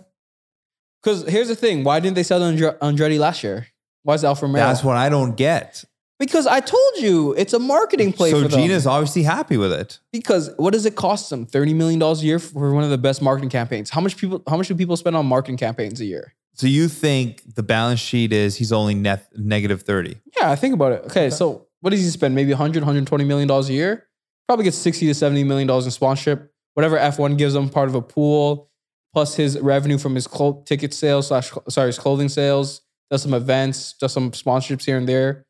Because 1.03 1.27
here's 1.29 1.49
the 1.49 1.57
thing: 1.57 1.83
why 1.83 1.99
didn't 2.01 2.15
they 2.15 2.23
sell 2.23 2.43
Andre- 2.43 2.77
Andretti 2.81 3.19
last 3.19 3.43
year? 3.43 3.67
Why 4.05 4.15
is 4.15 4.25
Alfa 4.25 4.47
Romeo? 4.47 4.61
That's 4.65 4.85
what 4.85 4.97
I 4.97 5.09
don't 5.09 5.37
get. 5.37 5.85
Because 6.25 6.47
I 6.47 6.61
told 6.61 6.97
you 6.99 7.35
it's 7.35 7.53
a 7.53 7.59
marketing 7.59 8.13
play 8.13 8.31
so 8.31 8.43
for 8.43 8.49
them. 8.49 8.61
Gene's 8.61 8.87
obviously 8.87 9.23
happy 9.23 9.57
with 9.57 9.73
it. 9.73 9.99
because 10.13 10.51
what 10.57 10.73
does 10.73 10.87
it 10.87 10.97
cost 10.97 11.29
them? 11.31 11.45
Thirty 11.47 11.75
million 11.75 11.99
dollars 11.99 12.23
a 12.23 12.27
year 12.27 12.39
for 12.39 12.73
one 12.73 12.83
of 12.85 12.91
the 12.91 12.99
best 12.99 13.21
marketing 13.21 13.51
campaigns. 13.51 13.91
How 13.91 14.01
much 14.01 14.17
people? 14.17 14.43
How 14.49 14.57
much 14.57 14.69
do 14.69 14.75
people 14.75 14.97
spend 14.97 15.17
on 15.17 15.27
marketing 15.27 15.59
campaigns 15.59 16.01
a 16.01 16.05
year? 16.05 16.35
So 16.55 16.67
you 16.67 16.89
think 16.89 17.43
the 17.55 17.63
balance 17.63 18.01
sheet 18.01 18.33
is 18.33 18.57
he's 18.57 18.73
only 18.73 18.95
net 18.95 19.29
negative 19.37 19.83
30? 19.83 20.17
Yeah, 20.39 20.51
I 20.51 20.57
think 20.57 20.73
about 20.73 20.93
it. 20.93 21.03
Okay, 21.07 21.29
so 21.29 21.67
what 21.81 21.91
does 21.91 22.01
he 22.01 22.09
spend? 22.11 22.35
Maybe 22.35 22.51
100, 22.53 22.81
120 22.81 23.25
million 23.25 23.49
dollars 23.49 23.69
a 23.69 23.73
year. 23.73 24.07
Probably 24.47 24.65
gets 24.65 24.79
60 24.79 25.07
to 25.07 25.15
70 25.15 25.45
million 25.45 25.67
dollars 25.69 25.85
in 25.85 25.91
sponsorship. 25.91 26.53
Whatever 26.75 26.97
F1 26.99 27.39
gives 27.39 27.55
him, 27.55 27.69
part 27.69 27.89
of 27.89 27.95
a 27.95 28.03
pool, 28.03 28.71
plus 29.13 29.37
his 29.37 29.59
revenue 29.61 29.99
from 29.99 30.15
his 30.15 30.27
ticket 30.65 30.93
sales 30.95 31.29
slash 31.29 31.53
sorry, 31.69 31.89
his 31.89 31.99
clothing 31.99 32.29
sales, 32.29 32.81
does 33.11 33.23
some 33.23 33.35
events, 33.35 33.95
does 33.95 34.13
some 34.13 34.31
sponsorships 34.33 34.85
here 34.85 34.97
and 34.97 35.09
there. 35.09 35.45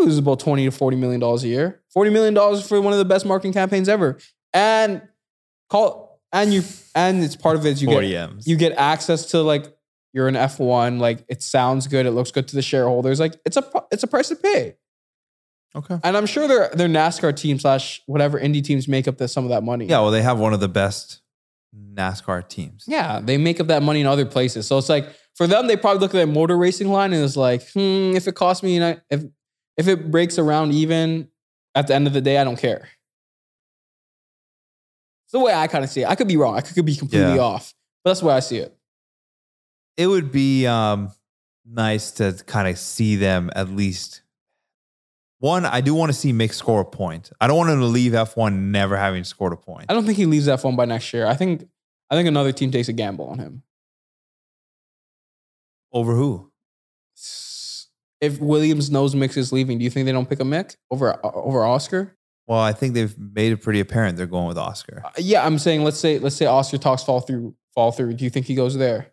Loses 0.00 0.18
about 0.18 0.40
20 0.40 0.64
to 0.66 0.70
40 0.70 0.96
million 0.96 1.20
dollars 1.20 1.44
a 1.44 1.48
year. 1.48 1.80
40 1.92 2.10
million 2.10 2.34
dollars 2.34 2.66
for 2.66 2.80
one 2.80 2.92
of 2.92 2.98
the 2.98 3.04
best 3.04 3.26
marketing 3.26 3.52
campaigns 3.52 3.88
ever. 3.88 4.18
And 4.52 5.02
call 5.68 6.20
and 6.32 6.52
you 6.52 6.62
and 6.94 7.22
it's 7.22 7.36
part 7.36 7.56
of 7.56 7.64
it 7.66 7.70
is 7.70 7.82
you 7.82 7.88
40 7.88 8.08
get 8.08 8.30
M's. 8.30 8.46
you 8.46 8.56
get 8.56 8.72
access 8.72 9.26
to 9.32 9.42
like 9.42 9.66
you're 10.12 10.28
an 10.28 10.34
F1, 10.34 10.98
like 11.00 11.24
it 11.28 11.42
sounds 11.42 11.86
good, 11.86 12.06
it 12.06 12.12
looks 12.12 12.30
good 12.30 12.48
to 12.48 12.56
the 12.56 12.62
shareholders. 12.62 13.20
Like 13.20 13.34
it's 13.44 13.56
a 13.56 13.64
it's 13.90 14.02
a 14.02 14.06
price 14.06 14.28
to 14.28 14.36
pay. 14.36 14.76
okay. 15.76 15.98
And 16.02 16.16
I'm 16.16 16.26
sure 16.26 16.48
their 16.48 16.70
their 16.70 16.88
NASCAR 16.88 17.36
team 17.36 17.58
slash 17.58 18.02
whatever 18.06 18.38
indie 18.40 18.62
teams 18.64 18.88
make 18.88 19.06
up 19.06 19.18
the, 19.18 19.28
some 19.28 19.44
of 19.44 19.50
that 19.50 19.62
money. 19.62 19.86
Yeah, 19.86 20.00
well, 20.00 20.10
they 20.10 20.22
have 20.22 20.38
one 20.38 20.54
of 20.54 20.60
the 20.60 20.68
best 20.68 21.20
NASCAR 21.94 22.48
teams. 22.48 22.84
Yeah, 22.86 23.20
they 23.20 23.36
make 23.36 23.60
up 23.60 23.66
that 23.68 23.82
money 23.82 24.00
in 24.00 24.06
other 24.06 24.24
places. 24.24 24.66
So 24.66 24.78
it's 24.78 24.88
like 24.88 25.08
for 25.34 25.46
them, 25.46 25.66
they 25.66 25.76
probably 25.76 26.00
look 26.00 26.10
at 26.10 26.18
their 26.18 26.26
motor 26.26 26.56
racing 26.56 26.88
line 26.88 27.12
and 27.12 27.22
it's 27.22 27.36
like, 27.36 27.62
hmm, 27.70 28.16
if 28.16 28.26
it 28.26 28.34
costs 28.34 28.62
me, 28.62 28.78
if 29.10 29.24
if 29.78 29.88
it 29.88 30.10
breaks 30.10 30.38
around 30.38 30.72
even 30.72 31.28
at 31.74 31.86
the 31.86 31.94
end 31.94 32.06
of 32.06 32.12
the 32.12 32.20
day, 32.20 32.36
I 32.38 32.44
don't 32.44 32.58
care. 32.58 32.88
It's 35.24 35.32
the 35.32 35.38
way 35.38 35.54
I 35.54 35.66
kind 35.68 35.84
of 35.84 35.90
see 35.90 36.02
it. 36.02 36.08
I 36.08 36.14
could 36.14 36.28
be 36.28 36.36
wrong. 36.36 36.56
I 36.56 36.60
could 36.60 36.84
be 36.84 36.96
completely 36.96 37.34
Yeah. 37.36 37.40
off, 37.40 37.72
but 38.04 38.10
that's 38.10 38.20
the 38.20 38.26
way 38.26 38.34
I 38.34 38.40
see 38.40 38.58
it. 38.58 38.76
It 39.96 40.06
would 40.06 40.30
be 40.32 40.66
um, 40.66 41.12
nice 41.66 42.10
to 42.12 42.32
kind 42.46 42.68
of 42.68 42.78
see 42.78 43.16
them 43.16 43.50
at 43.54 43.68
least. 43.70 44.22
One, 45.40 45.64
I 45.66 45.80
do 45.80 45.94
want 45.94 46.10
to 46.10 46.18
see 46.18 46.32
Mick 46.32 46.52
score 46.52 46.80
a 46.80 46.84
point. 46.84 47.30
I 47.40 47.46
don't 47.46 47.56
want 47.56 47.70
him 47.70 47.80
to 47.80 47.86
leave 47.86 48.12
F1 48.12 48.54
never 48.70 48.96
having 48.96 49.22
scored 49.22 49.52
a 49.52 49.56
point. 49.56 49.86
I 49.88 49.94
don't 49.94 50.04
think 50.04 50.16
he 50.16 50.26
leaves 50.26 50.48
F1 50.48 50.76
by 50.76 50.84
next 50.84 51.12
year. 51.12 51.26
I 51.26 51.34
think 51.34 51.68
I 52.10 52.16
think 52.16 52.26
another 52.26 52.50
team 52.52 52.70
takes 52.70 52.88
a 52.88 52.92
gamble 52.92 53.26
on 53.26 53.38
him. 53.38 53.62
Over 55.92 56.14
who? 56.14 56.50
If 58.20 58.40
Williams 58.40 58.90
knows 58.90 59.14
Mick 59.14 59.36
is 59.36 59.52
leaving, 59.52 59.78
do 59.78 59.84
you 59.84 59.90
think 59.90 60.06
they 60.06 60.12
don't 60.12 60.28
pick 60.28 60.40
a 60.40 60.44
Mick 60.44 60.76
over 60.90 61.18
over 61.24 61.64
Oscar? 61.64 62.16
Well, 62.46 62.58
I 62.58 62.72
think 62.72 62.94
they've 62.94 63.16
made 63.18 63.52
it 63.52 63.58
pretty 63.62 63.78
apparent 63.80 64.16
they're 64.16 64.26
going 64.26 64.48
with 64.48 64.58
Oscar. 64.58 65.02
Uh, 65.04 65.10
Yeah, 65.18 65.44
I'm 65.44 65.58
saying 65.58 65.84
let's 65.84 65.98
say 65.98 66.18
let's 66.18 66.34
say 66.36 66.46
Oscar 66.46 66.78
talks 66.78 67.02
fall 67.04 67.20
through 67.20 67.54
fall 67.74 67.92
through. 67.92 68.14
Do 68.14 68.24
you 68.24 68.30
think 68.30 68.46
he 68.46 68.54
goes 68.54 68.76
there? 68.76 69.12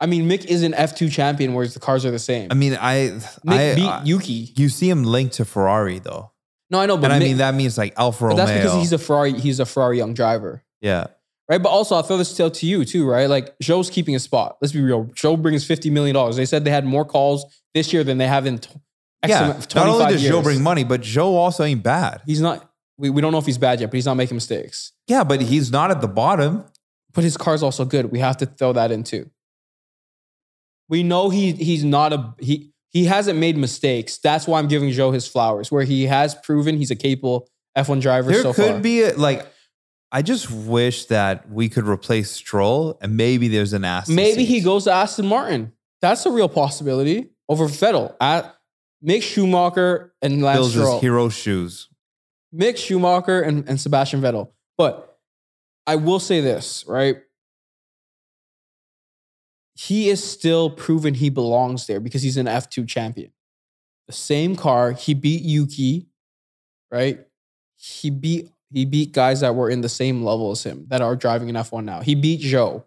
I 0.00 0.06
mean, 0.06 0.28
Mick 0.28 0.44
is 0.46 0.64
an 0.64 0.72
F2 0.72 1.12
champion, 1.12 1.54
whereas 1.54 1.74
the 1.74 1.80
cars 1.80 2.04
are 2.04 2.10
the 2.10 2.18
same. 2.18 2.48
I 2.50 2.54
mean, 2.54 2.72
I, 2.80 3.10
Mick 3.46 3.72
I, 3.72 3.74
beat 3.76 3.86
I- 3.86 4.02
Yuki. 4.02 4.52
you 4.56 4.68
see 4.68 4.90
him 4.90 5.04
linked 5.04 5.34
to 5.34 5.44
Ferrari 5.44 6.00
though, 6.00 6.32
No, 6.70 6.80
I 6.80 6.86
know, 6.86 6.96
but 6.96 7.12
and 7.12 7.12
I 7.12 7.18
mean 7.20 7.36
that 7.36 7.54
means 7.54 7.78
like 7.78 7.94
Alfa 7.96 8.24
Romeo. 8.26 8.36
that's 8.44 8.50
because 8.50 8.74
he's 8.80 8.92
a 8.92 8.98
Ferrari. 8.98 9.32
He's 9.34 9.60
a 9.60 9.66
Ferrari 9.66 9.98
young 9.98 10.12
driver, 10.14 10.64
yeah, 10.80 11.06
right? 11.52 11.62
But 11.62 11.68
also, 11.68 11.94
I'll 11.94 12.02
throw 12.02 12.16
this 12.16 12.34
tale 12.34 12.50
to 12.50 12.66
you 12.66 12.84
too, 12.84 13.06
right? 13.06 13.28
Like 13.28 13.54
Joe's 13.60 13.90
keeping 13.90 14.14
his 14.14 14.22
spot. 14.22 14.56
Let's 14.60 14.72
be 14.72 14.80
real. 14.80 15.10
Joe 15.14 15.36
brings 15.36 15.64
fifty 15.64 15.90
million 15.90 16.14
dollars. 16.14 16.36
They 16.36 16.46
said 16.46 16.64
they 16.64 16.70
had 16.70 16.84
more 16.84 17.04
calls 17.04 17.44
this 17.74 17.92
year 17.92 18.04
than 18.04 18.18
they 18.18 18.26
have 18.26 18.46
in 18.46 18.58
t- 18.58 18.70
yeah. 19.26 19.46
Not 19.48 19.86
only 19.86 19.98
25 20.04 20.08
does 20.10 20.22
Joe 20.22 20.42
bring 20.42 20.62
money, 20.62 20.82
but 20.82 21.00
Joe 21.00 21.36
also 21.36 21.62
ain't 21.62 21.82
bad. 21.82 22.22
He's 22.26 22.40
not. 22.40 22.68
We, 22.98 23.10
we 23.10 23.20
don't 23.20 23.32
know 23.32 23.38
if 23.38 23.46
he's 23.46 23.58
bad 23.58 23.80
yet, 23.80 23.90
but 23.90 23.94
he's 23.94 24.06
not 24.06 24.14
making 24.16 24.34
mistakes. 24.34 24.92
Yeah, 25.06 25.24
but 25.24 25.40
he's 25.40 25.70
not 25.70 25.90
at 25.90 26.00
the 26.00 26.08
bottom. 26.08 26.64
But 27.14 27.24
his 27.24 27.36
car's 27.36 27.62
also 27.62 27.84
good. 27.84 28.10
We 28.10 28.18
have 28.20 28.38
to 28.38 28.46
throw 28.46 28.72
that 28.72 28.90
in 28.90 29.04
too. 29.04 29.30
We 30.88 31.02
know 31.02 31.28
he 31.28 31.52
he's 31.52 31.84
not 31.84 32.12
a 32.12 32.34
he 32.38 32.72
he 32.88 33.04
hasn't 33.04 33.38
made 33.38 33.56
mistakes. 33.56 34.18
That's 34.18 34.46
why 34.46 34.58
I'm 34.58 34.68
giving 34.68 34.90
Joe 34.90 35.10
his 35.12 35.26
flowers. 35.28 35.70
Where 35.70 35.84
he 35.84 36.06
has 36.06 36.34
proven 36.34 36.76
he's 36.76 36.90
a 36.90 36.96
capable 36.96 37.48
F1 37.76 38.00
driver 38.00 38.30
There 38.30 38.42
so 38.42 38.52
could 38.52 38.72
far. 38.72 38.80
be 38.80 39.02
a, 39.02 39.14
like, 39.14 39.46
I 40.14 40.20
just 40.20 40.50
wish 40.50 41.06
that 41.06 41.50
we 41.50 41.70
could 41.70 41.88
replace 41.88 42.30
Stroll, 42.30 42.98
and 43.00 43.16
maybe 43.16 43.48
there's 43.48 43.72
an 43.72 43.82
Aston. 43.82 44.14
Maybe 44.14 44.44
he 44.44 44.60
goes 44.60 44.84
to 44.84 44.92
Aston 44.92 45.26
Martin. 45.26 45.72
That's 46.02 46.26
a 46.26 46.30
real 46.30 46.50
possibility 46.50 47.30
over 47.48 47.64
Vettel. 47.64 48.14
At 48.20 48.54
Mick 49.02 49.22
Schumacher 49.22 50.12
and 50.20 50.42
Lance 50.42 50.58
fills 50.58 50.74
his 50.74 51.00
hero 51.00 51.30
shoes. 51.30 51.88
Mick 52.54 52.76
Schumacher 52.76 53.40
and, 53.40 53.66
and 53.66 53.80
Sebastian 53.80 54.20
Vettel. 54.20 54.50
But 54.76 55.18
I 55.86 55.96
will 55.96 56.20
say 56.20 56.42
this, 56.42 56.84
right? 56.86 57.16
He 59.74 60.10
is 60.10 60.22
still 60.22 60.68
proven 60.68 61.14
he 61.14 61.30
belongs 61.30 61.86
there 61.86 62.00
because 62.00 62.22
he's 62.22 62.36
an 62.36 62.46
F2 62.46 62.86
champion. 62.86 63.32
The 64.06 64.12
same 64.12 64.56
car, 64.56 64.92
he 64.92 65.14
beat 65.14 65.42
Yuki, 65.42 66.08
right? 66.90 67.20
He 67.76 68.10
beat 68.10 68.51
he 68.72 68.84
beat 68.84 69.12
guys 69.12 69.40
that 69.40 69.54
were 69.54 69.68
in 69.70 69.80
the 69.82 69.88
same 69.88 70.24
level 70.24 70.50
as 70.50 70.64
him 70.64 70.86
that 70.88 71.00
are 71.02 71.14
driving 71.16 71.48
an 71.50 71.56
F1 71.56 71.84
now. 71.84 72.00
He 72.00 72.14
beat 72.14 72.40
Joe. 72.40 72.86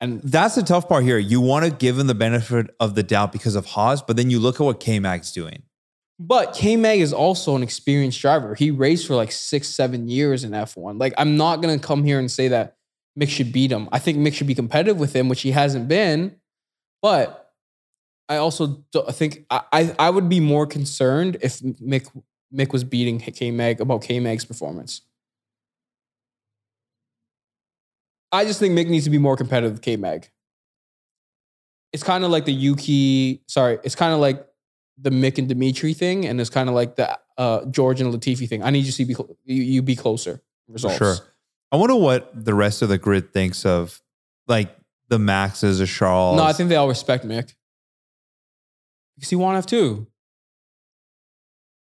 And 0.00 0.20
That's 0.22 0.56
the 0.56 0.62
tough 0.62 0.88
part 0.88 1.04
here. 1.04 1.18
You 1.18 1.40
want 1.40 1.64
to 1.64 1.70
give 1.70 1.98
him 1.98 2.06
the 2.08 2.14
benefit 2.14 2.74
of 2.80 2.94
the 2.94 3.02
doubt 3.02 3.30
because 3.32 3.54
of 3.54 3.66
Haas, 3.66 4.02
but 4.02 4.16
then 4.16 4.30
you 4.30 4.38
look 4.40 4.60
at 4.60 4.64
what 4.64 4.80
K 4.80 4.98
Mag's 4.98 5.30
doing. 5.32 5.62
but 6.18 6.54
K 6.54 6.76
Mag 6.76 7.00
is 7.00 7.12
also 7.12 7.56
an 7.56 7.62
experienced 7.62 8.20
driver. 8.20 8.54
He 8.54 8.70
raced 8.70 9.06
for 9.06 9.14
like 9.14 9.32
six, 9.32 9.68
seven 9.68 10.08
years 10.08 10.44
in 10.44 10.50
F1. 10.52 10.98
Like, 11.00 11.14
I'm 11.18 11.36
not 11.36 11.62
gonna 11.62 11.78
come 11.78 12.04
here 12.04 12.18
and 12.18 12.30
say 12.30 12.48
that 12.48 12.76
Mick 13.18 13.28
should 13.28 13.52
beat 13.52 13.70
him. 13.70 13.88
I 13.92 13.98
think 13.98 14.18
Mick 14.18 14.34
should 14.34 14.46
be 14.46 14.54
competitive 14.54 14.98
with 14.98 15.14
him, 15.14 15.28
which 15.28 15.42
he 15.42 15.50
hasn't 15.52 15.86
been. 15.88 16.36
But 17.00 17.52
I 18.28 18.36
also 18.36 18.84
think 19.10 19.46
I, 19.50 19.62
I 19.72 19.94
I 19.98 20.10
would 20.10 20.28
be 20.28 20.40
more 20.40 20.66
concerned 20.66 21.36
if 21.42 21.60
Mick 21.60 22.08
Mick 22.54 22.72
was 22.72 22.84
beating 22.84 23.18
K 23.18 23.50
Mag 23.50 23.80
about 23.80 24.02
K 24.02 24.18
Mag's 24.20 24.44
performance. 24.44 25.02
I 28.32 28.44
just 28.44 28.58
think 28.58 28.76
Mick 28.76 28.88
needs 28.88 29.04
to 29.04 29.10
be 29.10 29.18
more 29.18 29.36
competitive 29.36 29.72
with 29.72 29.82
K 29.82 29.96
Mag. 29.96 30.28
It's 31.92 32.02
kind 32.02 32.24
of 32.24 32.30
like 32.30 32.46
the 32.46 32.52
Yuki, 32.52 33.42
sorry, 33.46 33.78
it's 33.84 33.94
kind 33.94 34.14
of 34.14 34.20
like 34.20 34.46
the 34.98 35.10
Mick 35.10 35.36
and 35.36 35.48
Dimitri 35.48 35.92
thing, 35.92 36.26
and 36.26 36.40
it's 36.40 36.48
kind 36.48 36.68
of 36.70 36.74
like 36.74 36.96
the 36.96 37.18
uh, 37.36 37.66
George 37.66 38.00
and 38.00 38.12
Latifi 38.12 38.48
thing. 38.48 38.62
I 38.62 38.70
need 38.70 38.84
you 38.86 38.92
to 38.92 39.04
be 39.04 39.14
cl- 39.14 39.36
you, 39.44 39.62
you 39.62 39.82
be 39.82 39.96
closer. 39.96 40.42
Results. 40.68 40.96
Sure. 40.96 41.16
I 41.70 41.76
wonder 41.76 41.96
what 41.96 42.30
the 42.32 42.54
rest 42.54 42.82
of 42.82 42.88
the 42.88 42.98
grid 42.98 43.32
thinks 43.32 43.66
of 43.66 44.00
like 44.46 44.74
the 45.08 45.18
Maxes 45.18 45.80
or 45.80 45.86
Charles. 45.86 46.36
No, 46.36 46.44
I 46.44 46.52
think 46.52 46.70
they 46.70 46.76
all 46.76 46.88
respect 46.88 47.26
Mick 47.26 47.54
because 49.16 49.28
he 49.28 49.36
won 49.36 49.56
F 49.56 49.66
two. 49.66 50.06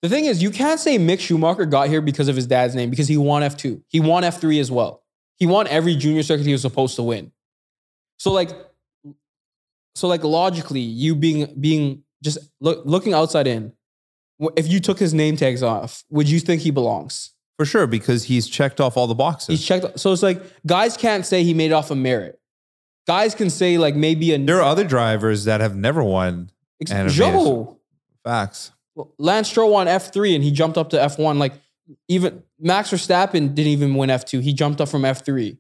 The 0.03 0.09
thing 0.09 0.25
is, 0.25 0.43
you 0.43 0.51
can't 0.51 0.81
say 0.81 0.99
Mick 0.99 1.21
Schumacher 1.21 1.67
got 1.67 1.89
here 1.89 2.01
because 2.01 2.29
of 2.29 2.35
his 2.35 2.47
dad's 2.47 2.75
name 2.75 2.91
because 2.91 3.07
he 3.07 3.17
won 3.17 3.43
F 3.43 3.57
two. 3.57 3.85
He 3.87 4.01
won 4.01 4.25
F 4.25 4.41
three 4.41 4.59
as 4.59 4.71
well. 4.71 5.00
He 5.41 5.47
won 5.47 5.67
every 5.67 5.97
junior 5.97 6.23
circuit 6.23 6.47
he 6.47 6.53
was 6.53 6.63
supposed 6.63 6.95
to 6.97 7.03
win. 7.03 7.33
So 8.19 8.31
like, 8.31 8.51
so 9.97 10.07
like 10.07 10.23
logically, 10.23 10.81
you 10.81 11.17
being 11.17 11.53
being 11.61 12.05
just 12.23 12.39
look, 12.61 12.83
looking 12.85 13.15
outside 13.15 13.49
in, 13.49 13.73
if 14.57 14.69
you 14.69 14.79
took 14.79 15.01
his 15.01 15.13
name 15.13 15.37
tags 15.37 15.63
off, 15.63 16.05
would 16.11 16.29
you 16.29 16.39
think 16.39 16.63
he 16.63 16.71
belongs? 16.71 17.33
for 17.61 17.67
sure 17.67 17.87
because 17.87 18.25
he's 18.25 18.49
checked 18.49 18.81
off 18.81 18.97
all 18.97 19.07
the 19.07 19.15
boxes. 19.15 19.49
He's 19.49 19.67
checked. 19.67 20.01
So 20.01 20.15
it's 20.15 20.23
like 20.23 20.41
guys 20.67 20.97
can't 20.97 21.27
say 21.27 21.45
he 21.45 21.53
made 21.53 21.73
it 21.73 21.75
off 21.75 21.91
of 21.91 21.99
merit. 21.99 22.41
Guys 23.07 23.35
can 23.35 23.51
say 23.51 23.77
like 23.77 23.95
maybe 23.95 24.33
a 24.33 24.39
there 24.39 24.57
are 24.57 24.63
other 24.63 24.83
drivers 24.83 25.45
that 25.45 25.61
have 25.61 25.77
never 25.77 26.03
won. 26.03 26.51
Ex- 26.81 26.91
and 26.91 27.09
a 27.09 27.11
Joe. 27.11 27.79
Facts. 28.25 28.73
Lance 29.19 29.51
Stroll 29.51 29.73
won 29.73 29.89
F3 29.89 30.37
and 30.37 30.43
he 30.43 30.51
jumped 30.53 30.79
up 30.79 30.89
to 30.89 30.97
F1. 30.97 31.37
Like 31.37 31.53
even 32.09 32.43
Max 32.61 32.91
Verstappen 32.91 33.55
didn't 33.55 33.73
even 33.73 33.95
win 33.95 34.11
F2. 34.11 34.43
He 34.43 34.53
jumped 34.53 34.81
up 34.81 34.89
from 34.89 35.03
F3. 35.03 35.59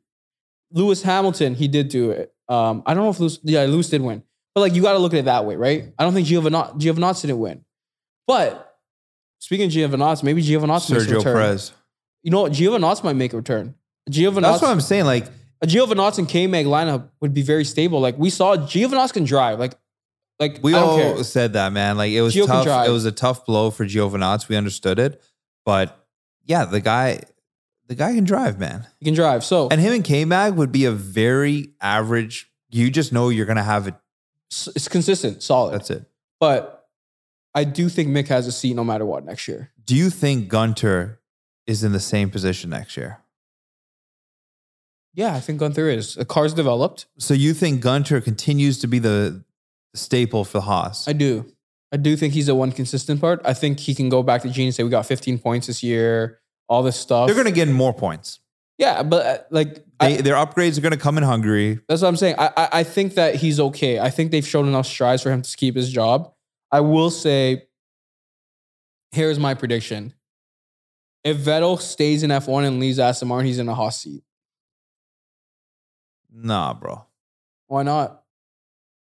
Lewis 0.72 1.02
Hamilton, 1.02 1.54
he 1.54 1.68
did 1.68 1.88
do 1.88 2.10
it. 2.10 2.32
Um, 2.48 2.82
I 2.86 2.94
don't 2.94 3.04
know 3.04 3.10
if 3.10 3.20
Lewis, 3.20 3.38
yeah, 3.42 3.64
Lewis 3.64 3.88
did 3.88 4.02
win. 4.02 4.22
But 4.54 4.62
like 4.62 4.74
you 4.74 4.82
got 4.82 4.92
to 4.92 4.98
look 4.98 5.12
at 5.14 5.20
it 5.20 5.24
that 5.26 5.44
way, 5.44 5.56
right? 5.56 5.92
I 5.98 6.04
don't 6.04 6.12
think 6.12 6.26
Giovinazzi, 6.26 6.80
Giovinazzi 6.80 7.22
didn't 7.22 7.38
win. 7.38 7.64
But 8.26 8.78
speaking 9.38 9.66
of 9.66 9.72
Giovinazzi, 9.72 10.22
maybe 10.22 10.42
Giovinazzi 10.42 10.92
makes 10.92 11.04
a 11.04 11.08
Sergio 11.08 11.16
return. 11.18 11.34
Perez. 11.34 11.72
You 12.22 12.30
know 12.30 12.42
what? 12.42 12.52
Giovinazzi 12.52 13.04
might 13.04 13.16
make 13.16 13.32
a 13.32 13.36
return. 13.36 13.74
Giovinazzi, 14.10 14.42
That's 14.42 14.62
what 14.62 14.70
I'm 14.70 14.80
saying. 14.80 15.04
Like, 15.04 15.26
a 15.62 15.66
Giovinazzi 15.66 16.18
and 16.18 16.28
K-Mag 16.28 16.66
lineup 16.66 17.10
would 17.20 17.34
be 17.34 17.42
very 17.42 17.64
stable. 17.64 18.00
Like 18.00 18.18
we 18.18 18.30
saw 18.30 18.56
Giovinazzi 18.56 19.12
can 19.12 19.24
drive. 19.24 19.58
Like, 19.58 19.74
like 20.38 20.58
we 20.62 20.74
all 20.74 20.96
care. 20.96 21.22
said 21.22 21.52
that, 21.52 21.72
man. 21.72 21.96
Like 21.96 22.12
it 22.12 22.22
was 22.22 22.34
Gio 22.34 22.46
tough. 22.46 22.88
It 22.88 22.90
was 22.90 23.04
a 23.04 23.12
tough 23.12 23.44
blow 23.44 23.70
for 23.70 23.84
Giovinazzi. 23.84 24.48
We 24.48 24.56
understood 24.56 24.98
it, 24.98 25.22
but 25.66 25.99
yeah, 26.44 26.64
the 26.64 26.80
guy, 26.80 27.20
the 27.86 27.94
guy 27.94 28.14
can 28.14 28.24
drive, 28.24 28.58
man. 28.58 28.86
He 28.98 29.04
can 29.04 29.14
drive. 29.14 29.44
So 29.44 29.68
And 29.68 29.80
him 29.80 29.92
and 29.92 30.04
K 30.04 30.24
Mag 30.24 30.54
would 30.54 30.72
be 30.72 30.84
a 30.84 30.92
very 30.92 31.74
average. 31.80 32.50
You 32.70 32.90
just 32.90 33.12
know 33.12 33.28
you're 33.28 33.46
gonna 33.46 33.62
have 33.62 33.86
it. 33.88 33.94
it's 34.48 34.88
consistent, 34.88 35.42
solid. 35.42 35.74
That's 35.74 35.90
it. 35.90 36.04
But 36.38 36.88
I 37.54 37.64
do 37.64 37.88
think 37.88 38.08
Mick 38.08 38.28
has 38.28 38.46
a 38.46 38.52
seat 38.52 38.74
no 38.74 38.84
matter 38.84 39.04
what 39.04 39.24
next 39.24 39.48
year. 39.48 39.70
Do 39.84 39.96
you 39.96 40.10
think 40.10 40.48
Gunter 40.48 41.20
is 41.66 41.82
in 41.82 41.92
the 41.92 42.00
same 42.00 42.30
position 42.30 42.70
next 42.70 42.96
year? 42.96 43.18
Yeah, 45.14 45.34
I 45.34 45.40
think 45.40 45.58
Gunther 45.58 45.88
is. 45.88 46.14
The 46.14 46.24
car's 46.24 46.54
developed. 46.54 47.06
So 47.18 47.34
you 47.34 47.52
think 47.54 47.80
Gunter 47.80 48.20
continues 48.20 48.78
to 48.80 48.86
be 48.86 49.00
the 49.00 49.44
staple 49.94 50.44
for 50.44 50.60
Haas? 50.60 51.08
I 51.08 51.12
do. 51.12 51.52
I 51.92 51.96
do 51.96 52.16
think 52.16 52.34
he's 52.34 52.46
the 52.46 52.54
one 52.54 52.70
consistent 52.72 53.20
part. 53.20 53.40
I 53.44 53.52
think 53.54 53.80
he 53.80 53.94
can 53.94 54.08
go 54.08 54.22
back 54.22 54.42
to 54.42 54.48
Gene 54.50 54.66
and 54.66 54.74
say, 54.74 54.82
we 54.84 54.90
got 54.90 55.06
15 55.06 55.38
points 55.38 55.66
this 55.66 55.82
year, 55.82 56.40
all 56.68 56.82
this 56.82 56.96
stuff. 56.96 57.26
They're 57.26 57.36
gonna 57.36 57.50
get 57.50 57.68
more 57.68 57.92
points. 57.92 58.38
yeah, 58.78 59.02
but 59.02 59.26
uh, 59.26 59.38
like, 59.50 59.84
I- 59.98 60.16
their 60.22 60.36
upgrades 60.36 60.78
are 60.78 60.82
gonna 60.82 60.96
come 60.96 61.18
in 61.18 61.24
Hungary. 61.24 61.80
that's 61.88 62.02
what 62.02 62.08
I'm 62.08 62.16
saying. 62.16 62.36
I, 62.38 62.50
I, 62.56 62.68
I 62.72 62.82
think 62.84 63.14
that 63.14 63.34
he's 63.36 63.58
okay. 63.60 63.98
I 63.98 64.08
think 64.10 64.30
they've 64.30 64.46
shown 64.46 64.68
enough 64.68 64.86
strides 64.86 65.22
for 65.22 65.30
him 65.30 65.42
to 65.42 65.56
keep 65.56 65.74
his 65.74 65.90
job. 65.92 66.32
I 66.72 66.80
will 66.80 67.10
say, 67.10 67.64
here's 69.10 69.38
my 69.40 69.54
prediction. 69.54 70.14
If 71.24 71.38
Vettel 71.38 71.78
stays 71.80 72.22
in 72.22 72.30
F1 72.30 72.66
and 72.66 72.78
leaves 72.80 72.98
Aston 73.00 73.28
Martin, 73.28 73.46
he's 73.46 73.58
in 73.58 73.68
a 73.68 73.74
hot 73.74 73.90
seat. 73.90 74.22
Nah, 76.32 76.72
bro. 76.74 77.04
Why 77.66 77.82
not? 77.82 78.19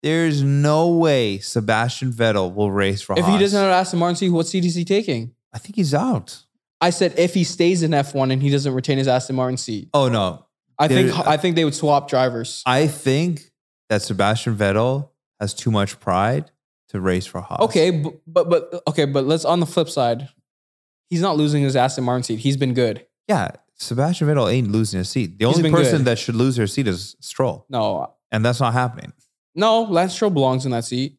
There's 0.03 0.43
no 0.43 0.89
way 0.91 1.39
Sebastian 1.39 2.13
Vettel 2.13 2.55
will 2.55 2.71
race 2.71 3.03
for 3.03 3.19
If 3.19 3.25
Haas. 3.25 3.33
he 3.35 3.39
doesn't 3.39 3.61
have 3.61 3.71
Aston 3.71 3.99
Martin 3.99 4.17
seat, 4.17 4.29
what 4.31 4.47
seat 4.47 4.65
is 4.65 4.75
he 4.75 4.85
taking? 4.85 5.33
I 5.53 5.59
think 5.59 5.77
he's 5.77 5.93
out. 5.95 6.45
I 6.81 6.91
said 6.91 7.19
if 7.19 7.35
he 7.35 7.43
stays 7.43 7.83
in 7.83 7.91
F1 7.91 8.33
and 8.33 8.41
he 8.41 8.51
doesn't 8.51 8.73
retain 8.73 8.99
his 8.99 9.09
Aston 9.09 9.35
Martin 9.37 9.57
seat. 9.57 9.89
Oh 9.93 10.09
no. 10.09 10.47
I 10.79 10.87
think 10.87 11.13
I 11.27 11.37
think 11.37 11.57
they 11.57 11.65
would 11.65 11.75
swap 11.75 12.09
drivers. 12.09 12.63
I 12.65 12.87
think 12.87 13.51
that 13.89 14.03
Sebastian 14.03 14.55
Vettel 14.57 15.09
has 15.41 15.53
too 15.55 15.73
much 15.73 15.99
pride 15.99 16.53
to 16.91 17.01
race 17.01 17.27
for 17.27 17.41
Haas. 17.41 17.59
Okay, 17.63 17.91
but, 17.91 18.15
but 18.27 18.49
but 18.49 18.83
okay, 18.87 19.05
but 19.05 19.25
let's 19.25 19.45
on 19.45 19.59
the 19.59 19.67
flip 19.67 19.89
side. 19.89 20.29
He's 21.11 21.21
not 21.23 21.37
losing 21.37 21.65
his 21.65 21.75
Aston 21.75 22.05
Martin 22.05 22.23
seat. 22.23 22.39
He's 22.39 22.57
been 22.57 22.75
good. 22.75 23.05
Yeah, 23.27 23.49
Sebastian 23.75 24.29
Vettel 24.29 24.53
ain't 24.53 24.71
losing 24.71 24.99
his 24.99 25.09
seat. 25.09 25.39
The 25.39 25.47
He's 25.47 25.57
only 25.57 25.63
been 25.69 25.73
person 25.73 25.99
good. 25.99 26.05
that 26.07 26.19
should 26.21 26.37
lose 26.37 26.55
their 26.55 26.67
seat 26.69 26.87
is 26.87 27.17
Stroll, 27.21 27.67
No, 27.69 28.15
and 28.31 28.45
that's 28.45 28.61
not 28.61 28.73
happening. 28.73 29.13
No, 29.55 29.83
Lance 29.83 30.15
Stroll 30.15 30.31
belongs 30.31 30.65
in 30.65 30.71
that 30.73 30.85
seat. 30.85 31.17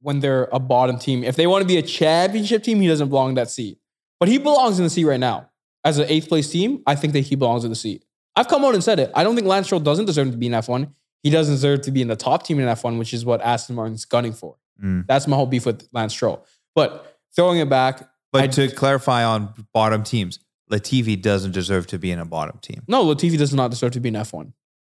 When 0.00 0.20
they're 0.20 0.48
a 0.52 0.60
bottom 0.60 0.98
team, 0.98 1.24
if 1.24 1.34
they 1.34 1.46
want 1.48 1.62
to 1.62 1.66
be 1.66 1.76
a 1.76 1.82
championship 1.82 2.62
team, 2.62 2.80
he 2.80 2.86
doesn't 2.86 3.08
belong 3.08 3.30
in 3.30 3.34
that 3.34 3.50
seat. 3.50 3.78
But 4.20 4.28
he 4.28 4.38
belongs 4.38 4.78
in 4.78 4.84
the 4.84 4.90
seat 4.90 5.04
right 5.04 5.18
now. 5.18 5.50
As 5.84 5.98
an 5.98 6.06
eighth 6.08 6.28
place 6.28 6.48
team, 6.50 6.82
I 6.86 6.94
think 6.94 7.12
that 7.14 7.20
he 7.20 7.34
belongs 7.34 7.64
in 7.64 7.70
the 7.70 7.76
seat. 7.76 8.04
I've 8.36 8.46
come 8.48 8.64
out 8.64 8.74
and 8.74 8.84
said 8.84 9.00
it. 9.00 9.10
I 9.14 9.24
don't 9.24 9.34
think 9.34 9.46
Lance 9.48 9.66
Stroll 9.66 9.80
doesn't 9.80 10.04
deserve 10.04 10.30
to 10.30 10.36
be 10.36 10.46
in 10.46 10.52
F1. 10.52 10.92
He 11.24 11.30
doesn't 11.30 11.54
deserve 11.54 11.80
to 11.82 11.90
be 11.90 12.00
in 12.00 12.06
the 12.08 12.14
top 12.16 12.44
team 12.44 12.60
in 12.60 12.66
F1, 12.66 12.98
which 12.98 13.12
is 13.12 13.24
what 13.24 13.40
Aston 13.40 13.74
Martin's 13.74 14.04
gunning 14.04 14.32
for. 14.32 14.56
Mm. 14.82 15.04
That's 15.08 15.26
my 15.26 15.34
whole 15.36 15.46
beef 15.46 15.66
with 15.66 15.88
Lance 15.92 16.12
Stroll. 16.12 16.46
But 16.76 17.16
throwing 17.34 17.58
it 17.58 17.68
back, 17.68 18.08
But 18.32 18.42
I- 18.42 18.46
to 18.48 18.68
clarify 18.70 19.24
on 19.24 19.52
bottom 19.72 20.04
teams, 20.04 20.38
Latifi 20.70 21.20
doesn't 21.20 21.52
deserve 21.52 21.88
to 21.88 21.98
be 21.98 22.12
in 22.12 22.20
a 22.20 22.24
bottom 22.24 22.58
team. 22.60 22.82
no, 22.86 23.04
Latifi 23.04 23.36
does 23.38 23.52
not 23.54 23.70
deserve 23.72 23.92
to 23.92 24.00
be 24.00 24.10
in 24.10 24.14
F1. 24.16 24.52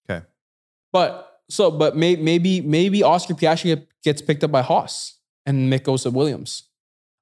Okay. 0.07 0.25
But 0.91 1.30
so, 1.51 1.69
but 1.69 1.97
may, 1.97 2.15
maybe 2.15 2.61
maybe 2.61 3.03
Oscar 3.03 3.33
Piastri 3.33 3.85
gets 4.03 4.21
picked 4.21 4.43
up 4.43 4.51
by 4.51 4.61
Haas 4.61 5.19
and 5.45 5.71
Mick 5.71 5.83
goes 5.83 6.03
to 6.03 6.09
Williams. 6.09 6.69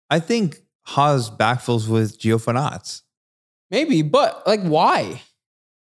I 0.10 0.20
think 0.20 0.60
Haas 0.84 1.30
backfills 1.30 1.88
with 1.88 2.20
Giovinazzi. 2.20 3.02
Maybe, 3.72 4.02
but 4.02 4.46
like, 4.48 4.62
why? 4.62 5.22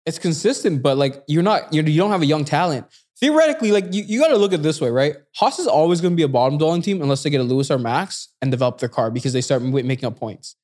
It's 0.06 0.20
consistent, 0.20 0.82
but 0.82 0.98
like, 0.98 1.24
you're 1.28 1.44
not, 1.44 1.74
you're, 1.74 1.86
you 1.86 2.00
don't 2.00 2.12
have 2.12 2.22
a 2.22 2.28
young 2.28 2.46
talent. 2.46 2.86
Theoretically, 3.20 3.72
like, 3.72 3.94
you, 3.94 4.04
you 4.04 4.20
got 4.20 4.28
to 4.30 4.38
look 4.38 4.54
at 4.54 4.62
this 4.62 4.80
way, 4.80 4.90
right? 4.90 5.16
Haas 5.36 5.58
is 5.58 5.68
always 5.68 6.02
going 6.02 6.14
to 6.14 6.16
be 6.16 6.24
a 6.24 6.28
bottom 6.28 6.58
dwelling 6.58 6.84
team 6.84 7.02
unless 7.02 7.24
they 7.24 7.32
get 7.32 7.42
a 7.42 7.44
Lewis 7.44 7.72
or 7.72 7.80
Max 7.80 8.30
and 8.42 8.52
develop 8.52 8.78
their 8.78 8.90
car 8.90 9.10
because 9.10 9.34
they 9.34 9.42
start 9.42 9.64
making 9.64 10.06
up 10.06 10.18
points. 10.18 10.56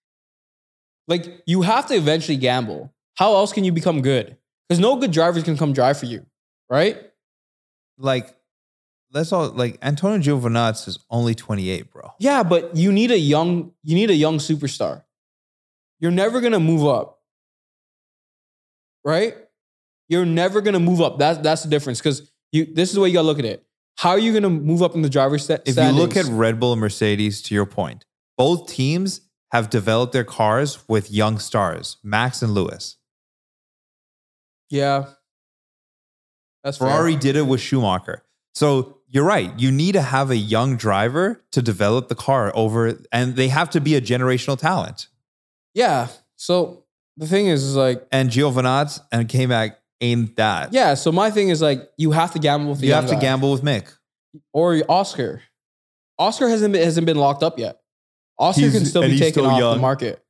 Like, 1.08 1.42
you 1.48 1.64
have 1.64 1.88
to 1.88 1.96
eventually 1.96 2.38
gamble. 2.38 2.94
How 3.16 3.34
else 3.34 3.52
can 3.52 3.64
you 3.64 3.72
become 3.72 4.02
good? 4.02 4.38
Because 4.70 4.80
no 4.80 4.96
good 4.96 5.12
drivers 5.12 5.44
can 5.44 5.58
come 5.58 5.74
drive 5.74 5.98
for 5.98 6.06
you, 6.06 6.26
right? 6.70 6.98
Like, 7.98 8.36
let's 9.12 9.32
all 9.32 9.50
like 9.50 9.78
Antonio 9.82 10.18
Giovinazzi 10.18 10.88
is 10.90 11.00
only 11.10 11.36
28, 11.36 11.92
bro. 11.92 12.12
Yeah, 12.20 12.44
but 12.44 12.76
you 12.76 12.92
need 12.92 13.12
a 13.12 13.18
young, 13.18 13.72
you 13.84 13.96
need 13.96 14.10
a 14.10 14.16
young 14.16 14.38
superstar. 14.38 15.04
You're 16.00 16.12
never 16.12 16.42
gonna 16.42 16.60
move 16.60 16.86
up. 16.86 17.20
Right? 19.06 19.36
You're 20.10 20.26
never 20.26 20.62
gonna 20.62 20.80
move 20.80 21.02
up. 21.02 21.18
That's 21.20 21.40
that's 21.40 21.64
the 21.64 21.70
difference. 21.70 22.00
Because 22.00 22.32
you 22.52 22.66
this 22.66 22.90
is 22.90 22.96
the 22.96 23.02
way 23.02 23.10
you 23.10 23.14
gotta 23.14 23.28
look 23.28 23.40
at 23.40 23.46
it. 23.46 23.66
How 23.98 24.12
are 24.12 24.20
you 24.20 24.34
gonna 24.34 24.50
move 24.50 24.82
up 24.82 24.96
in 24.96 25.02
the 25.02 25.10
driver's 25.10 25.44
sta- 25.44 25.60
If 25.66 25.78
you 25.78 25.92
look 25.92 26.18
at? 26.18 26.26
Red 26.26 26.60
Bull 26.60 26.72
and 26.74 26.82
Mercedes, 26.82 27.42
to 27.44 27.56
your 27.56 27.66
point, 27.66 28.06
both 28.38 28.68
teams 28.68 29.22
have 29.52 29.70
developed 29.70 30.14
their 30.14 30.24
cars 30.24 30.80
with 30.88 31.12
young 31.12 31.38
stars, 31.38 31.98
Max 32.04 32.42
and 32.42 32.54
Lewis. 32.54 32.98
Yeah. 34.70 35.06
That's 36.64 36.78
fair. 36.78 36.88
Ferrari 36.90 37.16
did 37.16 37.36
it 37.36 37.44
with 37.48 37.60
Schumacher. 37.62 38.24
So 38.54 39.00
you're 39.08 39.24
right. 39.26 39.52
You 39.60 39.72
need 39.72 39.94
to 39.94 40.02
have 40.02 40.30
a 40.32 40.36
young 40.38 40.76
driver 40.78 41.44
to 41.52 41.62
develop 41.62 42.08
the 42.08 42.16
car 42.16 42.52
over, 42.56 42.98
and 43.12 43.36
they 43.36 43.48
have 43.50 43.70
to 43.72 43.82
be 43.82 43.96
a 43.96 44.02
generational 44.02 44.58
talent. 44.58 45.08
Yeah. 45.74 46.08
So 46.36 46.86
the 47.18 47.28
thing 47.28 47.48
is, 47.48 47.64
is 47.64 47.76
like, 47.76 48.06
And 48.12 48.30
Giovinazzi 48.30 49.02
and 49.12 49.28
K-Mag 49.28 49.74
ain't 50.02 50.36
that. 50.38 50.74
yeah. 50.74 50.94
So 50.96 51.12
my 51.12 51.32
thing 51.32 51.50
is 51.50 51.62
like, 51.62 51.90
you 51.98 52.12
have 52.12 52.32
to 52.34 52.40
gamble 52.40 52.72
with 52.72 52.80
the 52.80 52.86
You 52.88 52.92
young 52.94 53.02
have 53.04 53.10
to 53.10 53.16
guy. 53.16 53.22
gamble 53.22 53.52
with 53.52 53.62
Mick. 53.64 53.88
or 54.52 54.82
Oscar. 54.90 55.42
Oscar 56.20 56.48
hasn't 56.48 56.74
been, 56.74 56.84
hasn't 56.84 57.06
been 57.06 57.18
locked 57.18 57.44
up 57.44 57.58
yet. 57.60 57.80
Oscar 58.40 58.62
He's- 58.62 58.74
can 58.74 58.86
still 58.86 59.02
be 59.04 59.18
taken 59.18 59.44
still 59.44 59.46
off 59.48 59.76
the 59.76 59.82
market, 59.82 60.24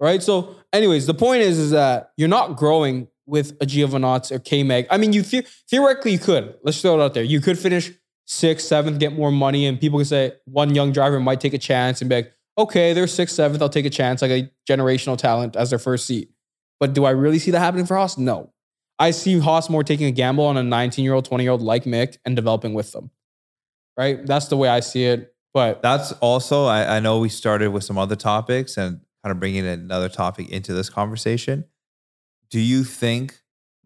right? 0.00 0.22
So, 0.22 0.54
anyways, 0.72 1.06
the 1.06 1.14
point 1.14 1.42
is, 1.42 1.58
is 1.58 1.70
that 1.72 2.12
you're 2.16 2.28
not 2.28 2.56
growing 2.56 3.08
with 3.28 3.52
a 3.60 3.66
Giovinazzi 3.66 4.32
or 4.32 4.38
K 4.38 4.62
Mag. 4.62 4.86
I 4.90 4.96
mean, 4.96 5.12
you 5.12 5.22
the- 5.22 5.46
theoretically 5.70 6.12
you 6.12 6.18
could. 6.18 6.54
Let's 6.64 6.80
throw 6.80 6.98
it 6.98 7.04
out 7.04 7.14
there. 7.14 7.22
You 7.22 7.40
could 7.40 7.58
finish 7.58 7.92
sixth, 8.26 8.66
seventh, 8.66 8.98
get 8.98 9.12
more 9.12 9.30
money, 9.30 9.66
and 9.66 9.78
people 9.80 9.98
can 9.98 10.06
say 10.06 10.32
one 10.46 10.74
young 10.74 10.92
driver 10.92 11.20
might 11.20 11.40
take 11.40 11.54
a 11.54 11.58
chance 11.58 12.00
and 12.00 12.08
be 12.08 12.16
like, 12.16 12.32
okay, 12.56 12.92
they're 12.92 13.06
sixth, 13.06 13.36
seventh, 13.36 13.62
I'll 13.62 13.68
take 13.68 13.86
a 13.86 13.90
chance, 13.90 14.20
like 14.22 14.30
a 14.30 14.50
generational 14.68 15.16
talent 15.16 15.54
as 15.56 15.70
their 15.70 15.78
first 15.78 16.06
seat. 16.06 16.30
But 16.80 16.92
do 16.92 17.04
I 17.04 17.10
really 17.10 17.38
see 17.38 17.50
that 17.52 17.60
happening 17.60 17.86
for 17.86 17.96
Haas? 17.96 18.18
No. 18.18 18.52
I 18.98 19.12
see 19.12 19.38
Haas 19.38 19.70
more 19.70 19.84
taking 19.84 20.06
a 20.06 20.10
gamble 20.10 20.44
on 20.44 20.56
a 20.56 20.62
19 20.62 21.04
year 21.04 21.14
old, 21.14 21.24
20 21.24 21.44
year 21.44 21.52
old 21.52 21.62
like 21.62 21.84
Mick 21.84 22.16
and 22.24 22.34
developing 22.34 22.74
with 22.74 22.92
them. 22.92 23.10
Right? 23.96 24.24
That's 24.26 24.48
the 24.48 24.56
way 24.56 24.68
I 24.68 24.80
see 24.80 25.04
it. 25.04 25.34
But 25.54 25.82
That's 25.82 26.12
also, 26.12 26.66
I, 26.66 26.96
I 26.96 27.00
know 27.00 27.20
we 27.20 27.28
started 27.28 27.70
with 27.70 27.84
some 27.84 27.98
other 27.98 28.16
topics 28.16 28.76
and 28.76 29.00
kind 29.24 29.32
of 29.32 29.40
bringing 29.40 29.66
another 29.66 30.08
topic 30.08 30.50
into 30.50 30.72
this 30.72 30.90
conversation. 30.90 31.64
Do 32.50 32.60
you 32.60 32.84
think 32.84 33.40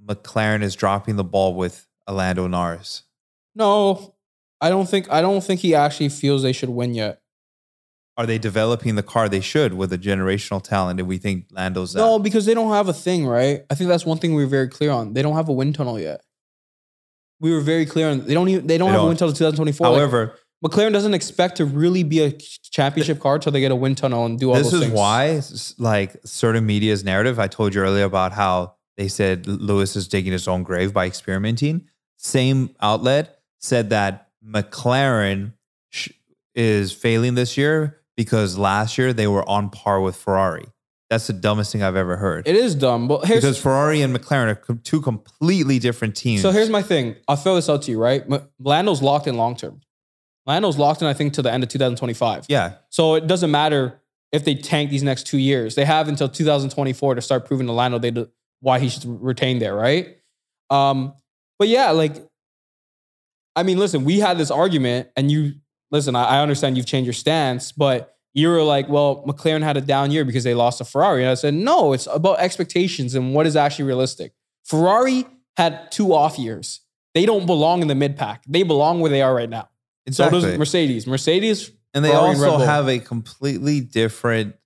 McLaren 0.04 0.62
is 0.62 0.74
dropping 0.76 1.16
the 1.16 1.24
ball 1.24 1.54
with 1.54 1.86
Orlando 2.08 2.46
Norris? 2.46 3.04
no, 3.54 4.14
I 4.60 4.68
don't 4.68 4.88
think 4.88 5.10
I 5.10 5.20
don't 5.20 5.42
think 5.42 5.60
he 5.60 5.74
actually 5.74 6.08
feels 6.08 6.42
they 6.44 6.52
should 6.52 6.68
win 6.68 6.94
yet. 6.94 7.20
Are 8.16 8.26
they 8.26 8.38
developing 8.38 8.94
the 8.94 9.02
car 9.02 9.28
they 9.28 9.40
should 9.40 9.74
with 9.74 9.92
a 9.92 9.98
generational 9.98 10.62
talent? 10.62 11.00
And 11.00 11.08
we 11.08 11.18
think 11.18 11.46
Lando's 11.50 11.94
that. 11.94 11.98
No, 11.98 12.18
because 12.20 12.46
they 12.46 12.54
don't 12.54 12.70
have 12.70 12.88
a 12.88 12.92
thing, 12.92 13.26
right? 13.26 13.62
I 13.70 13.74
think 13.74 13.88
that's 13.88 14.06
one 14.06 14.18
thing 14.18 14.34
we 14.34 14.44
were 14.44 14.48
very 14.50 14.68
clear 14.68 14.90
on. 14.92 15.14
They 15.14 15.22
don't 15.22 15.34
have 15.34 15.48
a 15.48 15.52
wind 15.52 15.74
tunnel 15.74 15.98
yet. 15.98 16.20
We 17.40 17.52
were 17.52 17.60
very 17.60 17.86
clear 17.86 18.08
on 18.10 18.24
they 18.24 18.34
don't 18.34 18.48
even 18.50 18.66
they 18.68 18.78
don't 18.78 18.88
They 18.88 18.92
have 18.92 19.00
a 19.00 19.02
don't. 19.02 19.08
wind 19.08 19.18
tunnel 19.18 19.32
2024. 19.34 19.84
Like, 19.88 19.96
However, 19.96 20.38
McLaren 20.64 20.92
doesn't 20.92 21.14
expect 21.14 21.56
to 21.56 21.64
really 21.64 22.02
be 22.04 22.20
a 22.22 22.30
championship 22.32 23.18
car 23.18 23.34
until 23.34 23.52
they 23.52 23.60
get 23.60 23.72
a 23.72 23.76
wind 23.76 23.98
tunnel 23.98 24.24
and 24.26 24.38
do 24.38 24.50
all 24.50 24.56
this 24.56 24.70
those 24.70 24.82
is 24.84 24.90
why 24.90 25.40
like 25.78 26.16
certain 26.24 26.64
media's 26.64 27.04
narrative 27.04 27.38
i 27.38 27.46
told 27.48 27.74
you 27.74 27.80
earlier 27.82 28.04
about 28.04 28.32
how 28.32 28.74
they 28.96 29.08
said 29.08 29.46
lewis 29.46 29.96
is 29.96 30.08
digging 30.08 30.32
his 30.32 30.46
own 30.48 30.62
grave 30.62 30.92
by 30.92 31.04
experimenting 31.06 31.86
same 32.16 32.70
outlet 32.80 33.40
said 33.58 33.90
that 33.90 34.28
mclaren 34.46 35.52
sh- 35.90 36.10
is 36.54 36.92
failing 36.92 37.34
this 37.34 37.56
year 37.56 38.00
because 38.16 38.56
last 38.56 38.96
year 38.98 39.12
they 39.12 39.26
were 39.26 39.46
on 39.48 39.68
par 39.68 40.00
with 40.00 40.16
ferrari 40.16 40.66
that's 41.10 41.26
the 41.26 41.32
dumbest 41.34 41.72
thing 41.72 41.82
i've 41.82 41.96
ever 41.96 42.16
heard 42.16 42.46
It 42.48 42.56
is 42.56 42.74
dumb, 42.74 43.08
but 43.08 43.26
here's 43.26 43.42
because 43.42 43.58
ferrari 43.60 44.00
and 44.00 44.16
mclaren 44.16 44.56
are 44.68 44.74
two 44.76 45.00
completely 45.02 45.78
different 45.78 46.16
teams 46.16 46.40
So 46.40 46.50
here's 46.52 46.70
my 46.70 46.82
thing. 46.82 47.16
I'll 47.28 47.36
throw 47.36 47.56
this 47.56 47.68
out 47.68 47.82
to 47.82 47.90
you, 47.90 47.98
right? 48.00 48.24
Lando's 48.58 49.02
locked 49.02 49.26
in 49.26 49.36
long 49.36 49.56
term. 49.56 49.80
Lando's 50.46 50.78
locked 50.78 51.02
in, 51.02 51.08
I 51.08 51.14
think, 51.14 51.34
to 51.34 51.42
the 51.42 51.52
end 51.52 51.62
of 51.62 51.68
2025. 51.68 52.46
yeah 52.48 52.74
So 52.90 53.14
it 53.14 53.26
doesn't 53.26 53.50
matter 53.50 54.00
if 54.32 54.44
they 54.44 54.54
tank 54.54 54.90
these 54.90 55.02
next 55.02 55.26
two 55.26 55.38
years. 55.38 55.74
They 55.74 55.84
have 55.84 56.08
until 56.08 56.28
2024 56.28 57.14
to 57.14 57.22
start 57.22 57.46
proving 57.46 57.66
to 57.66 57.72
Lando 57.72 57.98
they 57.98 58.10
do, 58.10 58.28
why 58.60 58.78
he 58.78 58.88
should 58.88 59.04
retain 59.04 59.58
there, 59.58 59.74
right? 59.74 60.16
Um, 60.70 61.14
but 61.58 61.68
yeah, 61.68 61.90
like, 61.90 62.16
I 63.54 63.62
mean, 63.62 63.78
listen, 63.78 64.04
we 64.04 64.18
had 64.18 64.38
this 64.38 64.50
argument, 64.50 65.10
and 65.14 65.30
you 65.30 65.52
listen. 65.90 66.16
I, 66.16 66.24
I 66.24 66.40
understand 66.40 66.78
you've 66.78 66.86
changed 66.86 67.06
your 67.06 67.12
stance, 67.12 67.70
but 67.70 68.16
you 68.32 68.48
were 68.48 68.62
like, 68.62 68.88
well, 68.88 69.22
McLaren 69.26 69.62
had 69.62 69.76
a 69.76 69.82
down 69.82 70.10
year 70.10 70.24
because 70.24 70.42
they 70.42 70.54
lost 70.54 70.78
to 70.78 70.86
Ferrari, 70.86 71.22
and 71.22 71.30
I 71.30 71.34
said, 71.34 71.52
no, 71.52 71.92
it's 71.92 72.08
about 72.10 72.38
expectations 72.40 73.14
and 73.14 73.34
what 73.34 73.46
is 73.46 73.56
actually 73.56 73.84
realistic. 73.84 74.32
Ferrari 74.64 75.26
had 75.58 75.92
two 75.92 76.14
off 76.14 76.38
years. 76.38 76.80
They 77.14 77.26
don't 77.26 77.44
belong 77.44 77.82
in 77.82 77.88
the 77.88 77.94
mid 77.94 78.16
pack. 78.16 78.42
They 78.48 78.62
belong 78.62 79.00
where 79.00 79.10
they 79.10 79.20
are 79.20 79.34
right 79.34 79.50
now. 79.50 79.68
So 80.10 80.28
does 80.30 80.44
Mercedes. 80.58 81.06
Mercedes 81.06 81.70
and 81.94 82.04
they 82.04 82.08
Ferrari 82.10 82.28
also 82.28 82.50
Bull. 82.58 82.58
have 82.60 82.88
a 82.88 82.98
completely 82.98 83.80
different 83.80 84.56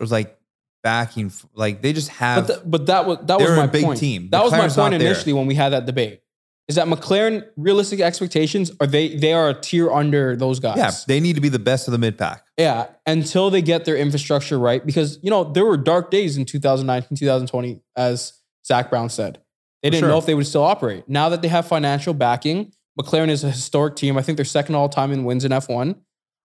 like 0.00 0.38
backing 0.82 1.32
like 1.54 1.82
they 1.82 1.92
just 1.92 2.08
have 2.10 2.46
But, 2.46 2.52
th- 2.54 2.70
but 2.70 2.86
that 2.86 3.06
was 3.06 3.18
that 3.24 3.38
was 3.40 3.50
my 3.50 3.66
big 3.66 3.84
point. 3.84 3.98
team. 3.98 4.28
That 4.30 4.42
was 4.42 4.52
my 4.52 4.60
McLaren's 4.60 4.76
point 4.76 4.92
there. 4.98 5.00
initially 5.00 5.32
when 5.32 5.46
we 5.46 5.54
had 5.54 5.70
that 5.70 5.86
debate. 5.86 6.20
Is 6.68 6.74
that 6.76 6.86
McLaren 6.86 7.46
realistic 7.56 8.00
expectations 8.00 8.70
are 8.78 8.86
they 8.86 9.16
they 9.16 9.32
are 9.32 9.48
a 9.48 9.54
tier 9.54 9.90
under 9.90 10.36
those 10.36 10.60
guys? 10.60 10.76
Yeah, 10.76 10.90
they 11.06 11.18
need 11.18 11.34
to 11.36 11.40
be 11.40 11.48
the 11.48 11.58
best 11.58 11.88
of 11.88 11.92
the 11.92 11.98
mid 11.98 12.18
pack. 12.18 12.44
Yeah, 12.58 12.88
until 13.06 13.48
they 13.48 13.62
get 13.62 13.86
their 13.86 13.96
infrastructure 13.96 14.58
right. 14.58 14.84
Because, 14.84 15.18
you 15.22 15.30
know, 15.30 15.44
there 15.44 15.64
were 15.64 15.78
dark 15.78 16.10
days 16.10 16.36
in 16.36 16.44
2019, 16.44 17.16
2020, 17.16 17.80
as 17.96 18.34
Zak 18.66 18.90
Brown 18.90 19.08
said. 19.08 19.38
They 19.82 19.88
For 19.88 19.92
didn't 19.92 20.00
sure. 20.02 20.08
know 20.10 20.18
if 20.18 20.26
they 20.26 20.34
would 20.34 20.46
still 20.46 20.62
operate. 20.64 21.08
Now 21.08 21.30
that 21.30 21.40
they 21.40 21.48
have 21.48 21.66
financial 21.66 22.12
backing, 22.12 22.72
McLaren 22.98 23.28
is 23.28 23.44
a 23.44 23.50
historic 23.50 23.96
team. 23.96 24.16
I 24.18 24.22
think 24.22 24.36
they're 24.36 24.44
second 24.44 24.74
all 24.74 24.88
time 24.88 25.12
in 25.12 25.24
wins 25.24 25.44
in 25.44 25.52
F1. 25.52 25.96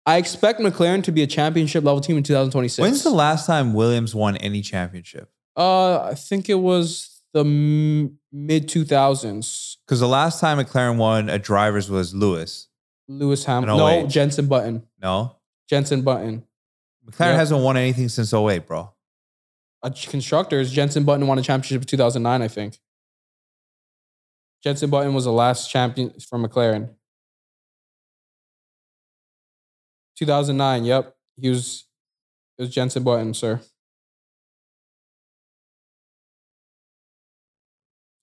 I 0.05 0.17
expect 0.17 0.59
McLaren 0.59 1.03
to 1.03 1.11
be 1.11 1.21
a 1.21 1.27
championship 1.27 1.83
level 1.83 2.01
team 2.01 2.17
in 2.17 2.23
2026. 2.23 2.81
When's 2.81 3.03
the 3.03 3.09
last 3.11 3.45
time 3.45 3.73
Williams 3.73 4.15
won 4.15 4.35
any 4.37 4.61
championship? 4.61 5.29
Uh, 5.55 6.01
I 6.01 6.15
think 6.15 6.49
it 6.49 6.55
was 6.55 7.21
the 7.33 7.43
mid 7.43 8.67
2000s. 8.67 9.75
Because 9.85 9.99
the 9.99 10.07
last 10.07 10.39
time 10.39 10.57
McLaren 10.57 10.97
won 10.97 11.29
a 11.29 11.37
drivers 11.37 11.89
was 11.89 12.13
Lewis. 12.15 12.67
Lewis 13.07 13.45
Hamilton. 13.45 13.77
No, 13.77 13.87
08. 13.87 14.09
Jensen 14.09 14.47
Button. 14.47 14.83
No, 15.01 15.35
Jensen 15.69 16.01
Button. 16.01 16.43
McLaren 17.05 17.19
Yeah. 17.19 17.35
hasn't 17.35 17.61
won 17.61 17.77
anything 17.77 18.09
since 18.09 18.33
08, 18.33 18.67
bro. 18.67 18.91
Uh, 19.83 19.89
constructors, 20.07 20.71
Jensen 20.71 21.03
Button 21.03 21.25
won 21.27 21.37
a 21.39 21.41
championship 21.41 21.81
in 21.81 21.87
2009, 21.87 22.41
I 22.41 22.47
think. 22.47 22.79
Jensen 24.63 24.89
Button 24.89 25.13
was 25.13 25.25
the 25.25 25.31
last 25.31 25.69
champion 25.69 26.13
for 26.19 26.37
McLaren. 26.37 26.89
2009, 30.17 30.85
yep. 30.85 31.15
He 31.35 31.49
was, 31.49 31.85
it 32.57 32.63
was 32.63 32.69
Jensen 32.73 33.03
Button, 33.03 33.33
sir. 33.33 33.59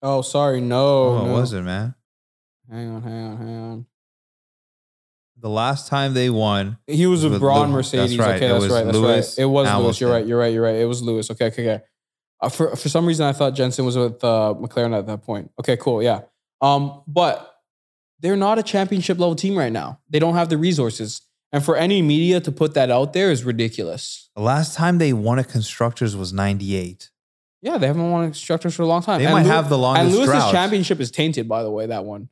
Oh, 0.00 0.22
sorry. 0.22 0.60
No. 0.60 0.86
Oh, 0.86 1.24
no. 1.24 1.32
what 1.32 1.40
was 1.40 1.52
it, 1.52 1.62
man? 1.62 1.94
Hang 2.70 2.88
on, 2.90 3.02
hang 3.02 3.24
on, 3.24 3.36
hang 3.36 3.56
on. 3.56 3.86
The 5.40 5.48
last 5.48 5.88
time 5.88 6.14
they 6.14 6.30
won, 6.30 6.78
He 6.86 7.06
was 7.06 7.24
a 7.24 7.30
Brawn 7.30 7.70
Mercedes. 7.70 8.16
That's 8.16 8.28
right. 8.28 8.36
Okay, 8.36 8.48
that's 8.48 8.72
right. 8.72 8.84
That's 8.84 8.96
Lewis 8.96 9.38
right. 9.38 9.42
It 9.42 9.46
was 9.46 9.72
Lewis. 9.72 10.00
You're 10.00 10.10
right. 10.10 10.26
You're 10.26 10.38
right. 10.38 10.52
You're 10.52 10.64
right. 10.64 10.74
It 10.74 10.84
was 10.84 11.00
Lewis. 11.00 11.30
Okay, 11.30 11.46
okay, 11.46 11.70
okay. 11.70 11.84
Uh, 12.40 12.48
for 12.48 12.76
for 12.76 12.88
some 12.88 13.04
reason, 13.06 13.26
I 13.26 13.32
thought 13.32 13.50
Jensen 13.54 13.84
was 13.84 13.96
with 13.96 14.22
uh, 14.22 14.54
McLaren 14.58 14.96
at 14.96 15.06
that 15.06 15.22
point. 15.22 15.50
Okay, 15.58 15.76
cool. 15.76 16.02
Yeah. 16.02 16.20
Um, 16.60 17.02
but 17.06 17.54
they're 18.20 18.36
not 18.36 18.58
a 18.58 18.62
championship 18.62 19.18
level 19.18 19.34
team 19.36 19.56
right 19.56 19.72
now. 19.72 20.00
They 20.10 20.18
don't 20.18 20.34
have 20.34 20.48
the 20.48 20.56
resources, 20.58 21.22
and 21.52 21.64
for 21.64 21.76
any 21.76 22.00
media 22.02 22.40
to 22.40 22.52
put 22.52 22.74
that 22.74 22.90
out 22.90 23.12
there 23.12 23.30
is 23.32 23.44
ridiculous. 23.44 24.30
the 24.36 24.42
last 24.42 24.74
time 24.76 24.98
they 24.98 25.12
won 25.12 25.38
a 25.38 25.44
constructors 25.44 26.14
was 26.16 26.32
98. 26.32 27.10
Yeah, 27.60 27.76
they 27.78 27.88
haven't 27.88 28.08
won 28.10 28.24
constructors 28.26 28.74
for 28.76 28.82
a 28.82 28.86
long 28.86 29.02
time. 29.02 29.18
They 29.18 29.24
And 29.26 29.34
might 29.34 29.42
Lew- 29.44 29.50
have 29.50 29.68
the 29.68 29.78
longest 29.78 30.04
And 30.06 30.14
Lewis's 30.14 30.32
drought. 30.34 30.52
championship 30.52 31.00
is 31.00 31.10
tainted, 31.10 31.48
by 31.48 31.64
the 31.64 31.70
way. 31.70 31.86
That 31.86 32.04
one. 32.04 32.28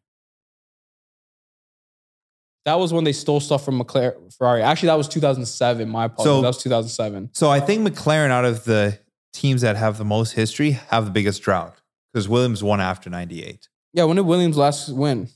That 2.64 2.78
was 2.80 2.92
when 2.92 3.04
they 3.04 3.12
stole 3.12 3.38
stuff 3.40 3.64
from 3.64 3.80
McLaren 3.80 4.36
Ferrari. 4.36 4.62
Actually, 4.62 4.88
that 4.88 4.98
was 4.98 5.09
2007. 5.09 5.88
My 5.88 6.07
apologies. 6.07 6.24
So- 6.32 6.42
that 6.42 6.48
was 6.48 6.62
2007. 6.62 7.30
So 7.32 7.48
I 7.50 7.61
think 7.61 7.86
McLaren, 7.86 8.30
out 8.30 8.44
of 8.44 8.64
the 8.64 8.98
teams 9.37 9.61
that 9.62 9.76
have 9.76 9.99
the 9.99 10.05
most 10.05 10.32
history, 10.32 10.72
have 10.72 11.05
the 11.05 11.11
biggest 11.11 11.43
drought 11.43 11.80
because 12.12 12.28
Williams 12.28 12.62
won 12.62 12.80
after 12.80 13.11
98. 13.11 13.68
Yeah, 13.93 14.05
when 14.05 14.16
did 14.16 14.26
Williams 14.26 14.57
last 14.57 14.89
win? 14.93 15.28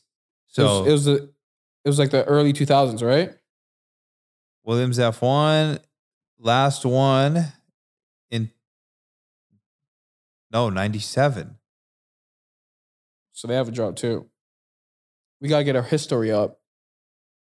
So 0.48 0.62
it 0.62 0.64
was, 0.64 0.86
it 0.86 0.92
was 0.92 1.05
the 1.05 1.12
it 1.84 1.88
was 1.88 1.98
like 1.98 2.11
the 2.11 2.24
early 2.24 2.53
2000s, 2.53 3.03
right? 3.03 3.32
Williams 4.64 4.98
F1, 4.98 5.78
last 6.38 6.84
won 6.84 7.44
in 8.30 8.51
no 10.53 10.68
97. 10.68 11.57
So 13.32 13.48
they 13.48 13.55
have 13.55 13.68
a 13.68 13.72
drought 13.72 13.96
too. 13.96 14.26
We 15.40 15.48
gotta 15.48 15.64
get 15.64 15.76
our 15.76 15.82
history 15.82 16.30
up. 16.30 16.61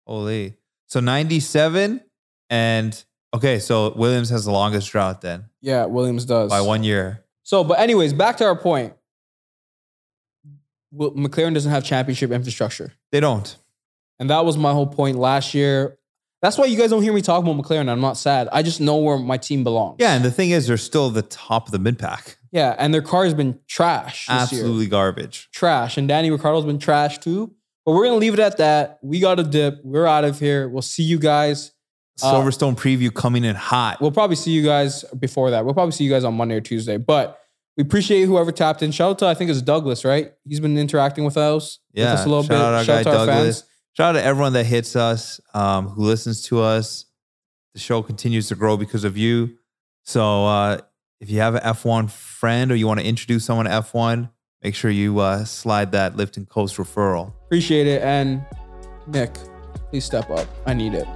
Holy. 0.07 0.55
So 0.87 1.01
97 1.01 2.01
and 2.51 3.05
okay, 3.35 3.59
so 3.59 3.93
Williams 3.97 4.31
has 4.31 4.45
the 4.45 4.51
longest 4.53 4.91
drought 4.91 5.21
then 5.21 5.47
Yeah, 5.61 5.85
Williams 5.87 6.25
does. 6.25 6.51
by 6.51 6.61
one 6.61 6.83
year. 6.85 7.25
So, 7.43 7.63
but 7.65 7.79
anyways, 7.79 8.13
back 8.13 8.37
to 8.39 8.45
our 8.45 8.57
point. 8.57 8.95
Well, 10.93 11.11
McLaren 11.13 11.55
doesn't 11.55 11.71
have 11.71 11.85
championship 11.85 12.31
infrastructure, 12.31 12.93
They 13.13 13.21
don't. 13.21 13.57
and 14.19 14.31
that 14.31 14.45
was 14.45 14.57
my 14.57 14.73
whole 14.73 14.87
point 14.87 15.19
last 15.19 15.53
year. 15.55 15.99
That's 16.43 16.57
why 16.59 16.67
you 16.67 16.77
guys 16.79 16.91
don't 16.91 17.03
hear 17.03 17.13
me 17.13 17.23
talk 17.23 17.43
about 17.43 17.57
McLaren. 17.57 17.89
I'm 17.89 18.01
not 18.01 18.17
sad. 18.17 18.49
I 18.53 18.63
just 18.63 18.81
know 18.81 18.97
where 18.99 19.19
my 19.19 19.37
team 19.37 19.65
belongs. 19.65 19.97
Yeah, 19.99 20.15
and 20.15 20.25
the 20.25 20.31
thing 20.31 20.51
is, 20.51 20.67
they're 20.67 20.77
still 20.77 21.11
the 21.11 21.23
top 21.23 21.67
of 21.67 21.73
the 21.73 21.79
mid 21.79 21.99
pack. 21.99 22.37
yeah, 22.53 22.77
and 22.79 22.93
their 22.95 23.03
car 23.03 23.25
has 23.25 23.35
been 23.35 23.59
trash 23.67 24.27
this 24.27 24.53
year. 24.53 24.61
Absolutely 24.61 24.87
garbage. 24.87 25.49
trash. 25.53 25.97
And 25.97 26.07
Danny 26.07 26.31
Ricciardo's 26.31 26.65
been 26.65 26.79
trash 26.79 27.19
too. 27.19 27.53
But 27.85 27.93
we're 27.93 28.05
gonna 28.05 28.17
leave 28.17 28.35
it 28.35 28.41
at 28.41 28.59
that. 28.59 28.99
We 29.03 29.19
got 29.21 29.41
a 29.41 29.45
dip. 29.45 29.81
We're 29.85 30.07
out 30.07 30.25
of 30.25 30.39
here. 30.39 30.69
We'll 30.69 30.83
see 30.83 31.03
you 31.05 31.19
guys 31.19 31.73
Uh, 32.23 32.33
Silverstone 32.33 32.77
preview 32.77 33.13
coming 33.13 33.45
in 33.45 33.55
hot. 33.55 34.01
We'll 34.01 34.11
probably 34.13 34.37
see 34.37 34.51
you 34.51 34.63
guys 34.65 35.05
before 35.19 35.51
that. 35.51 35.65
We'll 35.65 35.75
probably 35.75 35.93
see 35.93 36.05
you 36.05 36.11
guys 36.11 36.25
on 36.25 36.35
Monday 36.35 36.55
or 36.57 36.61
Tuesday. 36.61 36.97
But 36.97 37.39
we 37.77 37.83
appreciate 37.83 38.25
whoever 38.25 38.53
tapped 38.53 38.83
in. 38.83 38.91
Shout 38.91 39.11
out 39.11 39.19
to 39.19 39.27
I 39.27 39.35
think 39.35 39.51
it's 39.51 39.61
Douglas, 39.61 40.05
right? 40.05 40.33
He's 40.49 40.61
been 40.61 40.79
interacting 40.79 41.25
with 41.25 41.37
us. 41.37 41.79
with 41.93 42.03
yeah, 42.05 42.15
us 42.15 42.25
a 42.25 42.29
little 42.29 42.43
shout 42.43 42.49
bit. 42.49 42.59
out 42.59 42.75
our 42.75 42.85
Shout 42.85 43.05
guy 43.05 43.11
out 43.11 43.13
to 43.15 43.19
our 43.21 43.27
Douglas. 43.27 43.61
fans. 43.61 43.71
Shout 43.93 44.17
out 44.17 44.21
to 44.21 44.25
everyone 44.25 44.53
that 44.55 44.65
hits 44.65 44.97
us, 44.97 45.41
um, 45.55 45.89
who 45.89 46.03
listens 46.05 46.43
to 46.45 46.61
us. 46.63 47.05
The 47.75 47.81
show 47.81 48.03
continues 48.03 48.49
to 48.49 48.55
grow 48.55 48.77
because 48.79 49.05
of 49.05 49.17
you. 49.19 49.57
So 50.05 50.47
uh, 50.47 50.79
if 51.21 51.29
you 51.31 51.41
have 51.41 51.55
an 51.55 51.63
F1 51.63 52.11
friend 52.11 52.71
or 52.73 52.77
you 52.77 52.87
want 52.87 53.01
to 53.01 53.07
introduce 53.07 53.45
someone 53.45 53.67
to 53.67 53.73
F1, 53.73 54.31
make 54.63 54.75
sure 54.75 54.91
you 54.91 55.19
uh, 55.19 55.45
slide 55.45 55.93
that 55.93 56.17
lift 56.17 56.39
and 56.39 56.49
coast 56.49 56.77
referral. 56.79 57.33
Appreciate 57.45 57.87
it. 57.87 58.03
And 58.03 58.45
Nick, 59.07 59.35
please 59.91 60.05
step 60.07 60.31
up. 60.31 60.47
I 60.67 60.73
need 60.73 60.95
it. 60.95 61.07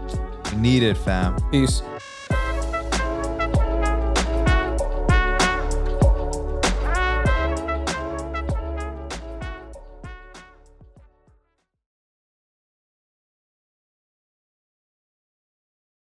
You 0.53 0.59
need 0.59 0.83
it, 0.83 0.97
fam. 0.97 1.37
Peace. 1.51 1.83